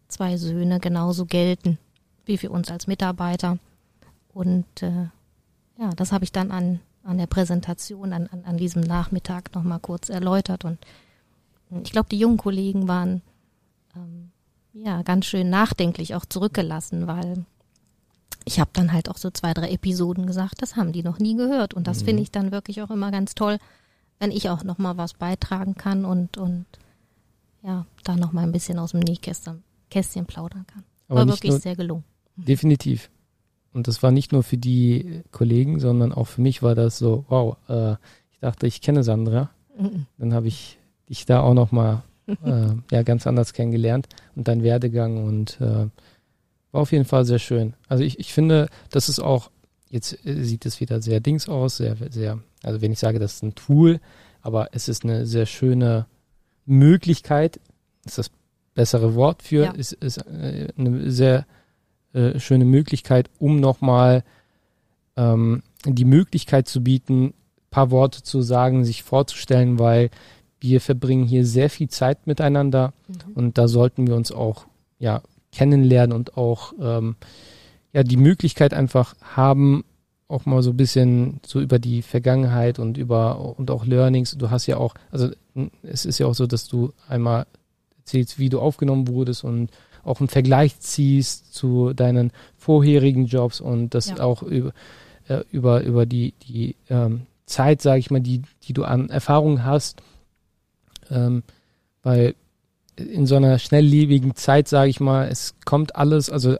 zwei 0.09 0.37
Söhne 0.37 0.81
genauso 0.81 1.25
gelten 1.25 1.79
wie 2.27 2.39
für 2.39 2.51
uns 2.51 2.71
als 2.71 2.87
Mitarbeiter. 2.87 3.59
Und 4.33 4.83
äh, 4.83 5.09
ja, 5.79 5.91
das 5.97 6.13
habe 6.13 6.25
ich 6.25 6.33
dann 6.33 6.51
an, 6.51 6.81
an 7.03 7.19
der 7.19 7.27
Präsentation, 7.27 8.13
an, 8.13 8.29
an, 8.29 8.45
an 8.45 8.57
diesem 8.57 8.83
Nachmittag 8.83 9.55
nochmal 9.55 9.81
kurz 9.81 10.09
erläutert. 10.09 10.65
Und 10.65 10.79
ich 11.83 11.93
glaube, 11.93 12.09
die 12.11 12.19
jungen 12.19 12.37
Kollegen 12.37 12.89
waren 12.89 13.23
ähm, 13.97 14.31
ja 14.73 15.03
ganz 15.03 15.27
schön 15.27 15.51
nachdenklich 15.51 16.15
auch 16.15 16.25
zurückgelassen, 16.25 17.07
weil 17.07 17.45
ich 18.45 18.61
habe 18.61 18.71
dann 18.75 18.93
halt 18.93 19.09
auch 19.09 19.17
so 19.17 19.31
zwei, 19.31 19.55
drei 19.55 19.71
Episoden 19.71 20.27
gesagt, 20.27 20.61
das 20.63 20.77
haben 20.77 20.93
die 20.93 21.03
noch 21.03 21.19
nie 21.19 21.35
gehört. 21.37 21.75
Und 21.75 21.87
das 21.87 22.01
Mhm. 22.03 22.05
finde 22.07 22.23
ich 22.23 22.31
dann 22.31 22.53
wirklich 22.53 22.83
auch 22.83 22.91
immer 22.91 23.11
ganz 23.11 23.35
toll, 23.35 23.59
wenn 24.19 24.31
ich 24.31 24.51
auch 24.51 24.65
noch 24.65 24.79
mal 24.79 24.97
was 24.97 25.15
beitragen 25.15 25.75
kann 25.75 26.05
und, 26.05 26.37
und 26.39 26.67
ja, 27.63 27.87
da 28.05 28.17
noch 28.17 28.33
mal 28.33 28.43
ein 28.43 28.53
bisschen 28.53 28.79
aus 28.79 28.91
dem 28.93 29.01
Nähkästchen 29.01 29.63
Kästchen 29.91 30.27
plaudern 30.27 30.67
kann. 30.67 30.85
Aber 31.09 31.21
War 31.21 31.29
wirklich 31.29 31.55
sehr 31.55 31.77
gelungen. 31.77 32.05
definitiv. 32.37 33.11
Und 33.73 33.89
das 33.89 34.03
war 34.03 34.11
nicht 34.13 34.33
nur 34.33 34.43
für 34.43 34.57
die 34.57 35.23
Kollegen, 35.33 35.81
sondern 35.81 36.13
auch 36.13 36.27
für 36.27 36.41
mich 36.41 36.63
war 36.63 36.75
das 36.75 36.99
so, 36.99 37.25
wow, 37.29 37.57
äh, 37.69 37.93
ich 38.33 38.39
dachte, 38.41 38.67
ich 38.67 38.81
kenne 38.81 39.03
Sandra. 39.05 39.51
Mhm. 39.79 40.07
Dann 40.19 40.35
habe 40.35 40.49
ich 40.49 40.79
dich 41.09 41.27
da 41.27 41.41
auch 41.41 41.55
nochmal 41.55 42.03
äh, 42.27 42.69
ja, 42.91 43.03
ganz 43.03 43.27
anders 43.27 43.53
kennengelernt 43.53 44.09
und 44.35 44.49
dein 44.49 44.63
Werdegang 44.63 45.25
und 45.25 45.61
äh, 45.61 45.89
war 46.75 46.83
auf 46.83 46.93
jeden 46.93 47.05
Fall 47.05 47.25
sehr 47.25 47.39
schön. 47.39 47.75
Also 47.89 48.03
ich, 48.05 48.19
ich 48.19 48.33
finde, 48.35 48.69
das 48.91 49.09
ist 49.09 49.21
auch, 49.21 49.51
jetzt 49.91 50.19
äh, 50.27 50.43
sieht 50.43 50.67
es 50.67 50.81
wieder 50.81 51.01
sehr 51.01 51.21
dings 51.21 51.49
aus, 51.49 51.77
sehr, 51.79 51.97
sehr, 52.11 52.41
also 52.63 52.83
wenn 52.83 52.93
ich 52.93 52.99
sage, 52.99 53.19
das 53.19 53.35
ist 53.35 53.43
ein 53.45 53.55
Tool, 53.55 54.01
aber 54.43 54.69
es 54.73 54.89
ist 54.89 55.05
eine 55.05 55.25
sehr 55.25 55.47
schöne 55.47 56.07
Möglichkeit, 56.67 57.61
ist 58.05 58.19
das 58.19 58.31
bessere 58.75 59.15
Wort 59.15 59.43
für, 59.43 59.65
Ja. 59.65 59.71
ist, 59.73 59.93
ist 59.93 60.19
äh, 60.19 60.69
eine 60.77 61.11
sehr 61.11 61.47
äh, 62.13 62.39
schöne 62.41 62.65
Möglichkeit, 62.65 63.31
um 63.39 63.61
nochmal 63.61 64.25
ähm, 65.17 65.63
die 65.87 66.05
Möglichkeit 66.05 66.67
zu 66.69 66.83
bieten, 66.83 67.35
paar 67.71 67.91
Worte 67.91 68.23
zu 68.23 68.41
sagen, 68.43 68.85
sich 68.85 69.03
vorzustellen, 69.03 69.79
weil 69.79 70.11
wir 70.61 70.81
verbringen 70.81 71.25
hier 71.25 71.45
sehr 71.47 71.71
viel 71.71 71.89
Zeit 71.89 72.27
miteinander 72.27 72.93
Mhm. 73.07 73.33
und 73.35 73.59
da 73.59 73.69
sollten 73.69 74.07
wir 74.07 74.17
uns 74.17 74.33
auch 74.33 74.67
ja 74.99 75.23
kennenlernen 75.55 76.15
und 76.17 76.37
auch 76.37 76.73
ähm, 76.81 77.17
ja 77.93 78.03
die 78.03 78.17
Möglichkeit 78.17 78.75
einfach 78.75 79.15
haben, 79.23 79.85
auch 80.29 80.47
mal 80.47 80.63
so 80.63 80.71
ein 80.71 80.77
bisschen 80.77 81.41
so 81.47 81.61
über 81.61 81.79
die 81.79 82.03
Vergangenheit 82.03 82.79
und 82.79 82.99
über 82.99 83.57
und 83.59 83.71
auch 83.71 83.85
Learnings. 83.87 84.37
Du 84.37 84.51
hast 84.51 84.67
ja 84.67 84.79
auch, 84.79 84.95
also 85.11 85.31
es 85.83 86.05
ist 86.05 86.19
ja 86.19 86.27
auch 86.27 86.35
so, 86.35 86.47
dass 86.47 86.67
du 86.67 86.93
einmal 87.09 87.47
erzählst, 87.99 88.39
wie 88.39 88.49
du 88.49 88.61
aufgenommen 88.61 89.07
wurdest 89.09 89.45
und 89.45 89.71
auch 90.03 90.21
einen 90.21 90.29
Vergleich 90.29 90.79
ziehst 90.81 91.55
zu 91.55 91.93
deinen 91.95 92.33
vorherigen 92.57 93.27
Jobs 93.27 93.61
und 93.61 93.95
das 93.95 94.09
Ja. 94.09 94.21
auch 94.21 94.43
über 94.43 94.73
äh, 95.29 95.43
über 95.51 95.83
über 95.83 96.05
die 96.05 96.35
die 96.47 96.77
ähm, 96.91 97.23
Zeit, 97.47 97.81
sage 97.83 98.01
ich 98.01 98.11
mal, 98.11 98.21
die 98.21 98.43
die 98.65 98.73
du 98.73 98.85
an 98.85 99.11
Erfahrung 99.11 99.65
hast, 99.65 100.03
ähm, 101.11 101.43
weil 102.03 102.35
in 102.97 103.27
so 103.27 103.37
einer 103.37 103.59
schnelllebigen 103.59 104.35
Zeit, 104.37 104.69
sage 104.69 104.91
ich 104.91 105.01
mal, 105.01 105.29
es 105.29 105.55
kommt 105.65 105.97
alles, 105.97 106.31
also 106.31 106.57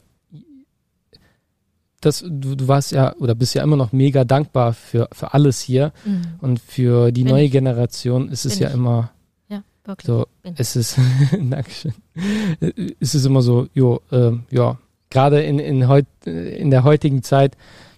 das, 2.01 2.23
du, 2.29 2.55
du 2.55 2.69
warst 2.69 2.93
ja 2.93 3.15
oder 3.17 3.35
bist 3.35 3.55
ja 3.55 3.63
immer 3.63 3.77
noch 3.77 3.93
mega 3.93 4.25
dankbar 4.25 4.75
für, 4.75 5.09
für 5.13 5.33
alles 5.33 5.61
hier 5.61 5.93
Mhm. 6.05 6.23
und 6.41 6.61
für 6.61 7.13
die 7.13 7.23
Bin 7.25 7.33
neue 7.33 7.45
ich. 7.45 7.53
Generation 7.53 8.29
ist 8.29 8.45
es 8.45 8.55
Bin 8.55 8.63
ja 8.65 8.69
ich. 8.69 8.75
immer, 8.75 9.11
Ja. 9.49 9.63
Wirklich. 9.87 10.07
So, 10.07 10.27
bin. 10.43 10.55
es 10.59 10.77
ist, 10.77 10.99
Dankeschön. 11.33 11.95
Es 13.01 13.15
ist 13.15 13.25
immer 13.25 13.41
so, 13.41 13.69
jo, 13.73 14.03
ähm, 14.13 14.45
ja, 14.51 14.79
gerade 15.09 15.43
in, 15.43 15.59
in, 15.59 15.89
heut, 15.89 16.07
in 16.27 16.71
der 16.71 16.85
heutigen 16.85 17.23
Zeit, 17.23 17.57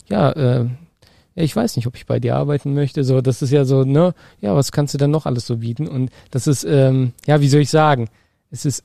ja, 0.09 0.31
äh, 0.33 0.67
ich 1.35 1.55
weiß 1.57 1.75
nicht, 1.77 1.87
ob 1.89 1.97
ich 1.97 2.07
bei 2.07 2.19
dir 2.21 2.37
arbeiten 2.37 2.75
möchte. 2.75 3.03
So, 3.05 3.21
das 3.21 3.43
ist 3.43 3.51
ja 3.51 3.65
so, 3.65 3.85
ne, 3.85 4.15
ja, 4.41 4.55
was 4.55 4.71
kannst 4.73 4.95
du 4.95 4.99
denn 4.99 5.11
noch 5.11 5.27
alles 5.27 5.47
so 5.47 5.57
bieten? 5.59 5.87
Und 5.89 6.11
das 6.31 6.47
ist, 6.47 6.65
ähm, 6.65 7.13
ja, 7.27 7.41
wie 7.41 7.49
soll 7.49 7.61
ich 7.63 7.71
sagen? 7.71 8.09
Es 8.51 8.65
ist 8.65 8.85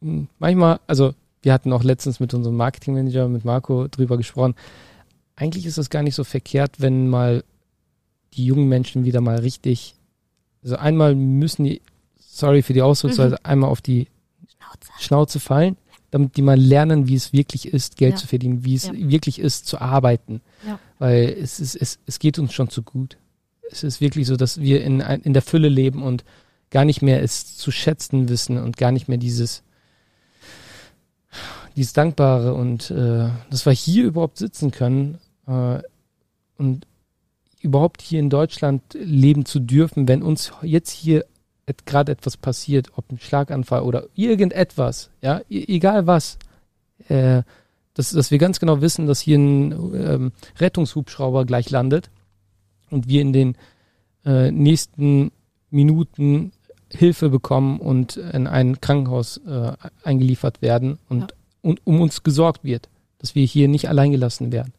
mh, 0.00 0.26
manchmal, 0.38 0.80
also 0.86 1.14
wir 1.42 1.52
hatten 1.52 1.72
auch 1.72 1.82
letztens 1.84 2.20
mit 2.20 2.34
unserem 2.34 2.56
Marketingmanager, 2.56 3.28
mit 3.28 3.44
Marco, 3.44 3.88
drüber 3.88 4.16
gesprochen. 4.16 4.54
Eigentlich 5.36 5.64
ist 5.66 5.78
es 5.78 5.88
gar 5.90 6.02
nicht 6.02 6.14
so 6.14 6.24
verkehrt, 6.24 6.80
wenn 6.80 7.08
mal 7.08 7.44
die 8.34 8.44
jungen 8.44 8.68
Menschen 8.68 9.04
wieder 9.04 9.20
mal 9.20 9.38
richtig, 9.38 9.94
also 10.62 10.76
einmal 10.76 11.14
müssen 11.14 11.64
die, 11.64 11.80
sorry 12.18 12.62
für 12.62 12.74
die 12.74 12.82
Ausdrucksweise, 12.82 13.42
einmal 13.44 13.70
auf 13.70 13.80
die 13.80 14.06
Schnauze. 14.48 14.92
Schnauze 14.98 15.40
fallen, 15.40 15.76
damit 16.10 16.36
die 16.36 16.42
mal 16.42 16.60
lernen, 16.60 17.08
wie 17.08 17.14
es 17.14 17.32
wirklich 17.32 17.72
ist, 17.72 17.96
Geld 17.96 18.12
Ja. 18.12 18.16
zu 18.18 18.26
verdienen, 18.26 18.64
wie 18.64 18.74
es 18.74 18.86
Ja. 18.88 18.92
wirklich 18.94 19.38
ist, 19.38 19.66
zu 19.66 19.80
arbeiten. 19.80 20.42
Ja. 20.66 20.78
Weil 20.98 21.30
es 21.40 21.58
ist, 21.58 21.74
es, 21.74 21.98
es 22.06 22.18
geht 22.18 22.38
uns 22.38 22.52
schon 22.52 22.68
zu 22.68 22.82
gut. 22.82 23.16
Es 23.70 23.82
ist 23.82 24.00
wirklich 24.02 24.26
so, 24.26 24.36
dass 24.36 24.60
wir 24.60 24.84
in, 24.84 25.00
in 25.00 25.32
der 25.32 25.42
Fülle 25.42 25.68
leben 25.70 26.02
und 26.02 26.24
gar 26.70 26.84
nicht 26.84 27.02
mehr 27.02 27.22
es 27.22 27.56
zu 27.56 27.70
schätzen 27.70 28.28
wissen 28.28 28.58
und 28.58 28.76
gar 28.76 28.92
nicht 28.92 29.08
mehr 29.08 29.18
dieses, 29.18 29.62
dieses 31.76 31.92
Dankbare 31.92 32.54
und 32.54 32.90
äh, 32.90 33.28
dass 33.50 33.66
wir 33.66 33.72
hier 33.72 34.04
überhaupt 34.04 34.38
sitzen 34.38 34.70
können 34.70 35.18
äh, 35.46 35.78
und 36.58 36.86
überhaupt 37.60 38.02
hier 38.02 38.20
in 38.20 38.30
Deutschland 38.30 38.82
leben 38.94 39.44
zu 39.44 39.60
dürfen, 39.60 40.08
wenn 40.08 40.22
uns 40.22 40.52
jetzt 40.62 40.90
hier 40.90 41.24
et- 41.66 41.86
gerade 41.86 42.12
etwas 42.12 42.36
passiert, 42.36 42.88
ob 42.96 43.10
ein 43.12 43.18
Schlaganfall 43.18 43.82
oder 43.82 44.06
irgendetwas, 44.14 45.10
ja, 45.20 45.40
e- 45.50 45.64
egal 45.74 46.06
was, 46.06 46.38
äh, 47.08 47.42
dass, 47.94 48.10
dass 48.12 48.30
wir 48.30 48.38
ganz 48.38 48.60
genau 48.60 48.80
wissen, 48.80 49.06
dass 49.06 49.20
hier 49.20 49.38
ein 49.38 49.72
ähm, 49.94 50.32
Rettungshubschrauber 50.58 51.44
gleich 51.44 51.70
landet 51.70 52.10
und 52.90 53.08
wir 53.08 53.20
in 53.20 53.32
den 53.32 53.56
äh, 54.24 54.50
nächsten 54.50 55.32
Minuten 55.70 56.52
Hilfe 56.92 57.28
bekommen 57.30 57.78
und 57.80 58.16
in 58.16 58.46
ein 58.46 58.80
Krankenhaus 58.80 59.38
äh, 59.38 59.72
eingeliefert 60.02 60.60
werden 60.62 60.98
und, 61.08 61.20
Ja. 61.20 61.26
und 61.62 61.80
um 61.86 62.00
uns 62.00 62.22
gesorgt 62.22 62.64
wird, 62.64 62.88
dass 63.18 63.34
wir 63.34 63.44
hier 63.44 63.68
nicht 63.68 63.88
allein 63.88 64.10
gelassen 64.12 64.50
werden. 64.52 64.72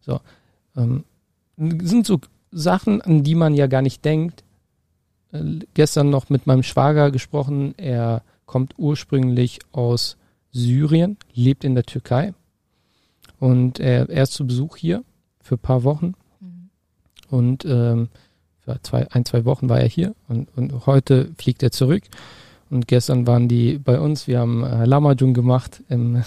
So, 0.00 0.20
ähm, 0.76 1.04
sind 1.56 2.06
so 2.06 2.18
Sachen, 2.50 3.00
an 3.02 3.22
die 3.22 3.34
man 3.34 3.54
ja 3.54 3.66
gar 3.66 3.82
nicht 3.82 4.04
denkt. 4.04 4.42
Äh, 5.32 5.60
gestern 5.74 6.10
noch 6.10 6.28
mit 6.30 6.46
meinem 6.46 6.62
Schwager 6.62 7.10
gesprochen. 7.10 7.74
Er 7.76 8.22
kommt 8.46 8.74
ursprünglich 8.78 9.60
aus 9.72 10.16
Syrien, 10.50 11.16
lebt 11.34 11.64
in 11.64 11.74
der 11.74 11.84
Türkei 11.84 12.34
und 13.38 13.80
er, 13.80 14.08
er 14.10 14.22
ist 14.24 14.32
zu 14.34 14.46
Besuch 14.46 14.76
hier 14.76 15.02
für 15.40 15.54
ein 15.56 15.58
paar 15.60 15.82
Wochen 15.84 16.14
Mhm. 16.40 16.68
und 17.30 17.64
ähm, 17.64 18.08
zwei, 18.82 19.10
ein, 19.10 19.24
zwei 19.24 19.44
Wochen 19.44 19.68
war 19.68 19.80
er 19.80 19.88
hier 19.88 20.14
und, 20.28 20.48
und 20.56 20.86
heute 20.86 21.30
fliegt 21.36 21.62
er 21.62 21.70
zurück. 21.70 22.04
Und 22.72 22.88
gestern 22.88 23.26
waren 23.26 23.48
die 23.48 23.76
bei 23.76 24.00
uns, 24.00 24.26
wir 24.26 24.40
haben 24.40 24.64
äh, 24.64 24.86
Lamajun 24.86 25.34
gemacht 25.34 25.82
im, 25.90 26.22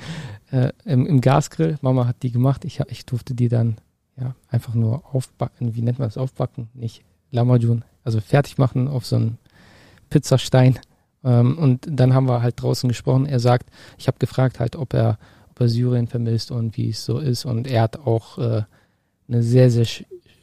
äh, 0.50 0.70
im, 0.84 1.06
im 1.06 1.22
Gasgrill. 1.22 1.78
Mama 1.80 2.06
hat 2.06 2.22
die 2.22 2.30
gemacht. 2.30 2.66
Ich, 2.66 2.80
ich 2.88 3.06
durfte 3.06 3.32
die 3.32 3.48
dann 3.48 3.76
ja 4.20 4.34
einfach 4.50 4.74
nur 4.74 5.14
aufbacken. 5.14 5.74
Wie 5.74 5.80
nennt 5.80 5.98
man 5.98 6.08
das? 6.08 6.18
Aufbacken? 6.18 6.68
Nicht 6.74 7.02
Lamajun. 7.30 7.82
Also 8.04 8.20
fertig 8.20 8.58
machen 8.58 8.88
auf 8.88 9.06
so 9.06 9.16
einen 9.16 9.38
Pizzastein. 10.10 10.78
Ähm, 11.24 11.56
und 11.56 11.86
dann 11.90 12.12
haben 12.12 12.28
wir 12.28 12.42
halt 12.42 12.60
draußen 12.60 12.88
gesprochen. 12.88 13.24
Er 13.24 13.40
sagt, 13.40 13.70
ich 13.96 14.06
habe 14.06 14.18
gefragt 14.18 14.60
halt, 14.60 14.76
ob 14.76 14.92
er, 14.92 15.18
ob 15.48 15.60
er 15.60 15.68
Syrien 15.70 16.08
vermisst 16.08 16.50
und 16.50 16.76
wie 16.76 16.90
es 16.90 17.06
so 17.06 17.18
ist. 17.18 17.46
Und 17.46 17.66
er 17.66 17.80
hat 17.80 18.00
auch 18.00 18.36
äh, 18.36 18.64
eine 19.28 19.42
sehr, 19.42 19.70
sehr 19.70 19.86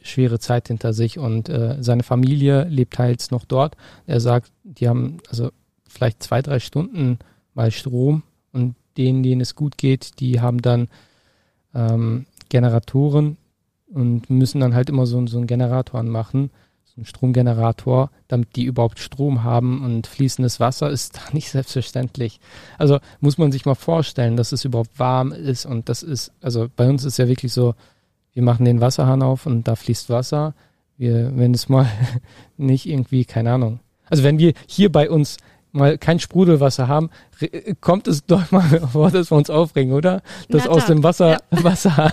schwere 0.04 0.38
Zeit 0.38 0.68
hinter 0.68 0.92
sich 0.92 1.18
und 1.18 1.48
äh, 1.48 1.76
seine 1.80 2.02
Familie 2.02 2.64
lebt 2.64 2.94
teils 2.94 3.30
noch 3.30 3.44
dort. 3.44 3.76
Er 4.06 4.20
sagt, 4.20 4.52
die 4.62 4.88
haben 4.88 5.18
also 5.28 5.50
vielleicht 5.88 6.22
zwei, 6.22 6.42
drei 6.42 6.60
Stunden 6.60 7.18
mal 7.54 7.70
Strom 7.70 8.22
und 8.52 8.76
denen, 8.96 9.22
denen 9.22 9.40
es 9.40 9.54
gut 9.54 9.78
geht, 9.78 10.20
die 10.20 10.40
haben 10.40 10.60
dann 10.62 10.88
ähm, 11.74 12.26
Generatoren 12.48 13.36
und 13.92 14.28
müssen 14.28 14.60
dann 14.60 14.74
halt 14.74 14.90
immer 14.90 15.06
so, 15.06 15.26
so 15.26 15.38
einen 15.38 15.46
Generator 15.46 16.00
anmachen, 16.00 16.50
so 16.84 16.96
einen 16.96 17.06
Stromgenerator, 17.06 18.10
damit 18.28 18.56
die 18.56 18.64
überhaupt 18.64 18.98
Strom 18.98 19.42
haben 19.42 19.84
und 19.84 20.06
fließendes 20.06 20.60
Wasser 20.60 20.90
ist 20.90 21.16
da 21.16 21.20
nicht 21.32 21.50
selbstverständlich. 21.50 22.40
Also 22.78 22.98
muss 23.20 23.38
man 23.38 23.52
sich 23.52 23.64
mal 23.64 23.74
vorstellen, 23.74 24.36
dass 24.36 24.52
es 24.52 24.64
überhaupt 24.64 24.98
warm 24.98 25.32
ist 25.32 25.64
und 25.64 25.88
das 25.88 26.02
ist, 26.02 26.32
also 26.42 26.68
bei 26.76 26.88
uns 26.88 27.04
ist 27.04 27.18
ja 27.18 27.26
wirklich 27.26 27.52
so, 27.52 27.74
wir 28.34 28.42
machen 28.42 28.64
den 28.64 28.80
Wasserhahn 28.80 29.22
auf 29.22 29.46
und 29.46 29.66
da 29.68 29.76
fließt 29.76 30.10
Wasser. 30.10 30.54
Wir, 30.96 31.36
wenn 31.36 31.54
es 31.54 31.68
mal 31.68 31.86
nicht 32.56 32.86
irgendwie, 32.86 33.24
keine 33.24 33.52
Ahnung. 33.52 33.80
Also 34.10 34.22
wenn 34.22 34.38
wir 34.38 34.52
hier 34.66 34.92
bei 34.92 35.08
uns 35.10 35.38
mal 35.72 35.98
kein 35.98 36.20
Sprudelwasser 36.20 36.86
haben, 36.86 37.10
kommt 37.80 38.06
es 38.06 38.24
doch 38.26 38.52
mal 38.52 38.62
vor, 38.92 39.10
dass 39.10 39.32
wir 39.32 39.36
uns 39.36 39.50
aufregen, 39.50 39.92
oder? 39.92 40.22
Dass 40.48 40.68
aus 40.68 40.86
dem 40.86 41.02
Wasser, 41.02 41.38
Wasserhahn, 41.50 42.12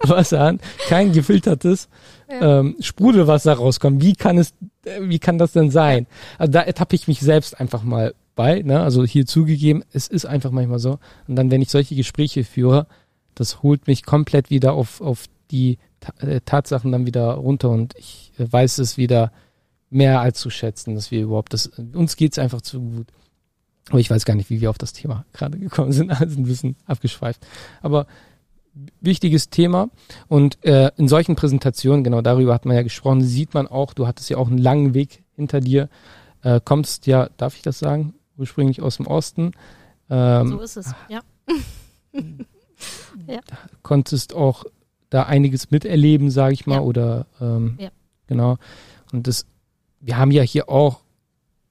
Wasserhahn 0.00 0.60
kein 0.88 1.12
gefiltertes 1.12 1.88
Ja. 2.30 2.60
ähm, 2.60 2.76
Sprudelwasser 2.80 3.52
rauskommt. 3.52 4.02
Wie 4.02 4.14
kann 4.14 4.38
es, 4.38 4.54
äh, 4.84 5.00
wie 5.02 5.18
kann 5.18 5.36
das 5.36 5.52
denn 5.52 5.70
sein? 5.70 6.06
Also 6.38 6.52
da 6.52 6.62
ertappe 6.62 6.96
ich 6.96 7.06
mich 7.06 7.20
selbst 7.20 7.60
einfach 7.60 7.82
mal 7.82 8.14
bei, 8.34 8.62
ne? 8.62 8.80
Also 8.80 9.04
hier 9.04 9.26
zugegeben, 9.26 9.82
es 9.92 10.08
ist 10.08 10.24
einfach 10.24 10.50
manchmal 10.50 10.78
so. 10.78 10.98
Und 11.28 11.36
dann, 11.36 11.50
wenn 11.50 11.62
ich 11.62 11.70
solche 11.70 11.94
Gespräche 11.96 12.44
führe, 12.44 12.86
das 13.34 13.62
holt 13.62 13.86
mich 13.86 14.04
komplett 14.06 14.48
wieder 14.48 14.72
auf, 14.72 15.00
auf 15.02 15.24
die 15.50 15.78
äh, 16.18 16.40
Tatsachen 16.44 16.92
dann 16.92 17.06
wieder 17.06 17.32
runter 17.32 17.70
und 17.70 17.94
ich 17.96 18.32
äh, 18.38 18.50
weiß 18.50 18.78
es 18.78 18.96
wieder 18.96 19.32
mehr 19.90 20.20
als 20.20 20.40
zu 20.40 20.50
schätzen, 20.50 20.94
dass 20.94 21.10
wir 21.10 21.22
überhaupt 21.22 21.52
das, 21.52 21.70
uns 21.94 22.16
geht's 22.16 22.38
einfach 22.38 22.60
zu 22.60 22.80
gut. 22.80 23.06
Aber 23.88 24.00
ich 24.00 24.10
weiß 24.10 24.24
gar 24.24 24.34
nicht, 24.34 24.50
wie 24.50 24.60
wir 24.60 24.70
auf 24.70 24.78
das 24.78 24.92
Thema 24.92 25.24
gerade 25.32 25.58
gekommen 25.58 25.92
sind, 25.92 26.10
also 26.20 26.38
ein 26.38 26.44
bisschen 26.44 26.76
abgeschweift. 26.86 27.46
Aber 27.82 28.06
wichtiges 29.00 29.48
Thema 29.48 29.88
und 30.28 30.62
äh, 30.64 30.90
in 30.96 31.08
solchen 31.08 31.36
Präsentationen, 31.36 32.04
genau 32.04 32.20
darüber 32.20 32.52
hat 32.52 32.66
man 32.66 32.76
ja 32.76 32.82
gesprochen, 32.82 33.22
sieht 33.22 33.54
man 33.54 33.66
auch, 33.66 33.94
du 33.94 34.06
hattest 34.06 34.28
ja 34.28 34.36
auch 34.36 34.48
einen 34.48 34.58
langen 34.58 34.92
Weg 34.92 35.22
hinter 35.34 35.60
dir, 35.60 35.88
äh, 36.42 36.60
kommst 36.62 37.06
ja, 37.06 37.30
darf 37.36 37.56
ich 37.56 37.62
das 37.62 37.78
sagen, 37.78 38.14
ursprünglich 38.36 38.82
aus 38.82 38.98
dem 38.98 39.06
Osten, 39.06 39.52
ähm, 40.10 40.48
So 40.48 40.60
ist 40.60 40.76
es, 40.76 40.94
ja. 41.08 41.20
konntest 43.82 44.34
auch 44.34 44.64
da 45.10 45.24
einiges 45.24 45.70
miterleben, 45.70 46.30
sage 46.30 46.54
ich 46.54 46.66
mal, 46.66 46.76
Ja. 46.76 46.80
oder 46.80 47.26
ähm, 47.40 47.76
Ja. 47.80 47.90
genau. 48.26 48.56
Und 49.12 49.26
das, 49.26 49.46
wir 50.00 50.16
haben 50.18 50.30
ja 50.30 50.42
hier 50.42 50.68
auch, 50.68 51.00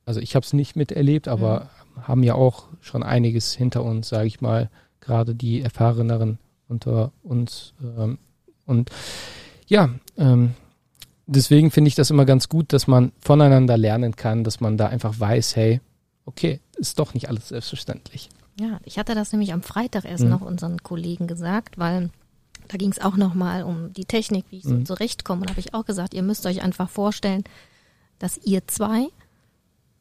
also 0.06 0.20
ich 0.20 0.36
habe 0.36 0.46
es 0.46 0.54
nicht 0.54 0.76
miterlebt, 0.76 1.28
aber 1.28 1.70
Mhm. 1.96 2.02
haben 2.08 2.24
ja 2.24 2.36
auch 2.36 2.66
schon 2.82 3.04
einiges 3.04 3.54
hinter 3.54 3.84
uns, 3.84 4.10
sage 4.10 4.28
ich 4.28 4.42
mal, 4.42 4.70
gerade 5.02 5.36
die 5.36 5.62
erfahreneren 5.62 6.40
unter 6.68 7.12
uns. 7.24 7.74
Ähm, 7.84 8.18
und 8.66 8.90
ja, 9.68 9.90
ähm, 10.18 10.52
deswegen 11.28 11.72
finde 11.72 11.90
ich 11.90 11.96
das 11.96 12.10
immer 12.12 12.26
ganz 12.26 12.50
gut, 12.50 12.74
dass 12.74 12.88
man 12.88 13.12
voneinander 13.20 13.78
lernen 13.78 14.16
kann, 14.16 14.44
dass 14.44 14.60
man 14.62 14.78
da 14.78 14.88
einfach 14.88 15.20
weiß, 15.20 15.56
hey, 15.56 15.82
okay, 16.26 16.60
ist 16.78 16.98
doch 17.00 17.14
nicht 17.14 17.30
alles 17.30 17.50
selbstverständlich. 17.50 18.30
Ja, 18.60 18.80
ich 18.84 18.98
hatte 18.98 19.16
das 19.16 19.32
nämlich 19.32 19.54
am 19.54 19.62
Freitag 19.62 20.06
erst 20.06 20.24
Mhm. 20.24 20.30
noch 20.30 20.42
unseren 20.42 20.82
Kollegen 20.82 21.28
gesagt, 21.28 21.78
weil 21.78 22.10
da 22.68 22.78
ging 22.78 22.92
es 22.92 23.00
auch 23.00 23.16
nochmal 23.18 23.64
um 23.64 23.94
die 23.94 24.06
Technik, 24.06 24.46
wie 24.50 24.58
ich 24.58 24.64
so 24.64 24.74
Mhm. 24.76 24.86
zurechtkomme. 24.86 25.42
Und 25.42 25.50
habe 25.50 25.60
ich 25.60 25.74
auch 25.74 25.86
gesagt, 25.86 26.14
ihr 26.14 26.24
müsst 26.24 26.46
euch 26.46 26.62
einfach 26.62 26.90
vorstellen, 26.90 27.44
dass 28.20 28.38
ihr 28.44 28.68
zwei 28.68 29.08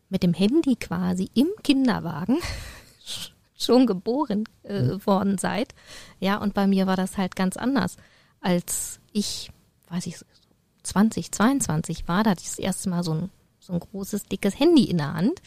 mit 0.08 0.22
dem 0.22 0.34
Handy 0.34 0.76
quasi 0.76 1.30
im 1.34 1.48
Kinderwagen 1.62 2.38
schon 3.56 3.86
geboren 3.86 4.44
äh, 4.62 4.94
worden 5.06 5.38
seid. 5.38 5.74
Ja, 6.20 6.36
und 6.38 6.54
bei 6.54 6.66
mir 6.66 6.86
war 6.86 6.96
das 6.96 7.16
halt 7.16 7.36
ganz 7.36 7.56
anders. 7.56 7.96
Als 8.40 9.00
ich, 9.12 9.50
weiß 9.88 10.06
ich, 10.06 10.16
20, 10.82 11.32
22 11.32 12.06
war, 12.08 12.22
da 12.24 12.30
hatte 12.30 12.42
ich 12.42 12.48
das 12.50 12.58
erste 12.58 12.90
Mal 12.90 13.02
so 13.02 13.14
ein, 13.14 13.30
so 13.58 13.72
ein 13.72 13.80
großes, 13.80 14.24
dickes 14.24 14.58
Handy 14.58 14.84
in 14.84 14.98
der 14.98 15.14
Hand. 15.14 15.40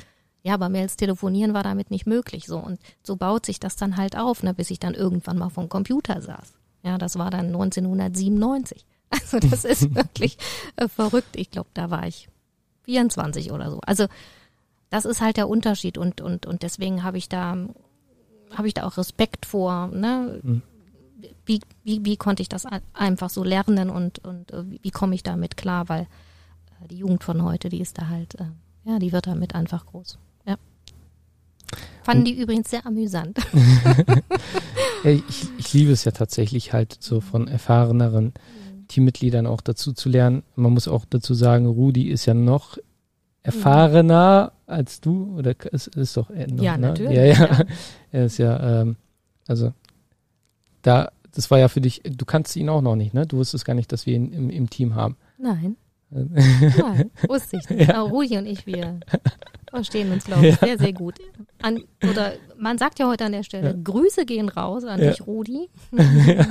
Ja, 0.43 0.53
aber 0.55 0.69
mehr 0.69 0.83
als 0.83 0.95
telefonieren 0.97 1.53
war 1.53 1.63
damit 1.63 1.91
nicht 1.91 2.07
möglich. 2.07 2.45
So 2.47 2.57
und 2.57 2.79
so 3.03 3.15
baut 3.17 3.45
sich 3.45 3.59
das 3.59 3.75
dann 3.75 3.97
halt 3.97 4.17
auf, 4.17 4.43
ne, 4.43 4.53
bis 4.53 4.71
ich 4.71 4.79
dann 4.79 4.93
irgendwann 4.93 5.37
mal 5.37 5.49
vom 5.49 5.67
Computer 5.69 6.21
saß. 6.21 6.53
Ja, 6.83 6.97
das 6.97 7.17
war 7.17 7.29
dann 7.29 7.47
1997. 7.47 8.85
Also 9.09 9.39
das 9.39 9.63
ist 9.63 9.95
wirklich 9.95 10.37
äh, 10.75 10.89
verrückt. 10.89 11.35
Ich 11.37 11.49
glaube, 11.49 11.69
da 11.73 11.89
war 11.89 12.05
ich 12.07 12.27
24 12.83 13.53
oder 13.53 13.71
so. 13.71 13.79
Also 13.85 14.07
das 14.89 15.05
ist 15.05 15.21
halt 15.21 15.37
der 15.37 15.47
Unterschied 15.47 15.97
und 15.97 16.19
und 16.19 16.45
und 16.45 16.61
deswegen 16.61 17.03
habe 17.03 17.17
ich 17.17 17.29
da 17.29 17.55
habe 18.53 18.67
ich 18.67 18.73
da 18.73 18.85
auch 18.85 18.97
Respekt 18.97 19.45
vor. 19.45 19.87
Ne? 19.87 20.39
Mhm. 20.43 20.61
Wie, 21.45 21.61
wie 21.85 22.03
wie 22.03 22.17
konnte 22.17 22.41
ich 22.41 22.49
das 22.49 22.65
ein- 22.65 22.81
einfach 22.93 23.29
so 23.29 23.43
lernen 23.45 23.89
und 23.89 24.19
und 24.25 24.51
äh, 24.51 24.63
wie, 24.83 24.91
komme 24.91 25.15
ich 25.15 25.23
damit 25.23 25.55
klar? 25.55 25.87
Weil 25.87 26.01
äh, 26.83 26.87
die 26.89 26.97
Jugend 26.97 27.23
von 27.23 27.41
heute, 27.43 27.69
die 27.69 27.79
ist 27.79 27.97
da 27.97 28.09
halt 28.09 28.35
Ja, 28.83 28.99
die 28.99 29.13
wird 29.13 29.27
damit 29.27 29.55
einfach 29.55 29.85
groß. 29.85 30.17
Ja. 30.45 30.57
Fanden 32.03 32.25
die 32.25 32.39
übrigens 32.41 32.69
sehr 32.69 32.85
amüsant. 32.85 33.37
Ich, 35.03 35.47
ich 35.57 35.73
liebe 35.73 35.91
es 35.91 36.03
ja 36.03 36.11
tatsächlich 36.11 36.73
halt 36.73 36.97
so 36.99 37.21
von 37.21 37.47
erfahreneren 37.47 38.33
Teammitgliedern 38.87 39.45
auch 39.47 39.61
dazu 39.61 39.93
zu 39.93 40.09
lernen. 40.09 40.43
Man 40.55 40.73
muss 40.73 40.87
auch 40.87 41.05
dazu 41.09 41.33
sagen, 41.33 41.65
Rudi 41.65 42.09
ist 42.09 42.25
ja 42.25 42.33
noch 42.33 42.77
erfahrener 43.43 44.51
als 44.65 44.99
du 44.99 45.37
oder 45.37 45.55
ist, 45.71 45.87
ist 45.95 46.17
doch 46.17 46.29
noch, 46.29 46.63
Ja, 46.63 46.77
ne? 46.77 46.87
natürlich, 46.87 47.15
Ja, 47.15 47.23
ja. 47.23 47.33
ja. 47.33 47.59
Er 48.11 48.25
ist 48.25 48.37
ja, 48.37 48.81
ähm, 48.81 48.97
also 49.47 49.73
da, 50.81 51.11
das 51.33 51.49
war 51.51 51.59
ja 51.59 51.67
für 51.67 51.81
dich, 51.81 52.01
du 52.03 52.25
kannst 52.25 52.55
ihn 52.55 52.69
auch 52.69 52.81
noch 52.81 52.95
nicht, 52.95 53.13
ne? 53.13 53.25
Du 53.25 53.37
wusstest 53.37 53.65
gar 53.65 53.73
nicht, 53.73 53.91
dass 53.91 54.05
wir 54.05 54.15
ihn 54.15 54.31
im, 54.33 54.49
im 54.49 54.69
Team 54.69 54.95
haben. 54.95 55.17
Nein, 55.37 55.77
nein, 56.09 57.11
wusste 57.27 57.57
ich 57.57 57.69
nicht. 57.69 57.89
Aber 57.93 58.09
Rudi 58.09 58.37
und 58.37 58.45
ich, 58.45 58.65
wir 58.65 58.99
verstehen 59.69 60.11
uns, 60.11 60.25
glaube 60.25 60.47
ich, 60.47 60.55
sehr, 60.57 60.77
sehr 60.77 60.93
gut. 60.93 61.15
An, 61.61 61.83
oder 62.09 62.33
man 62.57 62.77
sagt 62.77 62.99
ja 62.99 63.07
heute 63.07 63.25
an 63.25 63.31
der 63.33 63.43
Stelle, 63.43 63.69
Ja. 63.71 63.75
Grüße 63.83 64.25
gehen 64.25 64.49
raus 64.49 64.83
an 64.85 65.01
Ja. 65.01 65.11
dich, 65.11 65.25
Rudi. 65.25 65.69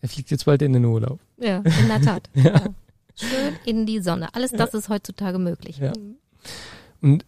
Er 0.00 0.08
fliegt 0.08 0.30
jetzt 0.32 0.46
bald 0.46 0.62
in 0.62 0.72
den 0.72 0.84
Urlaub. 0.84 1.20
Ja, 1.38 1.58
in 1.58 1.86
der 1.88 2.00
Tat. 2.00 2.28
Ja. 2.34 2.60
Schön 3.14 3.52
in 3.64 3.86
die 3.86 4.00
Sonne. 4.00 4.34
Alles 4.34 4.50
das 4.50 4.74
ist 4.74 4.88
heutzutage 4.88 5.38
möglich. 5.38 5.78
Ja. 5.78 5.92
Und 7.00 7.24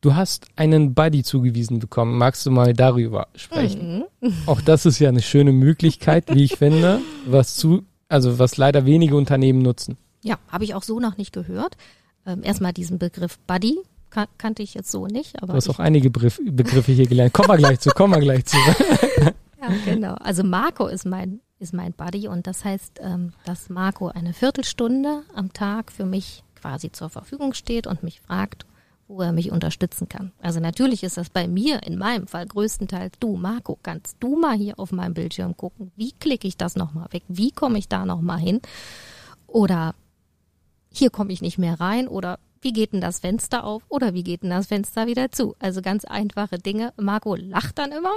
du 0.00 0.14
hast 0.14 0.46
einen 0.56 0.94
Buddy 0.94 1.22
zugewiesen 1.24 1.78
bekommen. 1.78 2.16
Magst 2.16 2.46
du 2.46 2.50
mal 2.50 2.72
darüber 2.72 3.26
sprechen? 3.34 4.04
Mhm. 4.22 4.32
Auch 4.46 4.62
das 4.62 4.86
ist 4.86 4.98
ja 4.98 5.10
eine 5.10 5.20
schöne 5.20 5.52
Möglichkeit, 5.52 6.32
wie 6.34 6.44
ich 6.44 6.56
finde, 6.56 7.00
was 7.26 7.56
zu, 7.56 7.82
also 8.08 8.38
was 8.38 8.56
leider 8.56 8.86
wenige 8.86 9.16
Unternehmen 9.16 9.58
nutzen. 9.60 9.98
Ja, 10.26 10.38
habe 10.48 10.64
ich 10.64 10.74
auch 10.74 10.82
so 10.82 11.00
noch 11.00 11.16
nicht 11.16 11.32
gehört. 11.32 11.76
Ähm, 12.26 12.42
erstmal 12.42 12.72
diesen 12.72 12.98
Begriff 12.98 13.38
Buddy 13.46 13.78
kan 14.10 14.26
kannte 14.38 14.62
ich 14.62 14.74
jetzt 14.74 14.90
so 14.90 15.06
nicht, 15.06 15.42
aber 15.42 15.52
Du 15.52 15.56
hast 15.56 15.68
auch 15.68 15.78
einige 15.78 16.10
Begriff, 16.10 16.40
Begriffe 16.44 16.92
hier 16.92 17.06
gelernt. 17.06 17.32
Kommen 17.32 17.48
wir 17.48 17.56
gleich 17.56 17.80
zu, 17.80 17.90
kommen 17.90 18.14
wir 18.14 18.20
gleich 18.20 18.44
zu. 18.44 18.56
ja, 19.60 19.68
genau. 19.84 20.14
Also 20.14 20.42
Marco 20.42 20.86
ist 20.86 21.06
mein 21.06 21.40
ist 21.58 21.72
mein 21.72 21.92
Buddy 21.92 22.28
und 22.28 22.46
das 22.46 22.64
heißt, 22.64 23.00
ähm, 23.02 23.32
dass 23.44 23.70
Marco 23.70 24.08
eine 24.08 24.32
Viertelstunde 24.32 25.22
am 25.34 25.52
Tag 25.52 25.90
für 25.90 26.04
mich 26.04 26.44
quasi 26.54 26.92
zur 26.92 27.08
Verfügung 27.08 27.54
steht 27.54 27.86
und 27.86 28.02
mich 28.02 28.20
fragt, 28.20 28.66
wo 29.08 29.22
er 29.22 29.32
mich 29.32 29.52
unterstützen 29.52 30.08
kann. 30.08 30.32
Also 30.42 30.60
natürlich 30.60 31.02
ist 31.02 31.16
das 31.16 31.30
bei 31.30 31.48
mir 31.48 31.82
in 31.84 31.96
meinem 31.96 32.26
Fall 32.26 32.46
größtenteils 32.46 33.14
du, 33.20 33.36
Marco, 33.36 33.78
kannst 33.82 34.16
du 34.20 34.36
mal 34.36 34.56
hier 34.56 34.78
auf 34.78 34.92
meinem 34.92 35.14
Bildschirm 35.14 35.56
gucken, 35.56 35.92
wie 35.96 36.12
klicke 36.12 36.48
ich 36.48 36.56
das 36.56 36.76
nochmal 36.76 37.06
weg, 37.12 37.22
wie 37.28 37.52
komme 37.52 37.78
ich 37.78 37.88
da 37.88 38.04
nochmal 38.04 38.38
hin 38.38 38.60
oder 39.46 39.94
hier 40.96 41.10
komme 41.10 41.32
ich 41.32 41.42
nicht 41.42 41.58
mehr 41.58 41.78
rein 41.78 42.08
oder 42.08 42.38
wie 42.62 42.72
geht 42.72 42.92
denn 42.92 43.00
das 43.00 43.20
Fenster 43.20 43.64
auf 43.64 43.82
oder 43.88 44.14
wie 44.14 44.24
geht 44.24 44.42
denn 44.42 44.50
das 44.50 44.66
Fenster 44.66 45.06
wieder 45.06 45.30
zu? 45.30 45.54
Also 45.58 45.82
ganz 45.82 46.04
einfache 46.04 46.58
Dinge. 46.58 46.92
Marco 46.96 47.34
lacht 47.34 47.78
dann 47.78 47.92
immer 47.92 48.12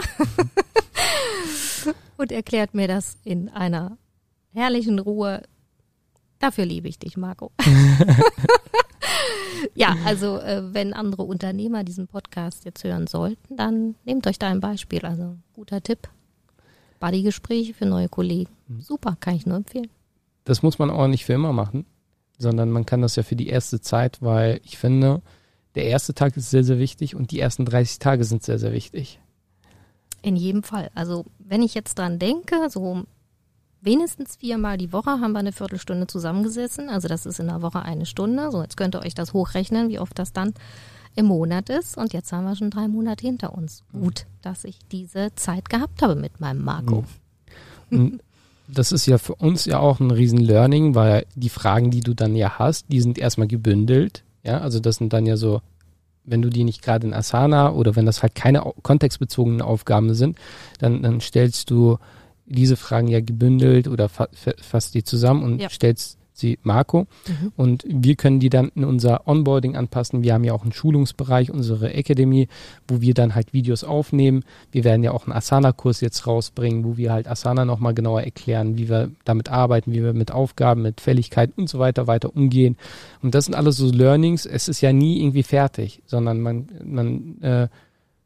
und 2.17 2.32
erklärt 2.32 2.73
mir 2.73 2.88
das 2.88 3.17
in 3.23 3.49
einer 3.49 3.97
herrlichen 4.53 4.99
Ruhe. 4.99 5.43
Dafür 6.39 6.65
liebe 6.65 6.88
ich 6.88 6.97
dich, 6.97 7.17
Marco. 7.17 7.51
ja, 9.75 9.97
also 10.05 10.38
äh, 10.38 10.73
wenn 10.73 10.93
andere 10.93 11.23
Unternehmer 11.23 11.84
diesen 11.84 12.07
Podcast 12.07 12.63
jetzt 12.63 12.84
hören 12.86 13.07
sollten, 13.07 13.57
dann 13.57 13.95
nehmt 14.05 14.25
euch 14.25 14.39
da 14.39 14.47
ein 14.47 14.61
Beispiel. 14.61 15.05
Also 15.05 15.36
guter 15.53 15.84
Tipp. 15.84 16.07
Buddy-Gespräche 17.01 17.73
für 17.73 17.86
neue 17.86 18.09
Kollegen. 18.09 18.51
Super, 18.80 19.17
kann 19.19 19.36
ich 19.36 19.45
nur 19.45 19.57
empfehlen. 19.57 19.89
Das 20.45 20.63
muss 20.63 20.80
man 20.80 20.89
auch 20.89 21.07
nicht 21.07 21.25
für 21.25 21.34
immer 21.34 21.53
machen, 21.53 21.86
sondern 22.39 22.71
man 22.71 22.85
kann 22.85 23.01
das 23.01 23.15
ja 23.15 23.23
für 23.23 23.35
die 23.35 23.49
erste 23.49 23.81
Zeit, 23.81 24.17
weil 24.21 24.59
ich 24.63 24.77
finde, 24.77 25.21
der 25.75 25.85
erste 25.85 26.15
Tag 26.15 26.35
ist 26.35 26.49
sehr, 26.49 26.63
sehr 26.63 26.79
wichtig 26.79 27.15
und 27.15 27.31
die 27.31 27.39
ersten 27.39 27.65
30 27.65 27.99
Tage 27.99 28.23
sind 28.23 28.43
sehr, 28.43 28.57
sehr 28.57 28.73
wichtig. 28.73 29.19
In 30.21 30.35
jedem 30.35 30.63
Fall. 30.63 30.89
Also 30.95 31.25
wenn 31.37 31.61
ich 31.61 31.73
jetzt 31.75 31.99
dran 31.99 32.17
denke, 32.17 32.69
so 32.69 33.03
wenigstens 33.81 34.37
viermal 34.37 34.77
die 34.77 34.91
Woche 34.91 35.11
haben 35.11 35.33
wir 35.33 35.39
eine 35.39 35.51
Viertelstunde 35.51 36.07
zusammengesessen. 36.07 36.89
Also 36.89 37.07
das 37.07 37.25
ist 37.25 37.39
in 37.39 37.47
der 37.47 37.61
Woche 37.61 37.81
eine 37.83 38.05
Stunde. 38.05 38.51
So, 38.51 38.61
jetzt 38.61 38.77
könnt 38.77 38.95
ihr 38.95 39.01
euch 39.01 39.13
das 39.13 39.33
hochrechnen, 39.33 39.89
wie 39.89 39.99
oft 39.99 40.17
das 40.17 40.33
dann 40.33 40.53
im 41.15 41.27
Monat 41.27 41.69
ist. 41.69 41.97
Und 41.97 42.13
jetzt 42.13 42.31
haben 42.31 42.45
wir 42.45 42.55
schon 42.55 42.71
drei 42.71 42.87
Monate 42.87 43.25
hinter 43.25 43.53
uns. 43.53 43.83
Gut, 43.91 44.25
dass 44.41 44.63
ich 44.63 44.79
diese 44.91 45.33
Zeit 45.35 45.69
gehabt 45.69 46.01
habe 46.01 46.15
mit 46.15 46.39
meinem 46.39 46.63
Marco. 46.63 47.05
Und 47.91 48.21
das 48.72 48.91
ist 48.91 49.05
ja 49.07 49.17
für 49.17 49.36
uns 49.36 49.65
ja 49.65 49.80
auch 49.80 49.99
ein 49.99 50.11
riesen 50.11 50.38
Learning, 50.39 50.93
weil 50.95 51.26
die 51.36 51.49
Fragen, 51.49 51.89
die 51.89 52.01
du 52.01 52.13
dann 52.13 52.36
ja 52.36 52.59
hast, 52.59 52.86
die 52.89 53.01
sind 53.01 53.17
erstmal 53.17 53.47
gebündelt. 53.47 54.24
Ja, 54.43 54.59
also 54.59 54.80
das 54.80 54.97
sind 54.97 55.11
dann 55.11 55.26
ja 55.26 55.38
so, 55.38 55.61
wenn 56.24 56.41
du 56.43 56.49
die 56.49 56.63
nicht 56.63 56.84
gerade 56.84 57.07
in 57.07 57.13
Asana 57.13 57.72
oder 57.72 57.95
wenn 57.95 58.05
das 58.05 58.22
halt 58.22 58.36
keine 58.36 58.61
kontextbezogenen 58.84 59.61
Aufgaben 59.63 60.13
sind, 60.13 60.38
dann, 60.78 61.01
dann 61.01 61.20
stellst 61.20 61.72
du 61.72 61.97
diese 62.45 62.78
Fragen 62.78 63.07
ja 63.07 63.22
gebündelt 63.22 63.88
oder 63.88 64.07
fa- 64.07 64.30
fasst 64.61 64.93
die 64.93 65.03
zusammen 65.03 65.43
und 65.43 65.59
Ja. 65.61 65.70
stellst 65.70 66.18
sie 66.39 66.59
Marco. 66.63 67.07
Mhm. 67.27 67.51
Und 67.55 67.83
wir 67.87 68.15
können 68.15 68.39
die 68.39 68.49
dann 68.49 68.69
in 68.75 68.83
unser 68.83 69.27
Onboarding 69.27 69.75
anpassen. 69.75 70.23
Wir 70.23 70.33
haben 70.33 70.43
ja 70.43 70.53
auch 70.53 70.63
einen 70.63 70.73
Schulungsbereich, 70.73 71.51
unsere 71.51 71.93
Academy, 71.93 72.47
wo 72.87 73.01
wir 73.01 73.13
dann 73.13 73.35
halt 73.35 73.53
Videos 73.53 73.83
aufnehmen. 73.83 74.43
Wir 74.71 74.83
werden 74.83 75.03
ja 75.03 75.11
auch 75.11 75.25
einen 75.25 75.35
Asana-Kurs 75.35 76.01
jetzt 76.01 76.25
rausbringen, 76.25 76.83
wo 76.83 76.97
wir 76.97 77.13
halt 77.13 77.27
Asana 77.27 77.65
nochmal 77.65 77.93
genauer 77.93 78.23
erklären, 78.23 78.77
wie 78.77 78.89
wir 78.89 79.11
damit 79.25 79.49
arbeiten, 79.49 79.93
wie 79.93 80.03
wir 80.03 80.13
mit 80.13 80.31
Aufgaben, 80.31 80.81
mit 80.81 81.01
Fälligkeiten 81.01 81.61
und 81.61 81.69
so 81.69 81.79
weiter 81.79 82.07
weiter 82.07 82.35
umgehen. 82.35 82.77
Und 83.21 83.35
das 83.35 83.45
sind 83.45 83.55
alles 83.55 83.77
so 83.77 83.91
Learnings. 83.91 84.45
Es 84.45 84.67
ist 84.67 84.81
ja 84.81 84.93
nie 84.93 85.21
irgendwie 85.21 85.43
fertig, 85.43 86.01
sondern 86.05 86.41
man, 86.41 86.67
man 86.83 87.41
äh, 87.41 87.67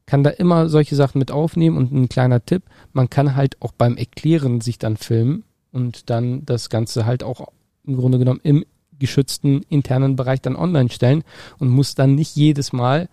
kann 0.06 0.24
da 0.24 0.30
immer 0.30 0.70
solche 0.70 0.96
Sachen 0.96 1.20
mit 1.20 1.32
aufnehmen 1.32 1.78
und 1.78 1.92
ein 1.92 2.10
kleiner 2.10 2.46
Tipp, 2.46 2.64
man 2.92 3.10
kann 3.10 3.36
halt 3.36 3.62
auch 3.62 3.72
beim 3.72 3.98
Erklären 3.98 4.62
sich 4.62 4.78
dann 4.78 4.98
filmen 4.98 5.44
und 5.72 6.10
dann 6.10 6.46
das 6.46 6.70
Ganze 6.70 7.06
halt 7.06 7.24
auch 7.24 7.48
im 7.86 7.98
Grunde 7.98 8.20
genommen 8.20 8.40
im 8.44 8.66
geschützten 9.00 9.64
internen 9.70 10.16
Bereich 10.16 10.42
dann 10.42 10.56
online 10.56 10.90
stellen 10.90 11.24
und 11.60 11.70
muss 11.70 11.96
dann 11.96 12.16
nicht 12.16 12.36
jedes 12.36 12.74
Mal 12.74 13.10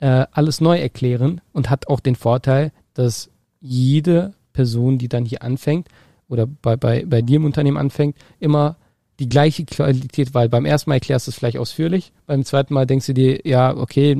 äh, 0.00 0.26
alles 0.32 0.60
neu 0.60 0.78
erklären 0.78 1.40
und 1.52 1.70
hat 1.70 1.88
auch 1.88 2.00
den 2.00 2.16
Vorteil, 2.16 2.72
dass 2.94 3.30
jede 3.60 4.34
Person, 4.52 4.98
die 4.98 5.08
dann 5.08 5.24
hier 5.24 5.42
anfängt 5.42 5.88
oder 6.28 6.46
bei, 6.46 6.76
bei, 6.76 7.04
bei 7.06 7.22
dir 7.22 7.36
im 7.36 7.44
Unternehmen 7.44 7.76
anfängt, 7.76 8.16
immer 8.38 8.76
die 9.18 9.28
gleiche 9.28 9.64
Qualität, 9.66 10.32
weil 10.34 10.48
beim 10.48 10.64
ersten 10.64 10.90
Mal 10.90 10.94
erklärst 10.94 11.26
du 11.26 11.30
es 11.30 11.36
vielleicht 11.36 11.58
ausführlich, 11.58 12.12
beim 12.26 12.44
zweiten 12.44 12.72
Mal 12.72 12.86
denkst 12.86 13.06
du 13.06 13.14
dir, 13.14 13.40
ja, 13.44 13.76
okay, 13.76 14.16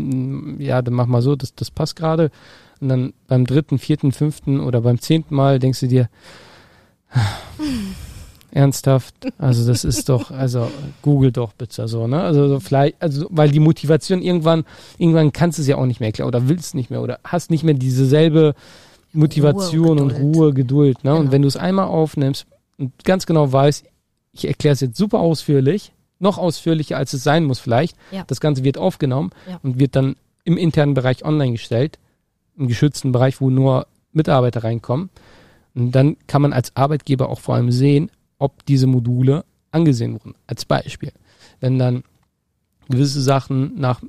ja, 0.58 0.82
dann 0.82 0.94
mach 0.94 1.06
mal 1.06 1.22
so, 1.22 1.36
das, 1.36 1.54
das 1.54 1.70
passt 1.70 1.96
gerade. 1.96 2.30
Und 2.80 2.88
dann 2.88 3.12
beim 3.26 3.46
dritten, 3.46 3.78
vierten, 3.78 4.12
fünften 4.12 4.60
oder 4.60 4.82
beim 4.82 5.00
zehnten 5.00 5.34
Mal 5.34 5.58
denkst 5.58 5.80
du 5.80 5.88
dir, 5.88 6.08
ernsthaft, 8.52 9.14
also 9.38 9.66
das 9.66 9.84
ist 9.84 10.08
doch, 10.08 10.30
also 10.30 10.70
google 11.02 11.32
doch 11.32 11.52
bitte 11.52 11.86
so, 11.88 12.06
ne? 12.06 12.20
Also 12.22 12.48
so 12.48 12.60
vielleicht, 12.60 13.00
also 13.00 13.26
weil 13.30 13.50
die 13.50 13.60
Motivation 13.60 14.22
irgendwann, 14.22 14.64
irgendwann 14.98 15.32
kannst 15.32 15.58
du 15.58 15.62
es 15.62 15.68
ja 15.68 15.76
auch 15.76 15.86
nicht 15.86 16.00
mehr 16.00 16.08
erklären 16.08 16.28
oder 16.28 16.48
willst 16.48 16.74
nicht 16.74 16.90
mehr 16.90 17.02
oder 17.02 17.20
hast 17.24 17.50
nicht 17.50 17.62
mehr 17.64 17.74
diese 17.74 18.06
selbe 18.06 18.54
Motivation 19.12 19.86
Ruhe 19.86 19.90
und 19.90 20.00
und 20.00 20.08
Geduld. 20.08 20.36
Ruhe, 20.36 20.54
Geduld, 20.54 21.04
ne? 21.04 21.12
Und 21.14 21.18
Genau. 21.20 21.32
wenn 21.32 21.42
du 21.42 21.48
es 21.48 21.56
einmal 21.56 21.86
aufnimmst 21.86 22.46
und 22.78 22.92
ganz 23.04 23.26
genau 23.26 23.52
weißt, 23.52 23.84
ich 24.32 24.46
erkläre 24.46 24.74
es 24.74 24.80
jetzt 24.80 24.96
super 24.96 25.18
ausführlich, 25.18 25.92
noch 26.18 26.38
ausführlicher 26.38 26.96
als 26.96 27.12
es 27.12 27.24
sein 27.24 27.44
muss 27.44 27.58
vielleicht, 27.58 27.96
Ja. 28.12 28.24
das 28.26 28.40
Ganze 28.40 28.62
wird 28.64 28.78
aufgenommen 28.78 29.30
Ja. 29.48 29.58
und 29.62 29.78
wird 29.80 29.96
dann 29.96 30.16
im 30.44 30.56
internen 30.56 30.94
Bereich 30.94 31.24
online 31.24 31.52
gestellt, 31.52 31.98
im 32.56 32.68
geschützten 32.68 33.10
Bereich, 33.12 33.40
wo 33.40 33.50
nur 33.50 33.86
Mitarbeiter 34.12 34.64
reinkommen. 34.64 35.10
Und 35.74 35.92
dann 35.92 36.16
kann 36.26 36.42
man 36.42 36.52
als 36.52 36.74
Arbeitgeber 36.76 37.28
auch 37.28 37.40
vor 37.40 37.54
allem 37.54 37.70
sehen, 37.70 38.10
ob 38.40 38.66
diese 38.66 38.88
Module 38.88 39.44
angesehen 39.70 40.14
wurden. 40.14 40.34
Als 40.48 40.64
Beispiel. 40.64 41.12
Wenn 41.60 41.78
dann 41.78 42.02
gewisse 42.88 43.22
Sachen 43.22 43.78
nach, 43.78 44.02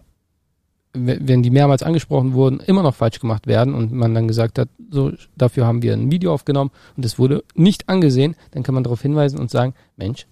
we- 0.94 1.20
wenn 1.22 1.44
die 1.44 1.52
mehrmals 1.52 1.84
angesprochen 1.84 2.34
wurden, 2.34 2.60
immer 2.62 2.82
noch 2.82 2.96
falsch 2.96 3.20
gemacht 3.20 3.46
werden 3.46 3.74
und 3.76 3.92
man 3.92 4.16
dann 4.16 4.28
gesagt 4.28 4.58
hat, 4.58 4.70
so, 4.90 5.12
dafür 5.38 5.66
haben 5.68 5.84
wir 5.84 5.94
ein 5.94 6.12
Video 6.12 6.34
aufgenommen 6.34 6.72
und 6.98 7.06
es 7.06 7.20
wurde 7.20 7.44
nicht 7.56 7.88
angesehen, 7.90 8.36
dann 8.52 8.64
kann 8.64 8.74
man 8.74 8.84
darauf 8.84 9.02
hinweisen 9.02 9.40
und 9.40 9.52
sagen, 9.52 9.74
Mensch, 9.98 10.26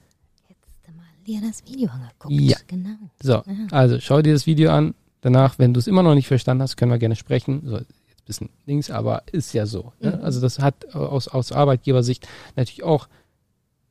du 0.87 0.91
mal 0.93 1.03
dir 1.27 1.41
das 1.41 1.63
Video 1.65 1.89
angeguckt? 1.91 2.33
Ja. 2.33 2.57
Genau. 2.67 2.89
so, 3.21 3.43
also 3.71 3.99
schau 3.99 4.21
dir 4.21 4.33
das 4.33 4.47
Video 4.47 4.71
an. 4.71 4.95
Danach, 5.21 5.59
wenn 5.59 5.73
du 5.73 5.79
es 5.79 5.87
immer 5.87 6.01
noch 6.01 6.15
nicht 6.15 6.27
verstanden 6.27 6.63
hast, 6.63 6.77
können 6.77 6.91
wir 6.91 6.97
gerne 6.97 7.17
sprechen. 7.17 7.61
So, 7.65 7.75
jetzt 7.77 7.89
ein 7.91 8.25
bisschen 8.25 8.49
links, 8.65 8.89
aber 8.89 9.23
ist 9.33 9.51
ja 9.53 9.65
so. 9.65 9.91
Ne? 9.99 10.15
Mhm. 10.17 10.23
Also 10.23 10.39
das 10.39 10.59
hat 10.59 10.95
aus, 10.95 11.27
aus 11.27 11.51
Arbeitgebersicht 11.51 12.25
natürlich 12.55 12.83
auch 12.83 13.09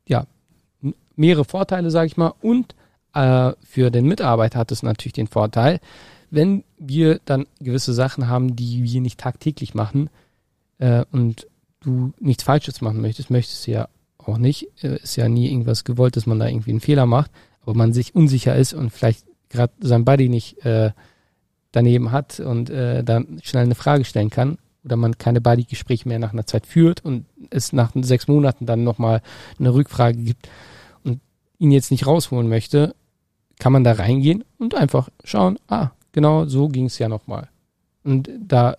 ja, 0.09 0.26
mehrere 1.14 1.44
Vorteile, 1.44 1.90
sage 1.90 2.06
ich 2.06 2.16
mal. 2.16 2.34
Und 2.40 2.74
äh, 3.14 3.52
für 3.62 3.90
den 3.90 4.06
Mitarbeiter 4.06 4.59
hat 4.59 4.72
es 4.72 4.82
natürlich 4.82 5.12
den 5.12 5.28
Vorteil, 5.28 5.80
wenn 6.30 6.64
wir 6.78 7.20
dann 7.24 7.46
gewisse 7.61 7.94
Sachen 7.94 8.28
haben, 8.28 8.56
die 8.56 8.82
wir 8.82 9.00
nicht 9.00 9.20
tagtäglich 9.20 9.74
machen 9.74 10.11
äh, 10.78 11.04
und 11.12 11.46
du 11.80 12.12
nichts 12.18 12.42
Falsches 12.42 12.80
machen 12.80 13.00
möchtest, 13.00 13.30
möchtest 13.30 13.66
du 13.66 13.70
ja 13.70 13.88
auch 14.18 14.38
nicht. 14.38 14.68
Äh, 14.82 14.96
ist 14.96 15.16
ja 15.16 15.28
nie 15.28 15.50
irgendwas 15.50 15.84
gewollt, 15.84 16.16
dass 16.16 16.26
man 16.26 16.38
da 16.38 16.48
irgendwie 16.48 16.70
einen 16.70 16.80
Fehler 16.80 17.06
macht, 17.06 17.30
aber 17.62 17.74
man 17.74 17.92
sich 17.92 18.14
unsicher 18.14 18.56
ist 18.56 18.74
und 18.74 18.90
vielleicht 18.90 19.24
gerade 19.48 19.72
sein 19.80 20.04
Buddy 20.04 20.28
nicht 20.28 20.64
äh, 20.64 20.90
daneben 21.72 22.12
hat 22.12 22.40
und 22.40 22.70
äh, 22.70 23.04
dann 23.04 23.40
schnell 23.42 23.64
eine 23.64 23.74
Frage 23.74 24.04
stellen 24.04 24.30
kann 24.30 24.59
oder 24.85 24.97
man 24.97 25.18
keine 25.18 25.41
Buddy-Gespräche 25.41 26.09
mehr 26.09 26.18
nach 26.18 26.33
einer 26.33 26.47
Zeit 26.47 26.66
führt 26.66 27.05
und 27.05 27.26
es 27.51 27.72
nach 27.72 27.93
sechs 27.95 28.29
Monaten 28.29 28.66
dann 28.66 28.85
nochmal 28.85 29.22
eine 29.59 29.74
Rückfrage 29.74 30.18
gibt 30.18 30.49
und 31.05 31.20
ihn 31.59 31.72
jetzt 31.72 31.91
nicht 31.91 32.07
rausholen 32.07 32.49
möchte, 32.49 32.95
kann 33.59 33.72
man 33.72 33.85
da 33.85 33.93
reingehen 33.93 34.45
und 34.59 34.74
einfach 34.74 35.09
schauen, 35.24 35.59
ah, 35.68 35.91
genau 36.12 36.47
so 36.47 36.68
ging 36.68 36.87
es 36.87 36.99
ja 36.99 37.09
nochmal. 37.09 37.49
Und 38.05 38.31
da 38.41 38.76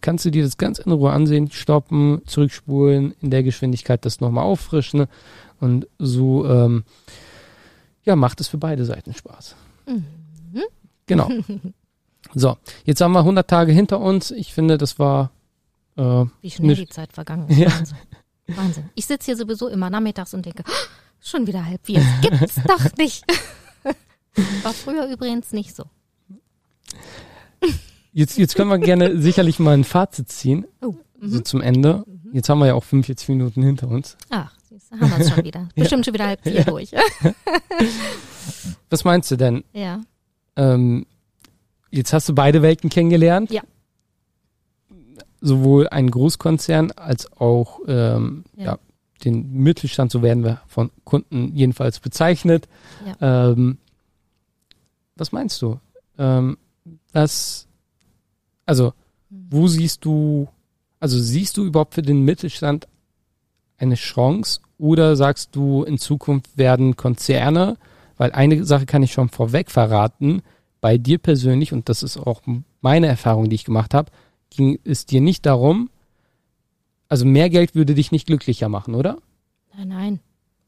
kannst 0.00 0.24
du 0.24 0.30
dir 0.30 0.44
das 0.44 0.56
ganz 0.56 0.78
in 0.78 0.92
Ruhe 0.92 1.10
ansehen, 1.10 1.50
stoppen, 1.50 2.22
zurückspulen, 2.26 3.14
in 3.20 3.30
der 3.30 3.42
Geschwindigkeit 3.42 4.04
das 4.04 4.20
nochmal 4.20 4.44
auffrischen 4.44 5.06
und 5.60 5.88
so, 5.98 6.46
ähm, 6.46 6.84
ja, 8.04 8.16
macht 8.16 8.40
es 8.40 8.48
für 8.48 8.58
beide 8.58 8.84
Seiten 8.84 9.12
Spaß. 9.12 9.56
Mhm. 9.86 10.04
Genau. 11.06 11.28
So, 12.34 12.56
jetzt 12.84 13.00
haben 13.00 13.12
wir 13.12 13.20
100 13.20 13.48
Tage 13.48 13.72
hinter 13.72 14.00
uns. 14.00 14.30
Ich 14.30 14.54
finde, 14.54 14.78
das 14.78 14.98
war. 14.98 15.30
Äh, 15.96 16.24
Wie 16.40 16.50
schnell 16.50 16.74
die 16.74 16.88
Zeit 16.88 17.12
vergangen 17.12 17.48
ist. 17.48 17.58
Ja. 17.58 17.70
Wahnsinn. 17.70 17.96
Wahnsinn. 18.46 18.90
Ich 18.94 19.06
sitze 19.06 19.26
hier 19.26 19.36
sowieso 19.36 19.68
immer 19.68 19.90
nachmittags 19.90 20.34
und 20.34 20.46
denke, 20.46 20.64
oh, 20.66 20.72
schon 21.20 21.46
wieder 21.46 21.64
halb 21.64 21.84
vier. 21.84 22.04
Gibt's 22.22 22.54
doch 22.66 22.96
nicht. 22.96 23.24
War 24.62 24.72
früher 24.72 25.06
übrigens 25.08 25.52
nicht 25.52 25.76
so. 25.76 25.84
Jetzt, 28.12 28.38
jetzt 28.38 28.54
können 28.54 28.70
wir 28.70 28.78
gerne 28.78 29.18
sicherlich 29.20 29.58
mal 29.58 29.74
ein 29.74 29.84
Fazit 29.84 30.30
ziehen. 30.30 30.66
Oh. 30.80 30.94
Mhm. 31.20 31.28
So 31.28 31.40
zum 31.40 31.60
Ende. 31.60 32.04
Mhm. 32.06 32.30
Jetzt 32.32 32.48
haben 32.48 32.58
wir 32.58 32.66
ja 32.66 32.74
auch 32.74 32.84
45 32.84 33.28
Minuten 33.28 33.62
hinter 33.62 33.88
uns. 33.88 34.16
Ach, 34.30 34.52
haben 34.90 35.10
wir 35.10 35.18
es 35.18 35.30
schon 35.30 35.44
wieder. 35.44 35.68
Bestimmt 35.74 36.06
ja. 36.06 36.10
schon 36.10 36.14
wieder 36.14 36.26
halb 36.26 36.42
vier 36.42 36.52
ja. 36.54 36.64
durch. 36.64 36.92
Was 38.90 39.04
meinst 39.04 39.30
du 39.30 39.36
denn? 39.36 39.64
Ja. 39.72 40.00
Ähm, 40.56 41.06
jetzt 41.92 42.12
hast 42.12 42.28
du 42.28 42.34
beide 42.34 42.62
Welten 42.62 42.90
kennengelernt. 42.90 43.52
Ja. 43.52 43.62
Sowohl 45.40 45.88
einen 45.88 46.10
Großkonzern 46.10 46.92
als 46.92 47.30
auch 47.32 47.80
ähm, 47.86 48.44
ja. 48.56 48.64
ja. 48.64 48.78
den 49.24 49.52
Mittelstand, 49.52 50.10
so 50.10 50.22
werden 50.22 50.44
wir 50.44 50.60
von 50.66 50.90
Kunden 51.04 51.54
jedenfalls 51.54 52.00
bezeichnet. 52.00 52.68
Ja. 53.20 53.50
Ähm, 53.50 53.78
was 55.16 55.32
meinst 55.32 55.60
du? 55.62 55.78
Ähm, 56.18 56.56
was, 57.12 57.68
also, 58.66 58.94
wo 59.30 59.66
siehst 59.68 60.04
du, 60.04 60.48
also 61.00 61.20
siehst 61.20 61.56
du 61.56 61.64
überhaupt 61.64 61.94
für 61.94 62.02
den 62.02 62.24
Mittelstand 62.24 62.88
eine 63.78 63.96
Chance 63.96 64.60
oder 64.78 65.16
sagst 65.16 65.54
du, 65.54 65.82
in 65.82 65.98
Zukunft 65.98 66.56
werden 66.56 66.96
Konzerne, 66.96 67.76
weil 68.16 68.32
eine 68.32 68.64
Sache 68.64 68.86
kann 68.86 69.02
ich 69.02 69.12
schon 69.12 69.28
vorweg 69.28 69.70
verraten, 69.70 70.42
bei 70.82 70.98
dir 70.98 71.16
persönlich, 71.16 71.72
und 71.72 71.88
das 71.88 72.02
ist 72.02 72.18
auch 72.18 72.42
meine 72.82 73.06
Erfahrung, 73.06 73.48
die 73.48 73.54
ich 73.54 73.64
gemacht 73.64 73.94
habe, 73.94 74.10
ging 74.50 74.78
es 74.84 75.06
dir 75.06 75.22
nicht 75.22 75.46
darum, 75.46 75.88
also 77.08 77.24
mehr 77.24 77.48
Geld 77.48 77.74
würde 77.74 77.94
dich 77.94 78.10
nicht 78.10 78.26
glücklicher 78.26 78.68
machen, 78.68 78.94
oder? 78.94 79.16
Nein, 79.76 79.88
nein. 79.88 80.20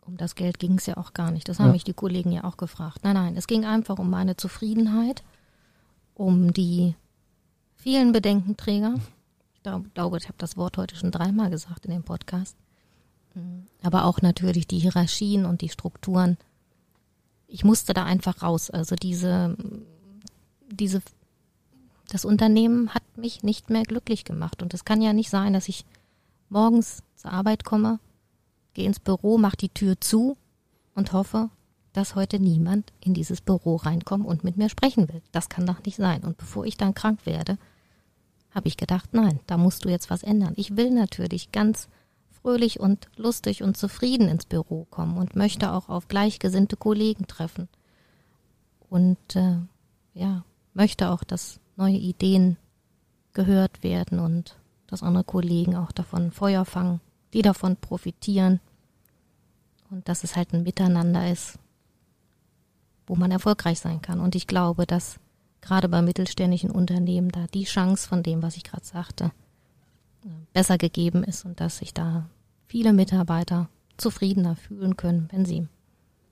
Um 0.06 0.16
das 0.16 0.34
Geld 0.34 0.58
ging 0.58 0.78
es 0.78 0.86
ja 0.86 0.98
auch 0.98 1.14
gar 1.14 1.30
nicht. 1.30 1.48
Das 1.48 1.58
haben 1.58 1.68
ja. 1.68 1.72
mich 1.72 1.84
die 1.84 1.94
Kollegen 1.94 2.30
ja 2.30 2.44
auch 2.44 2.56
gefragt. 2.56 3.00
Nein, 3.02 3.14
nein. 3.14 3.36
Es 3.36 3.46
ging 3.46 3.64
einfach 3.64 3.98
um 3.98 4.10
meine 4.10 4.36
Zufriedenheit, 4.36 5.24
um 6.14 6.52
die 6.52 6.94
vielen 7.76 8.12
Bedenkenträger. 8.12 8.94
Ich 9.54 9.62
glaube, 9.62 10.18
ich 10.18 10.26
habe 10.26 10.36
das 10.38 10.56
Wort 10.58 10.76
heute 10.76 10.96
schon 10.96 11.10
dreimal 11.10 11.48
gesagt 11.48 11.86
in 11.86 11.92
dem 11.92 12.02
Podcast. 12.02 12.56
Aber 13.82 14.04
auch 14.04 14.20
natürlich 14.20 14.68
die 14.68 14.78
Hierarchien 14.78 15.46
und 15.46 15.62
die 15.62 15.70
Strukturen. 15.70 16.36
Ich 17.48 17.64
musste 17.64 17.94
da 17.94 18.04
einfach 18.04 18.42
raus. 18.42 18.70
Also 18.70 18.94
diese 18.96 19.56
diese, 20.70 21.02
das 22.08 22.24
Unternehmen 22.24 22.94
hat 22.94 23.02
mich 23.16 23.42
nicht 23.42 23.70
mehr 23.70 23.82
glücklich 23.82 24.24
gemacht. 24.24 24.62
Und 24.62 24.74
es 24.74 24.84
kann 24.84 25.02
ja 25.02 25.12
nicht 25.12 25.30
sein, 25.30 25.52
dass 25.52 25.68
ich 25.68 25.84
morgens 26.48 27.02
zur 27.16 27.32
Arbeit 27.32 27.64
komme, 27.64 27.98
gehe 28.74 28.86
ins 28.86 29.00
Büro, 29.00 29.38
mache 29.38 29.56
die 29.56 29.68
Tür 29.68 30.00
zu 30.00 30.36
und 30.94 31.12
hoffe, 31.12 31.50
dass 31.92 32.16
heute 32.16 32.40
niemand 32.40 32.92
in 33.00 33.14
dieses 33.14 33.40
Büro 33.40 33.76
reinkommt 33.76 34.26
und 34.26 34.44
mit 34.44 34.56
mir 34.56 34.68
sprechen 34.68 35.08
will. 35.08 35.22
Das 35.32 35.48
kann 35.48 35.64
doch 35.66 35.82
nicht 35.84 35.96
sein. 35.96 36.24
Und 36.24 36.36
bevor 36.36 36.66
ich 36.66 36.76
dann 36.76 36.94
krank 36.94 37.24
werde, 37.24 37.56
habe 38.50 38.68
ich 38.68 38.76
gedacht, 38.76 39.10
nein, 39.12 39.40
da 39.46 39.56
musst 39.56 39.84
du 39.84 39.88
jetzt 39.88 40.10
was 40.10 40.22
ändern. 40.22 40.54
Ich 40.56 40.76
will 40.76 40.90
natürlich 40.90 41.52
ganz 41.52 41.88
fröhlich 42.30 42.78
und 42.78 43.08
lustig 43.16 43.62
und 43.62 43.76
zufrieden 43.76 44.28
ins 44.28 44.44
Büro 44.44 44.86
kommen 44.90 45.16
und 45.16 45.36
möchte 45.36 45.72
auch 45.72 45.88
auf 45.88 46.08
gleichgesinnte 46.08 46.76
Kollegen 46.76 47.26
treffen. 47.26 47.68
Und 48.90 49.34
äh, 49.34 49.56
ja, 50.14 50.44
möchte 50.74 51.10
auch, 51.10 51.24
dass 51.24 51.60
neue 51.76 51.96
Ideen 51.96 52.56
gehört 53.32 53.82
werden 53.82 54.18
und 54.18 54.56
dass 54.86 55.02
andere 55.02 55.24
Kollegen 55.24 55.76
auch 55.76 55.92
davon 55.92 56.30
Feuer 56.30 56.64
fangen, 56.64 57.00
die 57.32 57.42
davon 57.42 57.76
profitieren 57.76 58.60
und 59.90 60.08
dass 60.08 60.24
es 60.24 60.36
halt 60.36 60.52
ein 60.52 60.62
Miteinander 60.62 61.30
ist, 61.30 61.58
wo 63.06 63.16
man 63.16 63.30
erfolgreich 63.30 63.80
sein 63.80 64.02
kann. 64.02 64.20
Und 64.20 64.34
ich 64.34 64.46
glaube, 64.46 64.86
dass 64.86 65.18
gerade 65.60 65.88
bei 65.88 66.02
mittelständischen 66.02 66.70
Unternehmen 66.70 67.30
da 67.30 67.46
die 67.52 67.64
Chance 67.64 68.08
von 68.08 68.22
dem, 68.22 68.42
was 68.42 68.56
ich 68.56 68.64
gerade 68.64 68.84
sagte, 68.84 69.32
besser 70.52 70.78
gegeben 70.78 71.24
ist 71.24 71.44
und 71.44 71.60
dass 71.60 71.78
sich 71.78 71.92
da 71.92 72.28
viele 72.66 72.92
Mitarbeiter 72.92 73.68
zufriedener 73.96 74.56
fühlen 74.56 74.96
können, 74.96 75.28
wenn 75.30 75.44
sie 75.44 75.68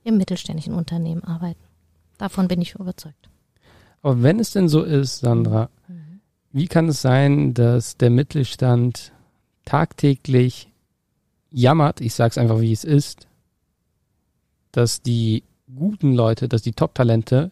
im 0.03 0.17
mittelständischen 0.17 0.73
Unternehmen 0.73 1.23
arbeiten. 1.23 1.63
Davon 2.17 2.47
bin 2.47 2.61
ich 2.61 2.75
überzeugt. 2.75 3.29
Aber 4.03 4.21
wenn 4.21 4.39
es 4.39 4.51
denn 4.51 4.67
so 4.67 4.83
ist, 4.83 5.19
Sandra, 5.19 5.69
mhm. 5.87 6.19
wie 6.51 6.67
kann 6.67 6.89
es 6.89 7.01
sein, 7.01 7.53
dass 7.53 7.97
der 7.97 8.09
Mittelstand 8.09 9.13
tagtäglich 9.65 10.69
jammert, 11.49 12.01
ich 12.01 12.13
sage 12.13 12.31
es 12.31 12.37
einfach, 12.37 12.59
wie 12.59 12.73
es 12.73 12.83
ist, 12.83 13.27
dass 14.71 15.01
die 15.01 15.43
guten 15.73 16.13
Leute, 16.13 16.49
dass 16.49 16.61
die 16.61 16.73
Top-Talente 16.73 17.51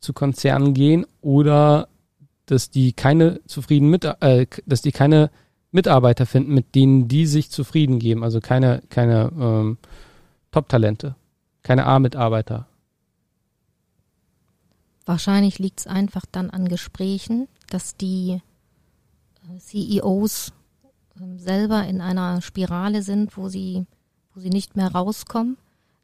zu 0.00 0.12
Konzernen 0.12 0.74
gehen 0.74 1.06
oder 1.22 1.88
dass 2.44 2.70
die 2.70 2.92
keine 2.92 3.40
zufrieden 3.46 3.88
mit, 3.88 4.04
äh, 4.04 4.46
dass 4.66 4.82
die 4.82 4.92
keine 4.92 5.30
Mitarbeiter 5.72 6.26
finden, 6.26 6.52
mit 6.52 6.74
denen 6.74 7.08
die 7.08 7.26
sich 7.26 7.50
zufrieden 7.50 7.98
geben, 7.98 8.22
also 8.22 8.40
keine 8.40 8.82
keine 8.90 9.32
ähm, 9.38 9.78
Top-Talente, 10.50 11.16
keine 11.62 11.86
A-Mitarbeiter. 11.86 12.68
Wahrscheinlich 15.06 15.60
liegt 15.60 15.80
es 15.80 15.86
einfach 15.86 16.26
dann 16.30 16.50
an 16.50 16.68
Gesprächen, 16.68 17.46
dass 17.70 17.96
die 17.96 18.42
äh, 19.48 19.58
CEOs 19.58 20.52
ähm, 21.20 21.38
selber 21.38 21.86
in 21.86 22.00
einer 22.00 22.42
Spirale 22.42 23.02
sind, 23.02 23.36
wo 23.36 23.48
sie, 23.48 23.86
wo 24.34 24.40
sie 24.40 24.50
nicht 24.50 24.76
mehr 24.76 24.90
rauskommen. 24.90 25.56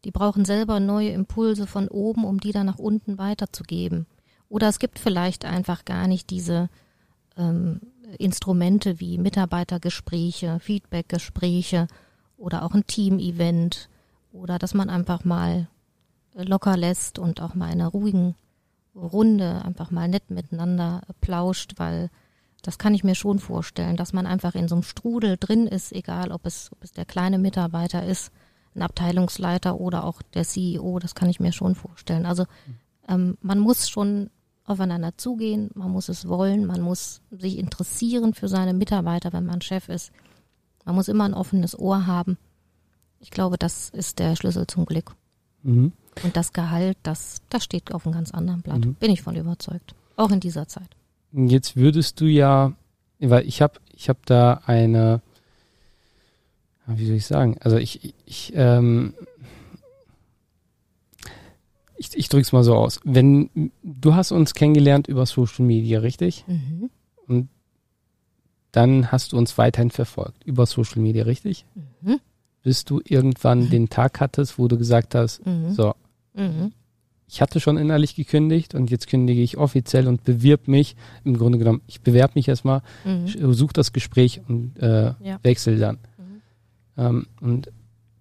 Die 0.04 0.12
brauchen 0.12 0.44
selber 0.44 0.78
neue 0.78 1.10
Impulse 1.10 1.66
von 1.66 1.88
oben, 1.88 2.24
um 2.24 2.38
die 2.38 2.52
dann 2.52 2.66
nach 2.66 2.78
unten 2.78 3.18
weiterzugeben. 3.18 4.06
Oder 4.48 4.68
es 4.68 4.78
gibt 4.78 5.00
vielleicht 5.00 5.44
einfach 5.44 5.84
gar 5.84 6.06
nicht 6.06 6.30
diese 6.30 6.68
ähm, 7.36 7.80
Instrumente 8.18 9.00
wie 9.00 9.18
Mitarbeitergespräche, 9.18 10.60
Feedbackgespräche 10.60 11.88
oder 12.36 12.64
auch 12.64 12.74
ein 12.74 12.86
Team-Event 12.86 13.88
oder 14.32 14.58
dass 14.58 14.74
man 14.74 14.90
einfach 14.90 15.24
mal 15.24 15.68
locker 16.34 16.76
lässt 16.76 17.18
und 17.18 17.40
auch 17.40 17.54
mal 17.54 17.66
in 17.66 17.80
einer 17.80 17.88
ruhigen 17.88 18.34
Runde 18.94 19.64
einfach 19.64 19.90
mal 19.90 20.08
nett 20.08 20.30
miteinander 20.30 21.02
plauscht, 21.20 21.74
weil 21.76 22.10
das 22.62 22.78
kann 22.78 22.94
ich 22.94 23.04
mir 23.04 23.14
schon 23.14 23.38
vorstellen, 23.38 23.96
dass 23.96 24.12
man 24.12 24.26
einfach 24.26 24.54
in 24.54 24.68
so 24.68 24.76
einem 24.76 24.84
Strudel 24.84 25.36
drin 25.38 25.66
ist, 25.66 25.92
egal 25.92 26.30
ob 26.30 26.46
es, 26.46 26.70
ob 26.72 26.84
es 26.84 26.92
der 26.92 27.04
kleine 27.04 27.38
Mitarbeiter 27.38 28.04
ist, 28.06 28.30
ein 28.74 28.82
Abteilungsleiter 28.82 29.80
oder 29.80 30.04
auch 30.04 30.22
der 30.34 30.44
CEO, 30.44 30.98
das 30.98 31.14
kann 31.14 31.28
ich 31.28 31.40
mir 31.40 31.52
schon 31.52 31.74
vorstellen. 31.74 32.24
Also 32.24 32.46
ähm, 33.08 33.36
man 33.40 33.58
muss 33.58 33.88
schon 33.88 34.30
aufeinander 34.64 35.18
zugehen, 35.18 35.70
man 35.74 35.90
muss 35.90 36.08
es 36.08 36.28
wollen, 36.28 36.64
man 36.66 36.80
muss 36.80 37.20
sich 37.30 37.58
interessieren 37.58 38.32
für 38.32 38.48
seine 38.48 38.74
Mitarbeiter, 38.74 39.32
wenn 39.32 39.44
man 39.44 39.60
Chef 39.60 39.88
ist. 39.88 40.12
Man 40.84 40.94
muss 40.94 41.08
immer 41.08 41.24
ein 41.24 41.34
offenes 41.34 41.78
Ohr 41.78 42.06
haben. 42.06 42.38
Ich 43.18 43.30
glaube, 43.30 43.58
das 43.58 43.90
ist 43.90 44.18
der 44.18 44.36
Schlüssel 44.36 44.66
zum 44.66 44.86
Glück. 44.86 45.14
Mhm. 45.62 45.92
Und 46.22 46.36
das 46.36 46.52
Gehalt, 46.52 46.96
das, 47.02 47.42
das 47.48 47.64
steht 47.64 47.92
auf 47.92 48.06
einem 48.06 48.14
ganz 48.14 48.30
anderen 48.32 48.62
Blatt. 48.62 48.84
Mhm. 48.84 48.94
Bin 48.94 49.10
ich 49.10 49.22
von 49.22 49.36
überzeugt. 49.36 49.94
Auch 50.16 50.30
in 50.30 50.40
dieser 50.40 50.68
Zeit. 50.68 50.88
Jetzt 51.32 51.76
würdest 51.76 52.20
du 52.20 52.26
ja, 52.26 52.72
weil 53.18 53.46
ich 53.46 53.62
habe 53.62 53.80
ich 53.94 54.08
hab 54.08 54.24
da 54.26 54.60
eine, 54.66 55.22
wie 56.86 57.06
soll 57.06 57.16
ich 57.16 57.26
sagen, 57.26 57.56
also 57.60 57.76
ich, 57.78 58.14
ich, 58.26 58.52
ähm, 58.54 59.14
ich, 61.96 62.10
ich 62.14 62.28
drücke 62.28 62.42
es 62.42 62.52
mal 62.52 62.64
so 62.64 62.74
aus. 62.74 63.00
Wenn 63.04 63.72
du 63.82 64.14
hast 64.14 64.32
uns 64.32 64.54
kennengelernt 64.54 65.06
über 65.06 65.24
Social 65.24 65.64
Media, 65.64 66.00
richtig? 66.00 66.44
Mhm. 66.46 66.90
Und 67.26 67.48
dann 68.72 69.12
hast 69.12 69.32
du 69.32 69.38
uns 69.38 69.56
weiterhin 69.56 69.90
verfolgt 69.90 70.44
über 70.44 70.66
Social 70.66 71.00
Media, 71.00 71.24
richtig? 71.24 71.64
Mhm. 71.74 72.20
Bis 72.62 72.84
du 72.84 73.00
irgendwann 73.04 73.70
den 73.70 73.88
Tag 73.88 74.20
hattest, 74.20 74.58
wo 74.58 74.68
du 74.68 74.76
gesagt 74.76 75.14
hast, 75.14 75.44
mhm. 75.46 75.72
so, 75.72 75.94
Mhm. 76.34 76.72
ich 77.28 77.40
hatte 77.40 77.60
schon 77.60 77.78
innerlich 77.78 78.14
gekündigt 78.14 78.74
und 78.74 78.90
jetzt 78.90 79.06
kündige 79.06 79.40
ich 79.40 79.56
offiziell 79.56 80.06
und 80.06 80.22
bewirb 80.24 80.68
mich. 80.68 80.96
Im 81.24 81.38
Grunde 81.38 81.58
genommen, 81.58 81.80
ich 81.86 82.00
bewerbe 82.02 82.32
mich 82.36 82.46
erstmal, 82.48 82.82
Mhm. 83.04 83.52
suche 83.54 83.72
das 83.72 83.92
Gespräch 83.92 84.40
und 84.48 84.78
äh, 84.80 85.14
Ja. 85.22 85.38
wechsel 85.42 85.78
dann. 85.78 85.96
Mhm. 86.18 86.42
Ähm, 86.98 87.26
und 87.40 87.70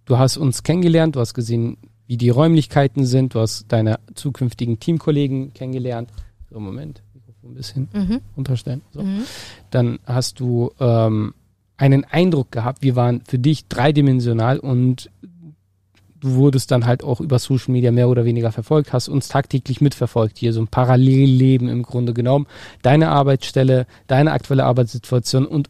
du 0.05 0.17
hast 0.17 0.37
uns 0.37 0.63
kennengelernt, 0.63 1.15
du 1.15 1.19
hast 1.19 1.33
gesehen, 1.33 1.77
wie 2.07 2.17
die 2.17 2.29
Räumlichkeiten 2.29 3.05
sind, 3.05 3.35
du 3.35 3.39
hast 3.39 3.65
deine 3.69 3.99
zukünftigen 4.15 4.79
Teamkollegen 4.79 5.53
kennengelernt. 5.53 6.09
So, 6.49 6.59
Moment, 6.59 7.01
Mikrofon 7.13 7.51
ein 7.51 7.55
bisschen 7.55 7.89
Mhm. 7.93 8.19
runterstellen. 8.37 8.81
So. 8.91 9.01
Mhm. 9.03 9.23
Dann 9.71 9.99
hast 10.05 10.39
du 10.39 10.71
ähm, 10.79 11.33
einen 11.77 12.03
Eindruck 12.05 12.51
gehabt, 12.51 12.81
wir 12.81 12.95
waren 12.95 13.21
für 13.27 13.39
dich 13.39 13.67
dreidimensional 13.67 14.59
und 14.59 15.09
du 16.21 16.35
wurdest 16.35 16.71
dann 16.71 16.85
halt 16.85 17.03
auch 17.03 17.19
über 17.19 17.37
Social 17.39 17.71
Media 17.73 17.91
mehr 17.91 18.07
oder 18.07 18.23
weniger 18.25 18.51
verfolgt, 18.51 18.93
hast 18.93 19.09
uns 19.09 19.27
tagtäglich 19.27 19.81
mitverfolgt, 19.81 20.37
hier 20.37 20.53
so 20.53 20.61
ein 20.61 20.67
Parallelleben 20.67 21.67
im 21.67 21.83
Grunde 21.83 22.13
genommen, 22.13 22.47
deine 22.81 23.09
Arbeitsstelle, 23.09 23.85
deine 24.07 24.31
aktuelle 24.31 24.63
Arbeitssituation 24.65 25.45
und 25.45 25.69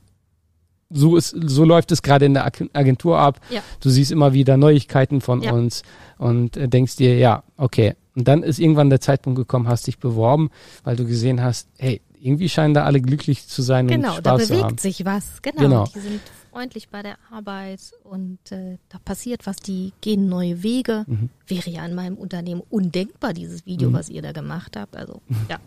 so 0.94 1.16
ist, 1.16 1.34
so 1.46 1.64
läuft 1.64 1.92
es 1.94 2.02
gerade 2.02 2.26
in 2.26 2.34
der 2.34 2.46
Ag- 2.46 2.70
Agentur 2.74 3.18
ab. 3.18 3.40
Ja. 3.50 3.62
Du 3.80 3.90
siehst 3.90 4.12
immer 4.12 4.34
wieder 4.34 4.58
Neuigkeiten 4.58 5.22
von 5.22 5.42
Ja. 5.42 5.54
uns 5.54 5.84
und 6.18 6.58
äh, 6.58 6.68
denkst 6.68 6.98
dir, 6.98 7.18
ja, 7.18 7.44
okay. 7.56 7.96
Und 8.14 8.28
dann 8.28 8.44
ist 8.44 8.60
irgendwann 8.60 8.90
der 8.90 9.00
Zeitpunkt 9.00 9.38
gekommen, 9.38 9.70
hast 9.70 9.88
dich 9.88 10.00
beworben, 10.00 10.50
weil 10.84 10.98
du 10.98 11.06
gesehen 11.06 11.42
hast, 11.42 11.70
hey, 11.78 12.02
irgendwie 12.22 12.50
scheinen 12.50 12.74
da 12.74 12.84
alle 12.86 13.02
glücklich 13.02 13.48
zu 13.48 13.62
sein 13.62 13.88
Genau, 13.88 14.18
und 14.18 14.26
da 14.26 14.36
Spaß 14.38 14.48
zu 14.48 14.54
haben. 14.56 14.62
bewegt 14.64 14.80
sich 14.80 15.06
was. 15.06 15.42
Genau, 15.42 15.62
Genau. 15.62 15.86
die 15.94 16.00
sind 16.00 16.22
freundlich 16.52 16.90
bei 16.90 17.02
der 17.02 17.16
Arbeit 17.32 17.80
und 18.04 18.38
äh, 18.52 18.78
da 18.90 19.00
passiert 19.00 19.46
was, 19.48 19.56
die 19.58 19.94
gehen 20.02 20.28
neue 20.30 20.64
Wege. 20.64 21.06
Mhm. 21.08 21.30
Wäre 21.48 21.70
ja 21.70 21.86
in 21.86 21.96
meinem 21.96 22.16
Unternehmen 22.18 22.62
undenkbar, 22.70 23.34
dieses 23.34 23.66
Video, 23.66 23.90
Mhm. 23.90 23.94
was 23.94 24.10
ihr 24.10 24.22
da 24.22 24.32
gemacht 24.34 24.76
habt. 24.78 24.96
Also, 24.98 25.22
ja. 25.50 25.60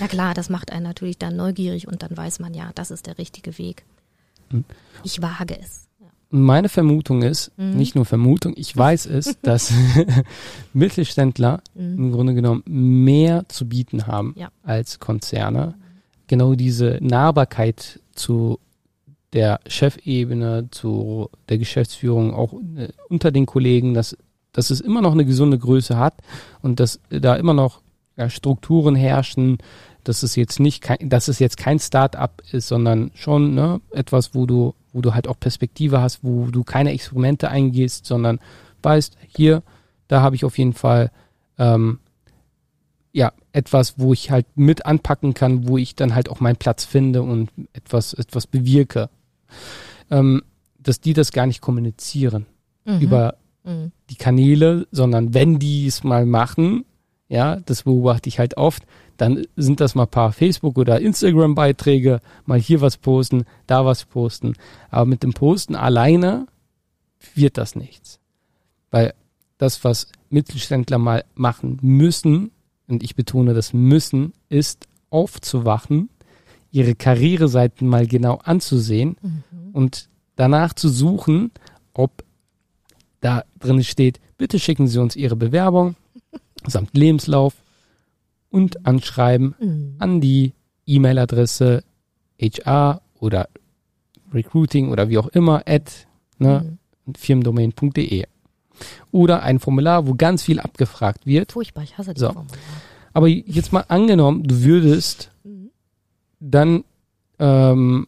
Na 0.00 0.08
klar, 0.08 0.34
das 0.34 0.50
macht 0.50 0.72
einen 0.72 0.82
natürlich 0.82 1.16
dann 1.18 1.36
neugierig 1.36 1.86
und 1.86 2.02
dann 2.02 2.16
weiß 2.16 2.40
man 2.40 2.54
ja, 2.54 2.70
das 2.74 2.90
ist 2.90 3.06
der 3.06 3.18
richtige 3.18 3.56
Weg. 3.56 3.84
Mhm. 4.50 4.64
Ich 5.04 5.22
wage 5.22 5.58
es. 5.60 5.86
Ja. 6.00 6.08
Meine 6.30 6.68
Vermutung 6.68 7.22
ist, 7.22 7.52
Mhm. 7.56 7.76
nicht 7.76 7.94
nur 7.94 8.04
Vermutung, 8.04 8.52
ich 8.56 8.76
weiß 8.76 9.06
es, 9.06 9.36
dass 9.42 9.72
Mittelständler 10.72 11.62
Mhm. 11.74 11.98
im 11.98 12.12
Grunde 12.12 12.34
genommen 12.34 12.62
mehr 12.66 13.48
zu 13.48 13.68
bieten 13.68 14.06
haben 14.06 14.34
Ja. 14.36 14.48
als 14.62 14.98
Konzerne. 14.98 15.74
Genau 16.26 16.54
diese 16.54 16.98
Nahbarkeit 17.00 18.00
zu 18.14 18.58
der 19.32 19.60
Chefebene, 19.66 20.68
zu 20.70 21.30
der 21.48 21.58
Geschäftsführung, 21.58 22.34
auch 22.34 22.54
äh, 22.76 22.88
unter 23.08 23.30
den 23.30 23.46
Kollegen, 23.46 23.94
dass, 23.94 24.16
dass 24.52 24.70
es 24.70 24.80
immer 24.80 25.02
noch 25.02 25.12
eine 25.12 25.24
gesunde 25.24 25.58
Größe 25.58 25.98
hat 25.98 26.14
und 26.62 26.80
dass 26.80 27.00
da 27.10 27.36
immer 27.36 27.54
noch 27.54 27.80
ja, 28.16 28.30
Strukturen 28.30 28.94
herrschen, 28.94 29.58
dass 30.04 30.22
es 30.22 30.36
jetzt 30.36 30.60
nicht 30.60 30.82
kein, 30.82 31.08
dass 31.08 31.28
es 31.28 31.38
jetzt 31.38 31.56
kein 31.56 31.78
Start-up 31.78 32.42
ist, 32.52 32.68
sondern 32.68 33.10
schon 33.14 33.54
ne, 33.54 33.80
etwas, 33.90 34.34
wo 34.34 34.46
du, 34.46 34.74
wo 34.92 35.00
du 35.00 35.14
halt 35.14 35.28
auch 35.28 35.38
Perspektive 35.38 36.00
hast, 36.00 36.20
wo 36.22 36.46
du 36.46 36.64
keine 36.64 36.92
Experimente 36.92 37.50
eingehst, 37.50 38.06
sondern 38.06 38.38
weißt, 38.82 39.16
hier, 39.26 39.62
da 40.08 40.22
habe 40.22 40.36
ich 40.36 40.44
auf 40.44 40.58
jeden 40.58 40.74
Fall 40.74 41.10
ähm, 41.58 41.98
ja 43.16 43.32
etwas, 43.52 43.98
wo 43.98 44.12
ich 44.12 44.30
halt 44.30 44.46
mit 44.56 44.84
anpacken 44.84 45.32
kann, 45.32 45.66
wo 45.68 45.78
ich 45.78 45.94
dann 45.96 46.14
halt 46.14 46.28
auch 46.28 46.40
meinen 46.40 46.56
Platz 46.56 46.84
finde 46.84 47.22
und 47.22 47.50
etwas, 47.72 48.12
etwas 48.12 48.46
bewirke. 48.46 49.08
Ähm, 50.10 50.42
dass 50.78 51.00
die 51.00 51.14
das 51.14 51.32
gar 51.32 51.46
nicht 51.46 51.60
kommunizieren 51.62 52.46
Mhm. 52.84 53.00
über 53.00 53.36
Mhm. 53.64 53.90
die 54.10 54.14
Kanäle, 54.16 54.86
sondern 54.92 55.34
wenn 55.34 55.58
die 55.58 55.86
es 55.86 56.04
mal 56.04 56.26
machen, 56.26 56.84
ja, 57.28 57.56
das 57.56 57.84
beobachte 57.84 58.28
ich 58.28 58.38
halt 58.38 58.56
oft, 58.56 58.84
dann 59.16 59.44
sind 59.56 59.80
das 59.80 59.94
mal 59.94 60.04
ein 60.04 60.10
paar 60.10 60.32
Facebook- 60.32 60.78
oder 60.78 61.00
Instagram-Beiträge, 61.00 62.20
mal 62.44 62.60
hier 62.60 62.82
was 62.82 62.98
posten, 62.98 63.44
da 63.66 63.84
was 63.86 64.04
posten. 64.04 64.54
Aber 64.90 65.06
mit 65.06 65.22
dem 65.22 65.32
Posten 65.32 65.74
alleine 65.74 66.46
wird 67.34 67.56
das 67.56 67.74
nichts. 67.74 68.20
Weil 68.90 69.14
das, 69.58 69.82
was 69.84 70.08
Mittelständler 70.28 70.98
mal 70.98 71.24
machen 71.34 71.78
müssen, 71.80 72.50
und 72.88 73.02
ich 73.02 73.14
betone 73.16 73.54
das 73.54 73.72
müssen, 73.72 74.32
ist 74.48 74.86
aufzuwachen, 75.10 76.08
ihre 76.70 76.94
Karriereseiten 76.94 77.88
mal 77.88 78.06
genau 78.06 78.36
anzusehen 78.44 79.16
Mhm. 79.22 79.70
und 79.72 80.08
danach 80.36 80.72
zu 80.74 80.88
suchen, 80.88 81.50
ob 81.94 82.24
da 83.20 83.44
drin 83.58 83.82
steht, 83.82 84.20
bitte 84.38 84.58
schicken 84.58 84.86
Sie 84.86 84.98
uns 85.00 85.16
Ihre 85.16 85.36
Bewerbung 85.36 85.96
samt 86.66 86.96
Lebenslauf 86.96 87.54
und 88.50 88.86
Anschreiben 88.86 89.54
Mhm. 89.60 89.94
an 89.98 90.20
die 90.20 90.52
E-Mail-Adresse 90.86 91.82
HR 92.40 93.00
oder 93.18 93.48
Recruiting 94.32 94.90
oder 94.90 95.08
wie 95.08 95.18
auch 95.18 95.28
immer 95.28 95.62
at 95.66 96.06
ne, 96.38 96.78
Mhm. 97.06 97.12
firmendomain.de 97.16 98.24
oder 99.12 99.42
ein 99.42 99.58
Formular, 99.58 100.06
wo 100.06 100.14
ganz 100.14 100.42
viel 100.42 100.60
abgefragt 100.60 101.26
wird. 101.26 101.52
Furchtbar, 101.52 101.82
ich 101.84 101.96
hasse 101.98 102.14
die 102.14 102.20
So. 102.20 102.26
Formulare. 102.32 102.58
Aber 103.12 103.28
jetzt 103.28 103.72
mal 103.72 103.84
angenommen, 103.88 104.42
du 104.42 104.62
würdest 104.62 105.30
Mhm. 105.44 105.70
dann 106.40 106.84
ähm, 107.38 108.06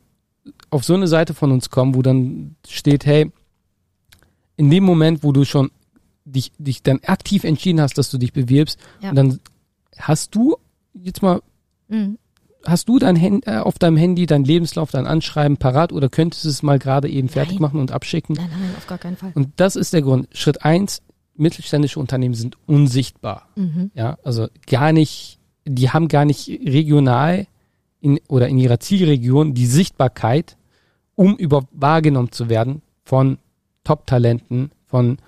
auf 0.71 0.85
so 0.85 0.95
eine 0.95 1.09
Seite 1.09 1.35
von 1.35 1.51
uns 1.53 1.71
kommen, 1.71 1.95
wo 1.95 2.03
dann 2.03 2.57
steht, 2.67 3.07
hey, 3.07 3.31
in 4.57 4.71
dem 4.71 4.85
Moment, 4.85 5.23
wo 5.23 5.33
du 5.33 5.45
schon 5.45 5.71
dich, 6.25 6.53
dich 6.59 6.83
dann 6.83 7.01
aktiv 7.07 7.45
entschieden 7.45 7.81
hast, 7.81 7.97
dass 7.97 8.11
du 8.11 8.19
dich 8.19 8.33
bewirbst, 8.33 8.79
Ja. 9.01 9.13
dann 9.13 9.41
hast 9.97 10.35
du 10.35 10.57
jetzt 10.95 11.23
mal, 11.23 11.41
Mhm. 11.89 12.19
Hast 12.65 12.89
du 12.89 12.99
dein 12.99 13.21
Hand, 13.21 13.47
äh, 13.47 13.59
auf 13.59 13.79
deinem 13.79 13.97
Handy 13.97 14.27
dein 14.27 14.45
Lebenslauf, 14.45 14.91
dein 14.91 15.07
Anschreiben 15.07 15.57
parat 15.57 15.93
oder 15.93 16.09
könntest 16.09 16.45
du 16.45 16.49
es 16.49 16.63
mal 16.63 16.79
gerade 16.79 17.09
eben 17.09 17.29
fertig 17.29 17.55
Nein. 17.55 17.63
machen 17.63 17.81
und 17.81 17.93
abschicken? 17.93 18.37
Nein, 18.37 18.51
nein, 18.51 18.75
auf 18.77 18.87
gar 18.87 18.99
keinen 18.99 19.17
Fall. 19.17 19.33
Und 19.35 19.53
das 19.57 19.77
ist 19.77 19.93
der 19.93 20.03
Grund. 20.03 20.29
Schritt 20.33 20.65
eins: 20.65 21.03
mittelständische 21.37 22.01
Unternehmen 22.01 22.35
sind 22.35 22.57
unsichtbar. 22.67 23.49
Mhm. 23.57 23.91
Ja, 23.95 24.19
also 24.25 24.49
gar 24.67 24.93
nicht, 24.93 25.39
die 25.65 25.91
haben 25.91 26.09
gar 26.09 26.25
nicht 26.25 26.49
regional 26.49 27.47
in, 28.01 28.21
oder 28.29 28.49
in 28.49 28.59
ihrer 28.59 28.81
Zielregion 28.81 29.55
die 29.55 29.67
Sichtbarkeit, 29.67 30.57
um 31.15 31.37
über 31.37 31.67
wahrgenommen 31.73 32.33
zu 32.33 32.49
werden 32.49 32.83
von 33.05 33.39
Top-Talenten, 33.85 34.71
von 34.87 35.19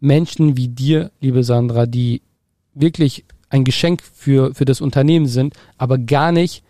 Menschen 0.00 0.56
wie 0.56 0.68
dir, 0.68 1.10
liebe 1.20 1.44
Sandra, 1.44 1.86
die 1.86 2.22
wirklich 2.74 3.24
ein 3.48 3.64
Geschenk 3.64 4.02
für, 4.02 4.54
für 4.54 4.64
das 4.64 4.80
Unternehmen 4.80 5.26
sind, 5.26 5.54
aber 5.78 5.98
gar 5.98 6.32
nicht 6.32 6.62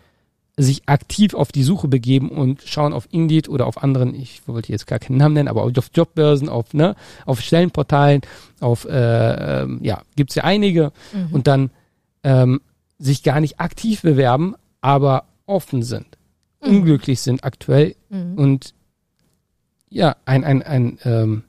sich 0.59 0.81
aktiv 0.87 1.35
auf 1.35 1.51
die 1.51 1.61
Suche 1.61 1.87
begeben 1.87 2.29
und 2.29 2.63
schauen 2.63 2.91
auf 2.91 3.07
Indeed 3.11 3.47
oder 3.47 3.67
auf 3.67 3.83
anderen, 3.83 4.15
ich 4.15 4.47
wollte 4.47 4.71
jetzt 4.71 4.87
gar 4.87 4.97
keinen 4.97 5.17
Namen 5.17 5.35
nennen, 5.35 5.47
aber 5.49 5.63
auf 5.63 5.91
Jobbörsen, 5.93 6.49
auf, 6.49 6.73
ne, 6.73 6.95
auf 7.27 7.41
Stellenportalen, 7.41 8.21
auf, 8.59 8.85
äh, 8.85 9.61
ähm, 9.61 9.79
ja, 9.83 10.01
gibt's 10.15 10.33
ja 10.33 10.43
einige 10.43 10.91
Mhm. 11.13 11.27
und 11.31 11.45
dann 11.47 11.69
ähm, 12.23 12.61
sich 12.97 13.21
gar 13.21 13.39
nicht 13.39 13.59
aktiv 13.59 14.01
bewerben, 14.01 14.55
aber 14.81 15.25
offen 15.45 15.83
sind, 15.83 16.07
Mhm. 16.63 16.69
unglücklich 16.69 17.21
sind 17.21 17.43
aktuell 17.43 17.95
Mhm. 18.09 18.33
und 18.37 18.73
ja, 19.89 20.15
ein, 20.25 20.43
ein, 20.43 20.63
ein 20.63 20.97
ähm, 21.05 21.43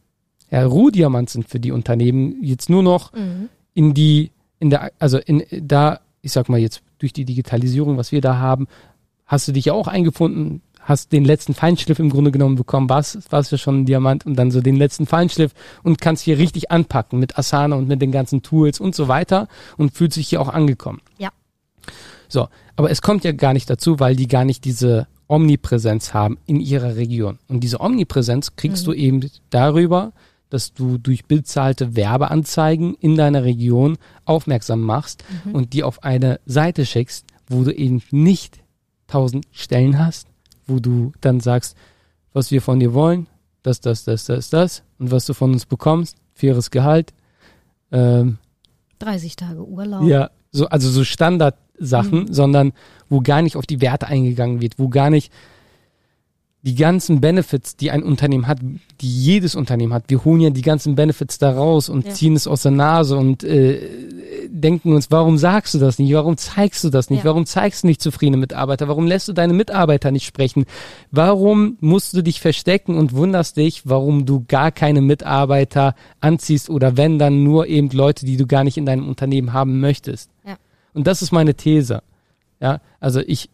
ja, 0.50 0.64
Rohdiamant 0.64 1.30
sind 1.30 1.48
für 1.48 1.60
die 1.60 1.72
Unternehmen 1.72 2.42
jetzt 2.44 2.68
nur 2.70 2.82
noch 2.82 3.12
Mhm. 3.14 3.48
in 3.74 3.94
die, 3.94 4.30
in 4.60 4.68
der, 4.70 4.92
also 4.98 5.16
in 5.18 5.42
da, 5.50 6.00
ich 6.20 6.32
sag 6.32 6.48
mal 6.50 6.58
jetzt 6.60 6.82
durch 6.98 7.12
die 7.12 7.24
Digitalisierung, 7.24 7.96
was 7.96 8.12
wir 8.12 8.20
da 8.20 8.36
haben, 8.38 8.66
hast 9.28 9.46
du 9.46 9.52
dich 9.52 9.66
ja 9.66 9.72
auch 9.74 9.86
eingefunden, 9.86 10.62
hast 10.80 11.12
den 11.12 11.24
letzten 11.24 11.54
Feinschliff 11.54 11.98
im 12.00 12.08
Grunde 12.10 12.32
genommen 12.32 12.56
bekommen, 12.56 12.88
warst, 12.88 13.30
warst 13.30 13.52
ja 13.52 13.58
schon 13.58 13.82
ein 13.82 13.86
Diamant 13.86 14.24
und 14.26 14.36
dann 14.36 14.50
so 14.50 14.60
den 14.62 14.74
letzten 14.76 15.06
Feinschliff 15.06 15.52
und 15.82 16.00
kannst 16.00 16.24
hier 16.24 16.38
richtig 16.38 16.70
anpacken 16.70 17.20
mit 17.20 17.38
Asana 17.38 17.76
und 17.76 17.86
mit 17.88 18.00
den 18.02 18.10
ganzen 18.10 18.42
Tools 18.42 18.80
und 18.80 18.94
so 18.94 19.06
weiter 19.06 19.48
und 19.76 19.94
fühlt 19.94 20.12
sich 20.14 20.28
hier 20.28 20.40
auch 20.40 20.48
angekommen. 20.48 21.00
Ja. 21.18 21.28
So, 22.28 22.48
aber 22.76 22.90
es 22.90 23.02
kommt 23.02 23.22
ja 23.24 23.32
gar 23.32 23.52
nicht 23.52 23.68
dazu, 23.70 24.00
weil 24.00 24.16
die 24.16 24.28
gar 24.28 24.44
nicht 24.44 24.64
diese 24.64 25.06
Omnipräsenz 25.28 26.14
haben 26.14 26.38
in 26.46 26.58
ihrer 26.58 26.96
Region. 26.96 27.38
Und 27.48 27.60
diese 27.60 27.80
Omnipräsenz 27.80 28.56
kriegst 28.56 28.86
Mhm. 28.86 28.90
du 28.90 28.96
eben 28.96 29.30
darüber, 29.50 30.12
dass 30.48 30.72
du 30.72 30.96
durch 30.96 31.26
bezahlte 31.26 31.96
Werbeanzeigen 31.96 32.94
in 32.94 33.16
deiner 33.16 33.44
Region 33.44 33.98
aufmerksam 34.24 34.80
machst 34.80 35.22
Mhm. 35.44 35.54
und 35.54 35.72
die 35.74 35.82
auf 35.82 36.02
eine 36.02 36.40
Seite 36.46 36.86
schickst, 36.86 37.26
wo 37.48 37.62
du 37.64 37.74
eben 37.74 38.02
nicht 38.10 38.60
tausend 39.08 39.46
Stellen 39.50 39.98
hast, 39.98 40.28
wo 40.66 40.78
du 40.78 41.12
dann 41.20 41.40
sagst, 41.40 41.76
was 42.32 42.50
wir 42.52 42.62
von 42.62 42.78
dir 42.78 42.94
wollen, 42.94 43.26
das, 43.64 43.80
das, 43.80 44.04
das, 44.04 44.26
das, 44.26 44.50
das 44.50 44.82
und 45.00 45.10
was 45.10 45.26
du 45.26 45.34
von 45.34 45.52
uns 45.52 45.66
bekommst, 45.66 46.16
faires 46.34 46.70
Gehalt, 46.70 47.12
ähm, 47.90 48.38
30 49.00 49.34
Tage 49.36 49.66
Urlaub. 49.66 50.04
ja, 50.04 50.30
so, 50.52 50.66
also 50.68 50.88
so 50.90 51.02
Standardsachen, 51.04 52.20
Mhm. 52.24 52.32
sondern 52.32 52.72
wo 53.08 53.20
gar 53.20 53.42
nicht 53.42 53.56
auf 53.56 53.66
die 53.66 53.80
Werte 53.80 54.06
eingegangen 54.06 54.60
wird, 54.60 54.78
wo 54.78 54.88
gar 54.88 55.10
nicht 55.10 55.32
die 56.62 56.74
ganzen 56.74 57.20
Benefits, 57.20 57.76
die 57.76 57.90
ein 57.92 58.02
Unternehmen 58.02 58.48
hat, 58.48 58.58
die 59.00 59.08
jedes 59.08 59.54
Unternehmen 59.54 59.92
hat. 59.94 60.04
Wir 60.08 60.24
holen 60.24 60.40
ja 60.40 60.50
die 60.50 60.62
ganzen 60.62 60.96
Benefits 60.96 61.38
da 61.38 61.52
raus 61.52 61.88
und 61.88 62.04
Ja. 62.06 62.12
ziehen 62.12 62.34
es 62.34 62.48
aus 62.48 62.62
der 62.62 62.72
Nase 62.72 63.16
und 63.16 63.44
äh, 63.44 63.80
denken 64.48 64.92
uns, 64.92 65.08
warum 65.10 65.38
sagst 65.38 65.74
du 65.74 65.78
das 65.78 66.00
nicht? 66.00 66.12
Warum 66.12 66.36
zeigst 66.36 66.82
du 66.82 66.90
das 66.90 67.10
nicht? 67.10 67.20
Ja. 67.20 67.26
Warum 67.26 67.46
zeigst 67.46 67.84
du 67.84 67.86
nicht 67.86 68.02
zufriedene 68.02 68.38
Mitarbeiter? 68.38 68.88
Warum 68.88 69.06
lässt 69.06 69.28
du 69.28 69.32
deine 69.32 69.52
Mitarbeiter 69.52 70.10
nicht 70.10 70.26
sprechen? 70.26 70.64
Warum 71.12 71.76
musst 71.80 72.14
du 72.14 72.22
dich 72.22 72.40
verstecken 72.40 72.96
und 72.98 73.12
wunderst 73.14 73.56
dich, 73.56 73.82
warum 73.88 74.26
du 74.26 74.44
gar 74.48 74.72
keine 74.72 75.00
Mitarbeiter 75.00 75.94
anziehst 76.20 76.70
oder 76.70 76.96
wenn 76.96 77.20
dann 77.20 77.44
nur 77.44 77.68
eben 77.68 77.88
Leute, 77.90 78.26
die 78.26 78.36
du 78.36 78.46
gar 78.46 78.64
nicht 78.64 78.76
in 78.76 78.84
deinem 78.86 79.08
Unternehmen 79.08 79.52
haben 79.52 79.78
möchtest? 79.80 80.28
Ja. 80.44 80.56
Und 80.92 81.06
das 81.06 81.22
ist 81.22 81.30
meine 81.30 81.54
These. 81.54 82.02
Ja, 82.60 82.80
also 82.98 83.20
ich, 83.20 83.48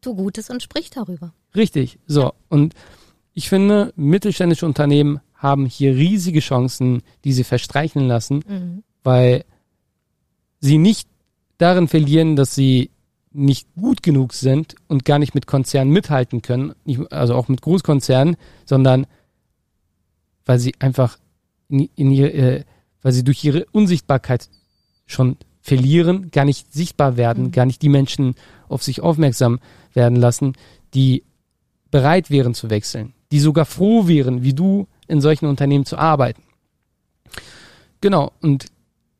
Tu 0.00 0.14
Gutes 0.14 0.50
und 0.50 0.62
sprich 0.62 0.90
darüber. 0.90 1.32
Richtig, 1.54 1.98
so. 2.06 2.32
Und 2.48 2.74
ich 3.34 3.48
finde, 3.48 3.92
mittelständische 3.96 4.66
Unternehmen 4.66 5.20
haben 5.34 5.66
hier 5.66 5.94
riesige 5.94 6.40
Chancen, 6.40 7.02
die 7.24 7.32
sie 7.32 7.44
verstreichen 7.44 8.06
lassen, 8.06 8.42
Mhm. 8.48 8.82
weil 9.04 9.44
sie 10.60 10.78
nicht 10.78 11.08
darin 11.58 11.88
verlieren, 11.88 12.34
dass 12.36 12.54
sie 12.54 12.90
nicht 13.32 13.68
gut 13.76 14.02
genug 14.02 14.32
sind 14.32 14.74
und 14.88 15.04
gar 15.04 15.18
nicht 15.18 15.34
mit 15.34 15.46
Konzernen 15.46 15.92
mithalten 15.92 16.42
können, 16.42 16.74
nicht, 16.84 17.12
also 17.12 17.34
auch 17.34 17.48
mit 17.48 17.62
Großkonzernen, 17.62 18.36
sondern 18.64 19.06
weil 20.44 20.58
sie 20.58 20.74
einfach 20.80 21.18
in, 21.68 21.88
in 21.94 22.10
ihre, 22.10 22.32
äh, 22.32 22.64
weil 23.02 23.12
sie 23.12 23.22
durch 23.24 23.44
ihre 23.44 23.66
Unsichtbarkeit 23.72 24.48
schon 25.06 25.36
verlieren, 25.60 26.30
gar 26.30 26.44
nicht 26.44 26.72
sichtbar 26.72 27.16
werden, 27.16 27.44
Mhm. 27.46 27.52
gar 27.52 27.66
nicht 27.66 27.82
die 27.82 27.88
Menschen 27.90 28.34
auf 28.68 28.82
sich 28.82 29.00
aufmerksam 29.02 29.60
werden 29.92 30.16
lassen, 30.16 30.54
die 30.94 31.22
bereit 31.90 32.30
wären 32.30 32.54
zu 32.54 32.70
wechseln, 32.70 33.14
die 33.32 33.40
sogar 33.40 33.64
froh 33.64 34.06
wären, 34.08 34.42
wie 34.42 34.54
du 34.54 34.86
in 35.06 35.20
solchen 35.20 35.46
Unternehmen 35.46 35.84
zu 35.84 35.98
arbeiten. 35.98 36.42
Genau, 38.00 38.32
und 38.40 38.66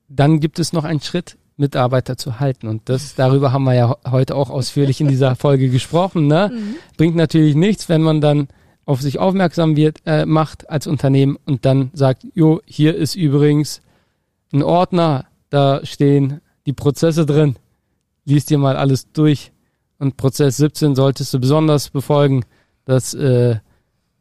dann 0.09 0.41
gibt 0.41 0.59
es 0.59 0.73
noch 0.73 0.85
einen 0.85 1.01
Schritt, 1.01 1.37
Mitarbeiter 1.59 2.17
zu 2.17 2.41
halten. 2.41 2.69
Und 2.69 2.89
das, 2.89 3.15
darüber 3.15 3.53
haben 3.53 3.65
wir 3.65 3.75
ja 3.75 3.97
heute 4.09 4.37
auch 4.37 4.49
ausführlich 4.49 5.01
in 5.01 5.09
dieser 5.09 5.35
Folge 5.35 5.69
gesprochen. 5.69 6.29
Ne? 6.29 6.53
Mhm. 6.53 6.77
Bringt 6.97 7.17
natürlich 7.17 7.57
nichts, 7.57 7.89
wenn 7.89 8.01
man 8.01 8.21
dann 8.21 8.49
auf 8.87 9.03
sich 9.03 9.19
aufmerksam 9.19 9.77
wird, 9.77 9.99
äh, 10.07 10.25
macht 10.25 10.71
als 10.71 10.87
Unternehmen 10.87 11.37
und 11.45 11.67
dann 11.67 11.91
sagt, 11.93 12.25
jo, 12.33 12.61
hier 12.65 12.95
ist 12.97 13.17
übrigens 13.17 13.83
ein 14.53 14.63
Ordner, 14.63 15.27
da 15.51 15.85
stehen 15.85 16.41
die 16.65 16.73
Prozesse 16.73 17.27
drin. 17.27 17.57
Lies 18.25 18.47
dir 18.47 18.57
mal 18.57 18.77
alles 18.77 19.13
durch. 19.13 19.53
Und 19.99 20.17
Prozess 20.17 20.59
17 20.59 20.95
solltest 20.95 21.35
du 21.35 21.41
besonders 21.41 21.91
befolgen. 21.91 22.45
Das, 22.89 23.13
äh, 23.13 23.57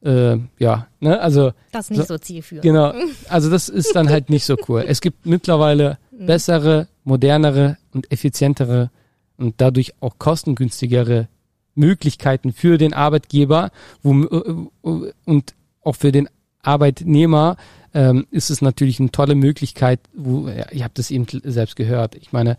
äh, 0.03 0.37
ja, 0.59 0.87
ne, 0.99 1.19
also 1.21 1.53
Das 1.71 1.85
ist 1.85 1.91
nicht 1.91 1.99
So- 2.01 2.15
so, 2.15 2.17
zielführend. 2.17 2.63
Genau. 2.63 2.93
Also 3.29 3.49
das 3.49 3.69
ist 3.69 3.95
dann 3.95 4.09
halt 4.09 4.29
nicht 4.29 4.43
so 4.45 4.57
cool. 4.67 4.83
Es 4.85 4.99
gibt 4.99 5.25
mittlerweile 5.25 5.97
bessere, 6.11 6.87
modernere 7.05 7.77
und 7.93 8.11
effizientere 8.11 8.91
und 9.37 9.55
dadurch 9.61 9.93
auch 10.01 10.19
kostengünstigere 10.19 11.29
Möglichkeiten 11.75 12.51
für 12.51 12.77
den 12.77 12.93
Arbeitgeber 12.93 13.71
wo, 14.03 14.11
äh, 14.23 15.11
und 15.23 15.53
auch 15.83 15.95
für 15.95 16.11
den 16.11 16.27
Arbeitnehmer 16.61 17.55
ähm, 17.93 18.27
ist 18.31 18.49
es 18.49 18.61
natürlich 18.61 18.99
eine 18.99 19.11
tolle 19.11 19.35
Möglichkeit, 19.35 20.01
wo, 20.13 20.49
ja, 20.49 20.69
ihr 20.71 20.83
habt 20.83 20.99
es 20.99 21.09
eben 21.09 21.25
selbst 21.45 21.77
gehört. 21.77 22.15
Ich 22.15 22.33
meine, 22.33 22.57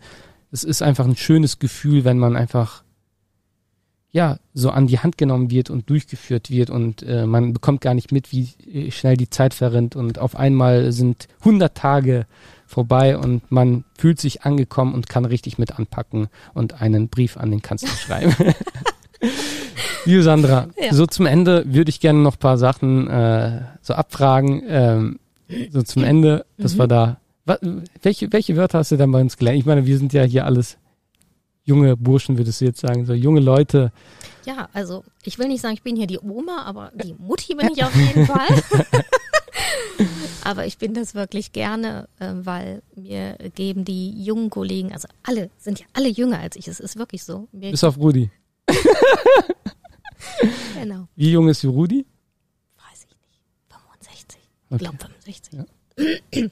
es 0.51 0.63
ist 0.63 0.81
einfach 0.81 1.05
ein 1.05 1.15
schönes 1.15 1.59
Gefühl, 1.59 2.03
wenn 2.03 2.17
man 2.17 2.35
einfach 2.35 2.83
ja, 4.11 4.39
so 4.53 4.71
an 4.71 4.87
die 4.87 4.99
Hand 4.99 5.17
genommen 5.17 5.51
wird 5.51 5.69
und 5.69 5.89
durchgeführt 5.89 6.49
wird 6.49 6.69
und 6.69 7.03
äh, 7.03 7.25
man 7.27 7.53
bekommt 7.53 7.81
gar 7.81 7.93
nicht 7.93 8.11
mit, 8.11 8.31
wie 8.31 8.49
äh, 8.73 8.89
schnell 8.91 9.15
die 9.17 9.29
Zeit 9.29 9.53
verrinnt 9.53 9.95
und 9.95 10.17
auf 10.19 10.35
einmal 10.35 10.91
sind 10.91 11.27
100 11.41 11.75
Tage 11.75 12.25
vorbei 12.65 13.17
und 13.17 13.51
man 13.51 13.83
fühlt 13.97 14.19
sich 14.19 14.43
angekommen 14.43 14.93
und 14.93 15.09
kann 15.09 15.25
richtig 15.25 15.57
mit 15.59 15.77
anpacken 15.77 16.27
und 16.53 16.81
einen 16.81 17.09
Brief 17.09 17.37
an 17.37 17.51
den 17.51 17.61
Kanzler 17.61 17.89
schreiben. 17.97 18.33
Liebe 20.05 20.23
Sandra, 20.23 20.67
Ja. 20.81 20.93
so 20.93 21.05
zum 21.05 21.25
Ende 21.25 21.63
würde 21.67 21.89
ich 21.89 21.99
gerne 21.99 22.19
noch 22.19 22.35
ein 22.35 22.39
paar 22.39 22.57
Sachen 22.57 23.07
äh, 23.09 23.61
so 23.81 23.93
abfragen. 23.93 24.63
Ähm, 24.67 25.19
so 25.71 25.81
zum 25.83 26.03
Ende, 26.11 26.45
dass 26.57 26.75
Mhm. 26.75 26.79
wir 26.79 26.87
da. 26.87 27.17
Wa, 27.45 27.57
welche, 28.01 28.31
welche 28.31 28.55
Wörter 28.55 28.79
hast 28.79 28.91
du 28.91 28.97
denn 28.97 29.11
bei 29.11 29.21
uns 29.21 29.37
gelernt? 29.37 29.59
Ich 29.59 29.65
meine, 29.65 29.85
wir 29.85 29.97
sind 29.97 30.13
ja 30.13 30.23
hier 30.23 30.45
alles 30.45 30.77
junge 31.69 31.95
Burschen, 31.95 32.37
würdest 32.37 32.59
du 32.61 32.65
jetzt 32.65 32.81
sagen, 32.81 33.05
so 33.05 33.13
junge 33.13 33.39
Leute. 33.39 33.91
Ja, 34.45 34.67
also 34.73 35.03
ich 35.23 35.37
will 35.39 35.47
nicht 35.47 35.61
sagen, 35.61 35.75
ich 35.75 35.83
bin 35.83 35.95
hier 35.95 36.07
die 36.07 36.19
Oma, 36.19 36.63
aber 36.63 36.91
die 36.95 37.13
Mutti 37.13 37.55
bin 37.55 37.69
ich 37.71 37.83
auf 37.83 37.95
jeden 37.95 38.25
Fall. 38.33 38.47
aber 40.43 40.65
ich 40.65 40.77
bin 40.77 40.93
das 40.93 41.13
wirklich 41.15 41.51
gerne, 41.51 42.07
äh, 42.19 42.31
weil 42.33 42.81
mir 42.95 43.37
geben 43.55 43.85
die 43.85 44.21
jungen 44.23 44.49
Kollegen, 44.49 44.91
also 44.91 45.07
alle, 45.23 45.49
sind 45.57 45.79
ja 45.79 45.85
alle 45.93 46.09
jünger 46.09 46.39
als 46.39 46.55
ich, 46.55 46.67
es 46.67 46.79
ist 46.79 46.97
wirklich 46.97 47.23
so. 47.23 47.47
Mir, 47.51 47.71
Bis 47.71 47.83
auf 47.83 47.97
Rudi. 47.97 48.29
genau, 50.75 51.07
Wie 51.15 51.31
jung 51.31 51.47
ist 51.49 51.63
Rudi? 51.65 52.05
weiß 52.77 53.05
ich 53.07 53.15
nicht, 53.29 53.41
65, 53.69 54.39
ich 54.41 54.73
Okay. 54.73 54.83
glaube 54.83 54.97
65. 54.97 56.51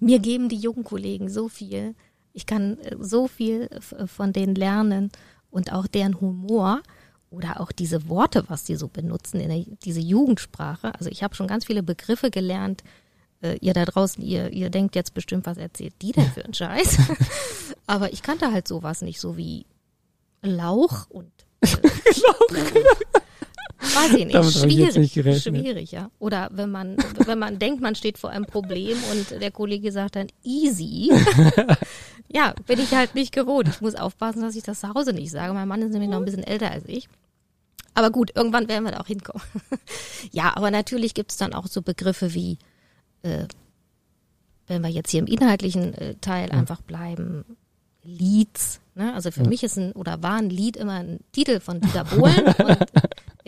Mir 0.00 0.18
geben 0.20 0.48
die 0.48 0.56
jungen 0.56 0.84
Kollegen 0.84 1.28
so 1.28 1.48
viel, 1.48 1.94
ich 2.38 2.46
kann 2.46 2.78
äh, 2.78 2.96
so 3.00 3.26
viel 3.26 3.68
f- 3.72 3.94
von 4.06 4.32
denen 4.32 4.54
lernen 4.54 5.10
und 5.50 5.72
auch 5.72 5.86
deren 5.88 6.20
Humor 6.20 6.80
oder 7.30 7.60
auch 7.60 7.72
diese 7.72 8.08
Worte, 8.08 8.44
was 8.48 8.62
die 8.64 8.76
so 8.76 8.86
benutzen, 8.88 9.40
in 9.40 9.48
der, 9.50 9.64
diese 9.84 10.00
Jugendsprache. 10.00 10.94
Also 10.94 11.10
ich 11.10 11.22
habe 11.24 11.34
schon 11.34 11.48
ganz 11.48 11.64
viele 11.66 11.82
Begriffe 11.82 12.30
gelernt. 12.30 12.82
Äh, 13.42 13.56
ihr 13.60 13.72
da 13.74 13.84
draußen, 13.84 14.22
ihr, 14.24 14.50
ihr 14.52 14.70
denkt 14.70 14.94
jetzt 14.96 15.14
bestimmt, 15.14 15.46
was 15.46 15.58
erzählt 15.58 15.94
die 16.00 16.12
denn 16.12 16.30
für 16.30 16.44
einen 16.44 16.54
Scheiß? 16.54 16.96
Aber 17.86 18.12
ich 18.12 18.22
kannte 18.22 18.52
halt 18.52 18.66
sowas 18.68 19.02
nicht, 19.02 19.20
so 19.20 19.36
wie 19.36 19.66
Lauch 20.42 21.10
und 21.10 21.30
äh, 21.62 21.66
Weiß 23.80 24.12
ich 24.12 24.24
nicht. 24.24 24.34
Damit 24.34 24.54
hab 24.56 24.64
ich 24.66 24.72
schwierig, 24.72 24.96
nicht 24.96 25.14
gerechnet. 25.14 25.56
schwierig, 25.56 25.92
ja. 25.92 26.10
Oder 26.18 26.48
wenn 26.52 26.70
man, 26.70 26.96
wenn 27.26 27.38
man 27.38 27.58
denkt, 27.60 27.80
man 27.80 27.94
steht 27.94 28.18
vor 28.18 28.30
einem 28.30 28.44
Problem 28.44 28.96
und 29.12 29.40
der 29.40 29.50
Kollege 29.52 29.92
sagt 29.92 30.16
dann 30.16 30.26
easy. 30.42 31.10
ja, 32.28 32.54
bin 32.66 32.78
ich 32.78 32.94
halt 32.94 33.14
nicht 33.14 33.32
gewohnt. 33.32 33.68
Ich 33.68 33.80
muss 33.80 33.94
aufpassen, 33.94 34.42
dass 34.42 34.56
ich 34.56 34.62
das 34.62 34.80
zu 34.80 34.92
Hause 34.92 35.12
nicht 35.12 35.30
sage. 35.30 35.52
Mein 35.54 35.68
Mann 35.68 35.82
ist 35.82 35.92
nämlich 35.92 36.10
noch 36.10 36.18
ein 36.18 36.24
bisschen 36.24 36.44
älter 36.44 36.70
als 36.70 36.84
ich. 36.86 37.08
Aber 37.94 38.10
gut, 38.10 38.30
irgendwann 38.36 38.68
werden 38.68 38.84
wir 38.84 38.92
da 38.92 39.00
auch 39.00 39.06
hinkommen. 39.06 39.42
ja, 40.30 40.56
aber 40.56 40.70
natürlich 40.70 41.14
gibt's 41.14 41.36
dann 41.36 41.54
auch 41.54 41.66
so 41.66 41.82
Begriffe 41.82 42.34
wie, 42.34 42.58
äh, 43.22 43.46
wenn 44.66 44.82
wir 44.82 44.90
jetzt 44.90 45.10
hier 45.10 45.20
im 45.20 45.26
inhaltlichen 45.26 45.94
äh, 45.94 46.14
Teil 46.20 46.50
einfach 46.50 46.82
bleiben, 46.82 47.44
Lieds. 48.02 48.80
Ne? 48.94 49.14
Also 49.14 49.30
für 49.30 49.44
mich 49.44 49.64
ist 49.64 49.78
ein 49.78 49.92
oder 49.92 50.22
war 50.22 50.36
ein 50.36 50.50
Lied 50.50 50.76
immer 50.76 50.94
ein 50.94 51.20
Titel 51.32 51.60
von 51.60 51.80
Dieter 51.80 52.04
Bohlen. 52.04 52.46
und 52.56 52.78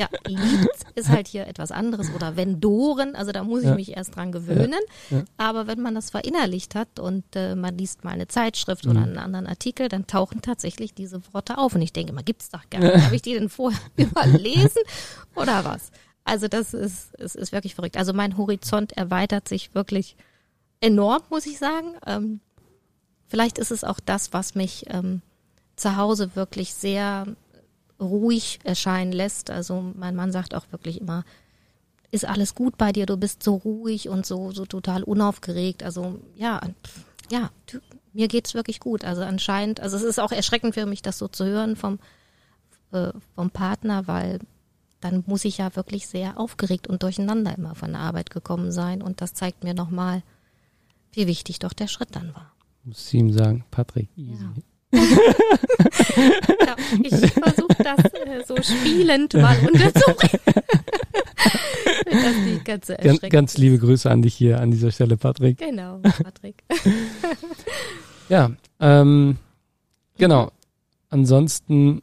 ja, 0.00 0.08
Lied 0.26 0.68
ist 0.94 1.10
halt 1.10 1.28
hier 1.28 1.46
etwas 1.46 1.70
anderes 1.72 2.10
oder 2.14 2.34
Vendoren, 2.36 3.14
also 3.14 3.32
da 3.32 3.44
muss 3.44 3.60
ich 3.60 3.68
Ja. 3.68 3.74
mich 3.74 3.94
erst 3.96 4.16
dran 4.16 4.32
gewöhnen. 4.32 4.80
Ja. 5.10 5.24
Aber 5.36 5.66
wenn 5.66 5.80
man 5.80 5.94
das 5.94 6.08
verinnerlicht 6.10 6.74
hat 6.74 6.98
und 6.98 7.24
äh, 7.36 7.54
man 7.54 7.76
liest 7.76 8.02
mal 8.02 8.12
eine 8.12 8.26
Zeitschrift 8.26 8.86
oder 8.86 9.02
einen 9.02 9.18
anderen 9.18 9.46
Artikel, 9.46 9.88
dann 9.88 10.06
tauchen 10.06 10.40
tatsächlich 10.40 10.94
diese 10.94 11.20
Worte 11.32 11.58
auf. 11.58 11.74
Und 11.74 11.82
ich 11.82 11.92
denke, 11.92 12.12
immer 12.12 12.22
gibt's 12.22 12.48
doch 12.48 12.68
gar 12.70 12.80
nicht. 12.82 13.04
Habe 13.04 13.14
ich 13.14 13.22
die 13.22 13.34
denn 13.34 13.50
vorher 13.50 13.78
überlesen 13.96 14.82
oder 15.34 15.64
was? 15.66 15.90
Also 16.24 16.48
das 16.48 16.72
ist, 16.72 17.14
es 17.18 17.34
ist 17.34 17.52
wirklich 17.52 17.74
verrückt. 17.74 17.96
Also 17.98 18.12
mein 18.14 18.38
Horizont 18.38 18.92
erweitert 18.92 19.48
sich 19.48 19.74
wirklich 19.74 20.16
enorm, 20.80 21.22
muss 21.28 21.44
ich 21.46 21.58
sagen. 21.58 21.94
Ähm, 22.06 22.40
vielleicht 23.28 23.58
ist 23.58 23.70
es 23.70 23.84
auch 23.84 24.00
das, 24.00 24.32
was 24.32 24.54
mich 24.54 24.84
ähm, 24.88 25.20
zu 25.76 25.96
Hause 25.96 26.30
wirklich 26.36 26.72
sehr 26.74 27.26
ruhig 28.00 28.60
erscheinen 28.64 29.12
lässt. 29.12 29.50
Also 29.50 29.92
mein 29.96 30.16
Mann 30.16 30.32
sagt 30.32 30.54
auch 30.54 30.66
wirklich 30.70 31.00
immer, 31.00 31.24
ist 32.10 32.24
alles 32.24 32.54
gut 32.54 32.76
bei 32.76 32.92
dir, 32.92 33.06
du 33.06 33.16
bist 33.16 33.42
so 33.42 33.54
ruhig 33.56 34.08
und 34.08 34.26
so, 34.26 34.50
so 34.52 34.66
total 34.66 35.02
unaufgeregt. 35.02 35.82
Also 35.82 36.18
ja, 36.34 36.60
ja, 37.30 37.50
mir 38.12 38.28
geht's 38.28 38.54
wirklich 38.54 38.80
gut. 38.80 39.04
Also 39.04 39.22
anscheinend, 39.22 39.80
also 39.80 39.96
es 39.96 40.02
ist 40.02 40.18
auch 40.18 40.32
erschreckend 40.32 40.74
für 40.74 40.86
mich, 40.86 41.02
das 41.02 41.18
so 41.18 41.28
zu 41.28 41.44
hören 41.44 41.76
vom, 41.76 41.98
äh, 42.92 43.12
vom 43.34 43.50
Partner, 43.50 44.08
weil 44.08 44.40
dann 45.00 45.24
muss 45.26 45.44
ich 45.44 45.58
ja 45.58 45.74
wirklich 45.76 46.06
sehr 46.08 46.38
aufgeregt 46.38 46.86
und 46.86 47.02
durcheinander 47.02 47.56
immer 47.56 47.74
von 47.74 47.92
der 47.92 48.00
Arbeit 48.00 48.30
gekommen 48.30 48.72
sein. 48.72 49.02
Und 49.02 49.20
das 49.20 49.32
zeigt 49.34 49.64
mir 49.64 49.74
nochmal, 49.74 50.22
wie 51.12 51.26
wichtig 51.26 51.58
doch 51.58 51.72
der 51.72 51.86
Schritt 51.86 52.14
dann 52.16 52.34
war. 52.34 52.52
Muss 52.84 53.08
ich 53.08 53.20
ihm 53.20 53.32
sagen, 53.32 53.64
Patrick, 53.70 54.08
easy. 54.16 54.42
Ja. 54.42 54.52
Ich 57.02 57.14
versuche 57.32 57.76
das 57.78 58.12
äh, 58.12 58.44
so 58.46 58.56
spielend 58.62 59.34
mal 59.34 59.56
unterzubringen. 59.72 60.40
das 62.04 62.36
nicht 62.44 62.64
ganz 62.64 62.86
so 62.88 62.94
Ganz, 63.00 63.20
ganz 63.20 63.58
liebe 63.58 63.78
Grüße 63.78 64.10
an 64.10 64.22
dich 64.22 64.34
hier 64.34 64.60
an 64.60 64.70
dieser 64.70 64.90
Stelle, 64.90 65.16
Patrick. 65.16 65.58
Genau, 65.58 65.98
Patrick. 65.98 66.62
Ja, 68.30 68.52
ähm, 68.78 69.38
genau. 70.16 70.52
Ansonsten, 71.10 72.00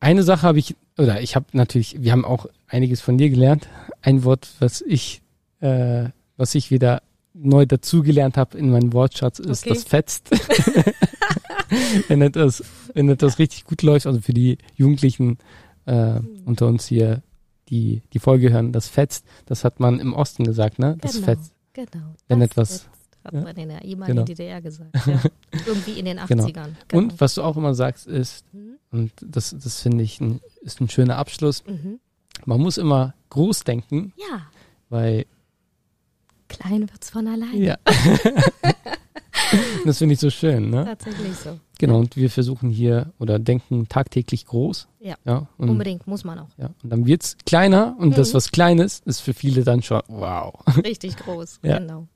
eine 0.00 0.24
Sache 0.24 0.42
habe 0.42 0.58
ich 0.58 0.74
oder 0.98 1.20
ich 1.20 1.36
habe 1.36 1.46
natürlich, 1.52 2.02
wir 2.02 2.10
haben 2.10 2.24
auch 2.24 2.46
einiges 2.66 3.00
von 3.00 3.16
dir 3.16 3.30
gelernt. 3.30 3.68
Ein 4.02 4.24
Wort, 4.24 4.50
was 4.58 4.80
ich, 4.82 5.22
äh, 5.60 6.06
was 6.36 6.56
ich 6.56 6.72
wieder 6.72 7.00
neu 7.42 7.66
dazugelernt 7.66 8.36
habe 8.36 8.56
in 8.58 8.70
meinem 8.70 8.92
Wortschatz, 8.92 9.38
ist 9.38 9.64
Okay. 9.64 9.74
das 9.74 9.84
fetzt. 9.84 10.30
wenn 12.08 12.22
etwas, 12.22 12.62
wenn 12.94 13.08
etwas 13.08 13.38
richtig 13.38 13.64
gut 13.64 13.82
läuft, 13.82 14.06
also 14.06 14.20
für 14.20 14.32
die 14.34 14.58
Jugendlichen 14.76 15.38
äh, 15.86 16.20
unter 16.44 16.66
uns 16.66 16.86
hier, 16.86 17.22
die 17.68 18.02
die 18.12 18.18
Folge 18.18 18.50
hören, 18.52 18.72
das 18.72 18.88
fetzt, 18.88 19.24
das 19.46 19.64
hat 19.64 19.80
man 19.80 19.98
im 20.00 20.12
Osten 20.14 20.44
gesagt, 20.44 20.78
ne? 20.78 20.96
Das 21.00 21.14
Genau. 21.14 21.24
fetzt. 21.26 21.52
Genau. 21.72 22.14
Wenn 22.28 22.40
das 22.40 22.50
etwas- 22.50 22.70
jetzt 22.70 22.88
hat 23.24 23.34
ja, 23.34 23.40
man 23.42 23.56
in 23.56 23.68
der 23.68 23.82
ehemaligen 23.84 24.16
genau. 24.16 24.24
DDR 24.26 24.60
gesagt. 24.60 24.90
Ja. 25.06 25.20
Irgendwie 25.66 25.92
in 25.98 26.04
den 26.04 26.18
Genau. 26.28 26.44
80ern. 26.44 26.68
Genau. 26.88 27.02
Und 27.02 27.20
was 27.20 27.34
du 27.34 27.42
auch 27.42 27.56
immer 27.56 27.74
sagst, 27.74 28.06
ist, 28.06 28.44
Mhm. 28.52 28.76
und 28.90 29.12
das, 29.20 29.50
das 29.58 29.80
finde 29.80 30.02
ich 30.04 30.20
ein, 30.20 30.40
ist 30.62 30.80
ein 30.80 30.88
schöner 30.88 31.16
Abschluss, 31.18 31.64
Mhm. 31.66 31.98
man 32.44 32.60
muss 32.60 32.78
immer 32.78 33.14
groß 33.30 33.64
denken, 33.64 34.12
Ja, 34.16 34.42
weil 34.88 35.24
klein 36.58 36.82
wird's 36.90 37.10
von 37.10 37.26
alleine. 37.26 37.56
Ja. 37.56 37.76
das 39.84 39.98
finde 39.98 40.14
ich 40.14 40.20
so 40.20 40.30
schön, 40.30 40.70
ne? 40.70 40.84
Tatsächlich 40.84 41.34
so. 41.36 41.58
Genau, 41.78 41.98
und 41.98 42.16
wir 42.16 42.30
versuchen 42.30 42.70
hier 42.70 43.12
oder 43.18 43.38
denken 43.38 43.88
tagtäglich 43.88 44.46
groß. 44.46 44.88
Ja. 45.00 45.16
Ja, 45.24 45.48
und, 45.58 45.68
Unbedingt 45.70 46.06
muss 46.06 46.24
man 46.24 46.38
auch. 46.38 46.48
ja, 46.56 46.70
und 46.82 46.90
dann 46.90 47.06
wird's 47.06 47.36
kleiner 47.44 47.96
und 47.98 48.16
das, 48.16 48.30
Mhm. 48.30 48.34
was 48.36 48.52
klein 48.52 48.78
ist, 48.78 49.04
ist 49.06 49.20
für 49.20 49.34
viele 49.34 49.64
dann 49.64 49.82
schon 49.82 50.00
wow. 50.08 50.54
Richtig 50.84 51.16
groß. 51.16 51.60
Ja. 51.62 51.78
Genau. 51.78 52.06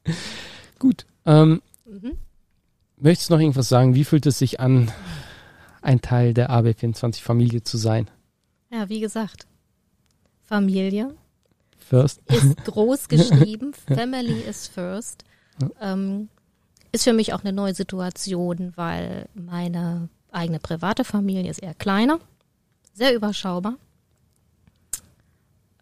Gut. 0.78 1.07
Ähm, 1.24 1.61
Mhm. 1.84 2.12
möchtest 2.97 3.30
du 3.30 3.34
noch 3.34 3.41
irgendwas 3.41 3.68
sagen? 3.68 3.95
Wie 3.95 4.05
fühlt 4.05 4.26
es 4.26 4.39
sich 4.39 4.61
an, 4.61 4.91
ein 5.82 6.01
Teil 6.01 6.32
der 6.34 6.51
AB24-Familie 6.51 7.62
zu 7.64 7.76
sein? 7.76 8.09
Ja, 8.72 8.89
wie 8.89 9.01
gesagt, 9.01 9.47
Familie 10.45 11.14
First. 11.89 12.20
ist 12.26 12.57
groß 12.64 13.09
geschrieben. 13.09 13.72
Family 13.72 14.41
is 14.41 14.66
first. 14.66 15.24
Ähm, 15.80 16.28
ist 16.91 17.05
für 17.05 17.12
mich 17.12 17.32
auch 17.32 17.45
eine 17.45 17.53
neue 17.53 17.74
Situation, 17.74 18.72
weil 18.76 19.28
meine 19.34 20.09
eigene 20.32 20.59
private 20.59 21.05
Familie 21.05 21.49
ist 21.49 21.62
eher 21.62 21.74
kleiner, 21.74 22.18
sehr 22.93 23.14
überschaubar. 23.14 23.76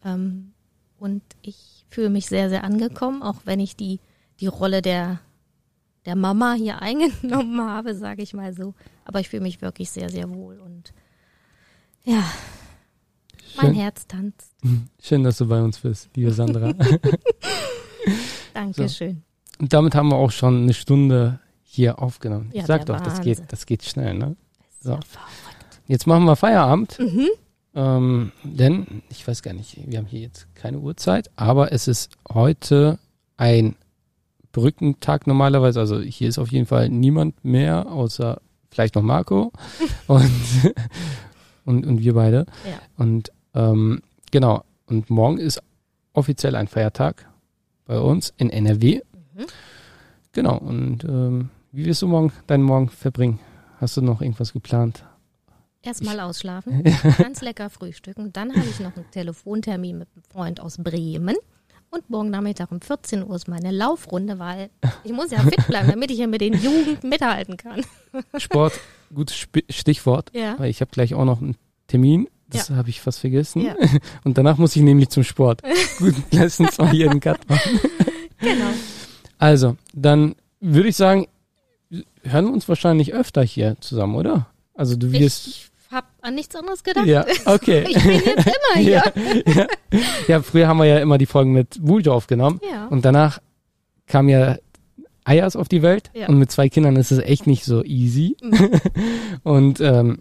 Ähm, 0.05 0.53
und 0.99 1.23
ich 1.41 1.87
fühle 1.89 2.11
mich 2.11 2.27
sehr, 2.27 2.51
sehr 2.51 2.65
angekommen, 2.65 3.23
auch 3.23 3.43
wenn 3.45 3.61
ich 3.61 3.77
die, 3.77 3.99
die 4.41 4.47
Rolle 4.47 4.83
der, 4.83 5.21
der 6.05 6.17
Mama 6.17 6.53
hier 6.53 6.83
eingenommen 6.83 7.61
habe, 7.63 7.95
sage 7.95 8.23
ich 8.23 8.35
mal 8.35 8.53
so. 8.53 8.75
Aber 9.05 9.21
ich 9.21 9.31
fühle 9.31 9.43
mich 9.43 9.63
wirklich 9.63 9.91
sehr, 9.91 10.11
sehr 10.11 10.29
wohl 10.29 10.61
und 10.61 10.93
ja, 12.05 12.23
mein 13.57 13.67
Schön, 13.67 13.75
Herz 13.75 14.07
tanzt. 14.07 14.53
schön, 15.03 15.25
dass 15.25 15.39
du 15.39 15.47
bei 15.47 15.63
uns 15.63 15.79
bist, 15.79 16.09
liebe 16.15 16.33
Sandra. 16.33 16.73
Dankeschön. 18.55 19.23
und 19.59 19.73
damit 19.73 19.95
haben 19.95 20.09
wir 20.09 20.17
auch 20.17 20.31
schon 20.31 20.63
eine 20.63 20.75
Stunde 20.75 21.41
hier 21.63 22.01
aufgenommen. 22.01 22.51
Ja, 22.53 22.61
ich 22.61 22.67
sag 22.67 22.87
doch, 22.87 23.01
das 23.01 23.21
geht, 23.21 23.43
das 23.49 23.67
geht 23.67 23.85
schnell, 23.85 24.15
ne? 24.15 24.37
So. 24.81 24.93
Ja. 24.93 25.01
Jetzt 25.87 26.07
machen 26.07 26.25
wir 26.25 26.37
Feierabend. 26.37 26.99
Mhm. 26.99 27.29
Ähm, 27.75 28.33
denn, 28.45 29.03
ich 29.11 29.27
weiß 29.27 29.43
gar 29.43 29.53
nicht, 29.53 29.77
wir 29.85 29.99
haben 29.99 30.07
hier 30.07 30.21
jetzt 30.21 30.47
keine 30.55 30.79
Uhrzeit, 30.79 31.31
aber 31.35 31.73
es 31.73 31.89
ist 31.89 32.17
heute 32.33 32.99
ein 33.37 33.75
Brückentag 34.53 35.27
normalerweise. 35.27 35.81
Also 35.81 36.01
hier 36.01 36.29
ist 36.29 36.39
auf 36.39 36.53
jeden 36.53 36.67
Fall 36.67 36.89
niemand 36.89 37.45
mehr, 37.45 37.91
außer 37.91 38.41
vielleicht 38.71 38.95
noch 38.95 39.03
Marco 39.03 39.53
und, 40.07 40.31
und, 41.65 41.85
und 41.87 42.01
wir 42.01 42.15
beide. 42.15 42.47
Ja. 42.65 42.79
Und 42.97 43.33
ähm, 43.55 44.03
genau, 44.31 44.65
und 44.87 45.11
morgen 45.11 45.39
ist 45.39 45.63
offiziell 46.13 46.57
ein 46.57 46.69
Feiertag 46.69 47.29
bei 47.87 47.99
uns 47.99 48.33
in 48.37 48.51
NRW. 48.51 49.01
Mhm. 49.35 49.47
Genau, 50.33 50.59
und 50.59 51.05
ähm, 51.05 51.51
wie 51.73 51.85
wirst 51.85 52.03
du 52.03 52.09
morgen 52.09 52.33
deinen 52.47 52.63
Morgen 52.63 52.89
verbringen? 52.89 53.39
Hast 53.81 53.97
du 53.97 54.03
noch 54.03 54.21
irgendwas 54.21 54.53
geplant? 54.53 55.05
Erstmal 55.83 56.19
ausschlafen, 56.21 56.83
ganz 57.19 57.43
lecker 57.43 57.69
frühstücken. 57.69 58.33
Dann 58.33 58.55
habe 58.55 58.67
ich 58.67 58.81
noch 58.81 58.97
einen 58.97 59.11
Telefontermin 59.11 59.99
mit 59.99 60.09
einem 60.15 60.25
Freund 60.31 60.61
aus 60.61 60.79
Bremen. 60.79 61.37
Und 61.91 62.11
morgen 62.11 62.31
Nachmittag 62.31 62.73
um 62.73 62.81
14 62.81 63.23
Uhr 63.23 63.37
ist 63.37 63.47
meine 63.47 63.71
Laufrunde, 63.71 64.39
weil 64.41 64.71
ich 65.05 65.13
muss 65.13 65.31
ja 65.31 65.39
fit 65.41 65.65
bleiben, 65.69 65.91
damit 65.91 66.11
ich 66.11 66.17
hier 66.17 66.27
mit 66.27 66.41
den 66.41 66.55
Jugend 66.55 67.05
mithalten 67.05 67.57
kann. 67.57 67.85
Sport, 68.37 68.81
gutes 69.15 69.47
Stichwort. 69.69 70.31
Ja. 70.35 70.59
Weil 70.59 70.71
ich 70.71 70.81
habe 70.81 70.91
gleich 70.91 71.15
auch 71.15 71.25
noch 71.25 71.41
einen 71.41 71.57
Termin. 71.87 72.27
Das 72.59 72.71
habe 72.71 72.91
ich 72.91 73.01
fast 73.01 73.21
vergessen. 73.21 73.63
Ja. 73.63 73.75
Und 74.25 74.39
danach 74.39 74.59
muss 74.59 74.75
ich 74.77 74.83
nämlich 74.83 75.11
zum 75.11 75.25
Sport. 75.25 75.63
Gut, 75.99 76.15
lass 76.31 76.61
uns 76.61 76.79
mal 76.79 76.91
hier 76.91 77.11
einen 77.11 77.21
Cut 77.21 77.49
machen. 77.49 77.81
Genau. 78.41 78.67
Also, 79.39 79.77
dann 79.95 80.35
würde 80.61 80.89
ich 80.89 80.97
sagen, 80.97 81.29
hören 82.25 82.47
wir 82.47 82.53
uns 82.53 82.69
wahrscheinlich 82.69 83.15
öfter 83.15 83.43
hier 83.43 83.77
zusammen, 83.81 84.17
oder? 84.17 84.49
Also 84.75 84.97
du 84.97 85.13
wirst. 85.13 85.47
Ich 85.47 85.71
habe 85.91 86.09
an 86.21 86.35
nichts 86.35 86.55
anderes 86.55 86.83
gedacht. 86.83 87.07
ja, 87.07 87.25
okay. 87.47 87.87
Ich 87.89 88.03
bin 88.03 88.13
jetzt 88.13 88.47
immer 88.47 88.83
hier. 88.83 89.03
ja, 89.47 89.53
ja. 89.55 89.67
ja, 90.29 90.43
früher 90.43 90.67
haben 90.69 90.79
wir 90.79 90.87
ja 90.87 90.99
immer 90.99 91.17
die 91.17 91.27
Folgen 91.27 91.53
mit 91.53 91.79
Buljo 91.81 92.13
aufgenommen. 92.13 92.61
Ja. 92.71 92.87
Und 92.89 93.05
danach 93.07 93.41
kam 94.07 94.29
ja 94.29 94.59
Ayas 95.25 95.57
auf 95.57 95.69
die 95.69 95.83
Welt. 95.83 96.11
Ja. 96.13 96.29
Und 96.29 96.39
mit 96.39 96.51
zwei 96.51 96.69
Kindern 96.69 96.97
ist 96.97 97.11
es 97.11 97.19
echt 97.19 97.47
nicht 97.47 97.65
so 97.65 97.83
easy. 97.83 98.37
Mhm. 98.43 98.71
und 99.43 99.81
ähm, 99.81 100.19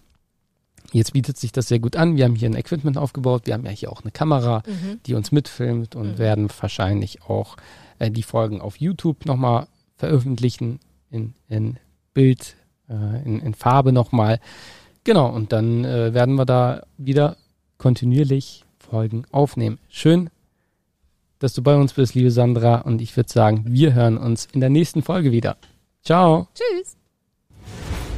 jetzt 0.93 1.13
bietet 1.13 1.37
sich 1.37 1.51
das 1.51 1.67
sehr 1.67 1.79
gut 1.79 1.95
an. 1.95 2.15
Wir 2.17 2.25
haben 2.25 2.35
hier 2.35 2.49
ein 2.49 2.55
Equipment 2.55 2.97
aufgebaut. 2.97 3.43
Wir 3.45 3.53
haben 3.53 3.65
ja 3.65 3.71
hier 3.71 3.91
auch 3.91 4.01
eine 4.01 4.11
Kamera, 4.11 4.63
Mhm. 4.65 4.99
die 5.05 5.13
uns 5.15 5.31
mitfilmt 5.31 5.95
und 5.95 6.13
Mhm. 6.13 6.17
werden 6.17 6.47
wahrscheinlich 6.59 7.23
auch 7.23 7.57
äh, 7.99 8.09
die 8.11 8.23
Folgen 8.23 8.61
auf 8.61 8.77
YouTube 8.77 9.25
nochmal 9.25 9.67
veröffentlichen 9.97 10.79
in, 11.11 11.33
in 11.47 11.77
Bild, 12.13 12.55
äh, 12.89 13.23
in, 13.25 13.39
in 13.39 13.53
Farbe 13.53 13.91
nochmal. 13.91 14.39
Genau, 15.03 15.29
und 15.29 15.51
dann 15.51 15.83
äh, 15.85 16.13
werden 16.13 16.35
wir 16.35 16.45
da 16.45 16.83
wieder 16.97 17.37
kontinuierlich 17.77 18.63
Folgen 18.79 19.25
aufnehmen. 19.31 19.79
Schön, 19.89 20.29
dass 21.39 21.53
du 21.53 21.61
bei 21.61 21.75
uns 21.75 21.93
bist, 21.93 22.15
liebe 22.15 22.31
Sandra. 22.31 22.77
Und 22.81 23.01
ich 23.01 23.15
würde 23.17 23.29
sagen, 23.31 23.65
wir 23.67 23.93
hören 23.93 24.17
uns 24.17 24.47
in 24.53 24.59
der 24.61 24.69
nächsten 24.69 25.03
Folge 25.03 25.31
wieder. 25.31 25.57
Ciao. 26.03 26.47
Tschüss. 26.55 27.02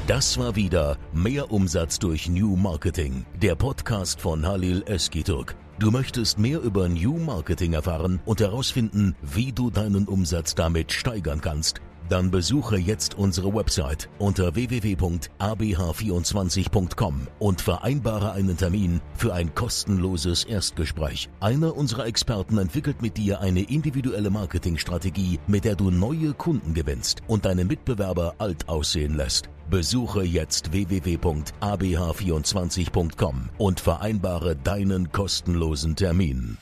Das 0.08 0.38
war 0.38 0.56
wieder 0.56 1.00
Mehr 1.14 1.52
Umsatz 1.52 1.98
durch 1.98 2.30
New 2.30 2.56
Marketing, 2.56 3.26
der 3.42 3.56
Podcast 3.56 4.22
von 4.22 4.46
Halil 4.46 4.84
Eskiturk. 4.86 5.56
Du 5.80 5.90
möchtest 5.90 6.38
mehr 6.38 6.62
über 6.62 6.88
New 6.88 7.18
Marketing 7.18 7.74
erfahren 7.74 8.20
und 8.24 8.40
herausfinden, 8.40 9.16
wie 9.24 9.52
du 9.52 9.72
deinen 9.72 10.08
Umsatz 10.08 10.54
damit 10.54 10.92
steigern 10.92 11.42
kannst? 11.42 11.82
Dann 12.10 12.32
besuche 12.32 12.78
jetzt 12.78 13.16
unsere 13.16 13.54
Website 13.54 14.10
unter 14.20 14.56
www.abh24.com 14.56 17.28
und 17.40 17.62
vereinbare 17.62 18.34
einen 18.34 18.58
Termin 18.58 19.00
für 19.16 19.34
ein 19.34 19.56
kostenloses 19.56 20.44
Erstgespräch. 20.44 21.30
Einer 21.40 21.76
unserer 21.76 22.06
Experten 22.06 22.60
entwickelt 22.60 23.02
mit 23.02 23.18
dir 23.18 23.42
eine 23.42 23.64
individuelle 23.64 24.30
Marketingstrategie, 24.30 25.40
mit 25.48 25.66
der 25.66 25.76
du 25.76 25.92
neue 25.92 26.34
Kunden 26.34 26.74
gewinnst 26.74 27.22
und 27.28 27.44
deine 27.46 27.66
Mitbewerber 27.66 28.36
alt 28.38 28.70
aussehen 28.70 29.16
lässt. 29.16 29.50
Besuche 29.70 30.24
jetzt 30.24 30.72
www.abh24.com 30.72 33.50
und 33.58 33.80
vereinbare 33.80 34.56
deinen 34.56 35.12
kostenlosen 35.12 35.96
Termin. 35.96 36.58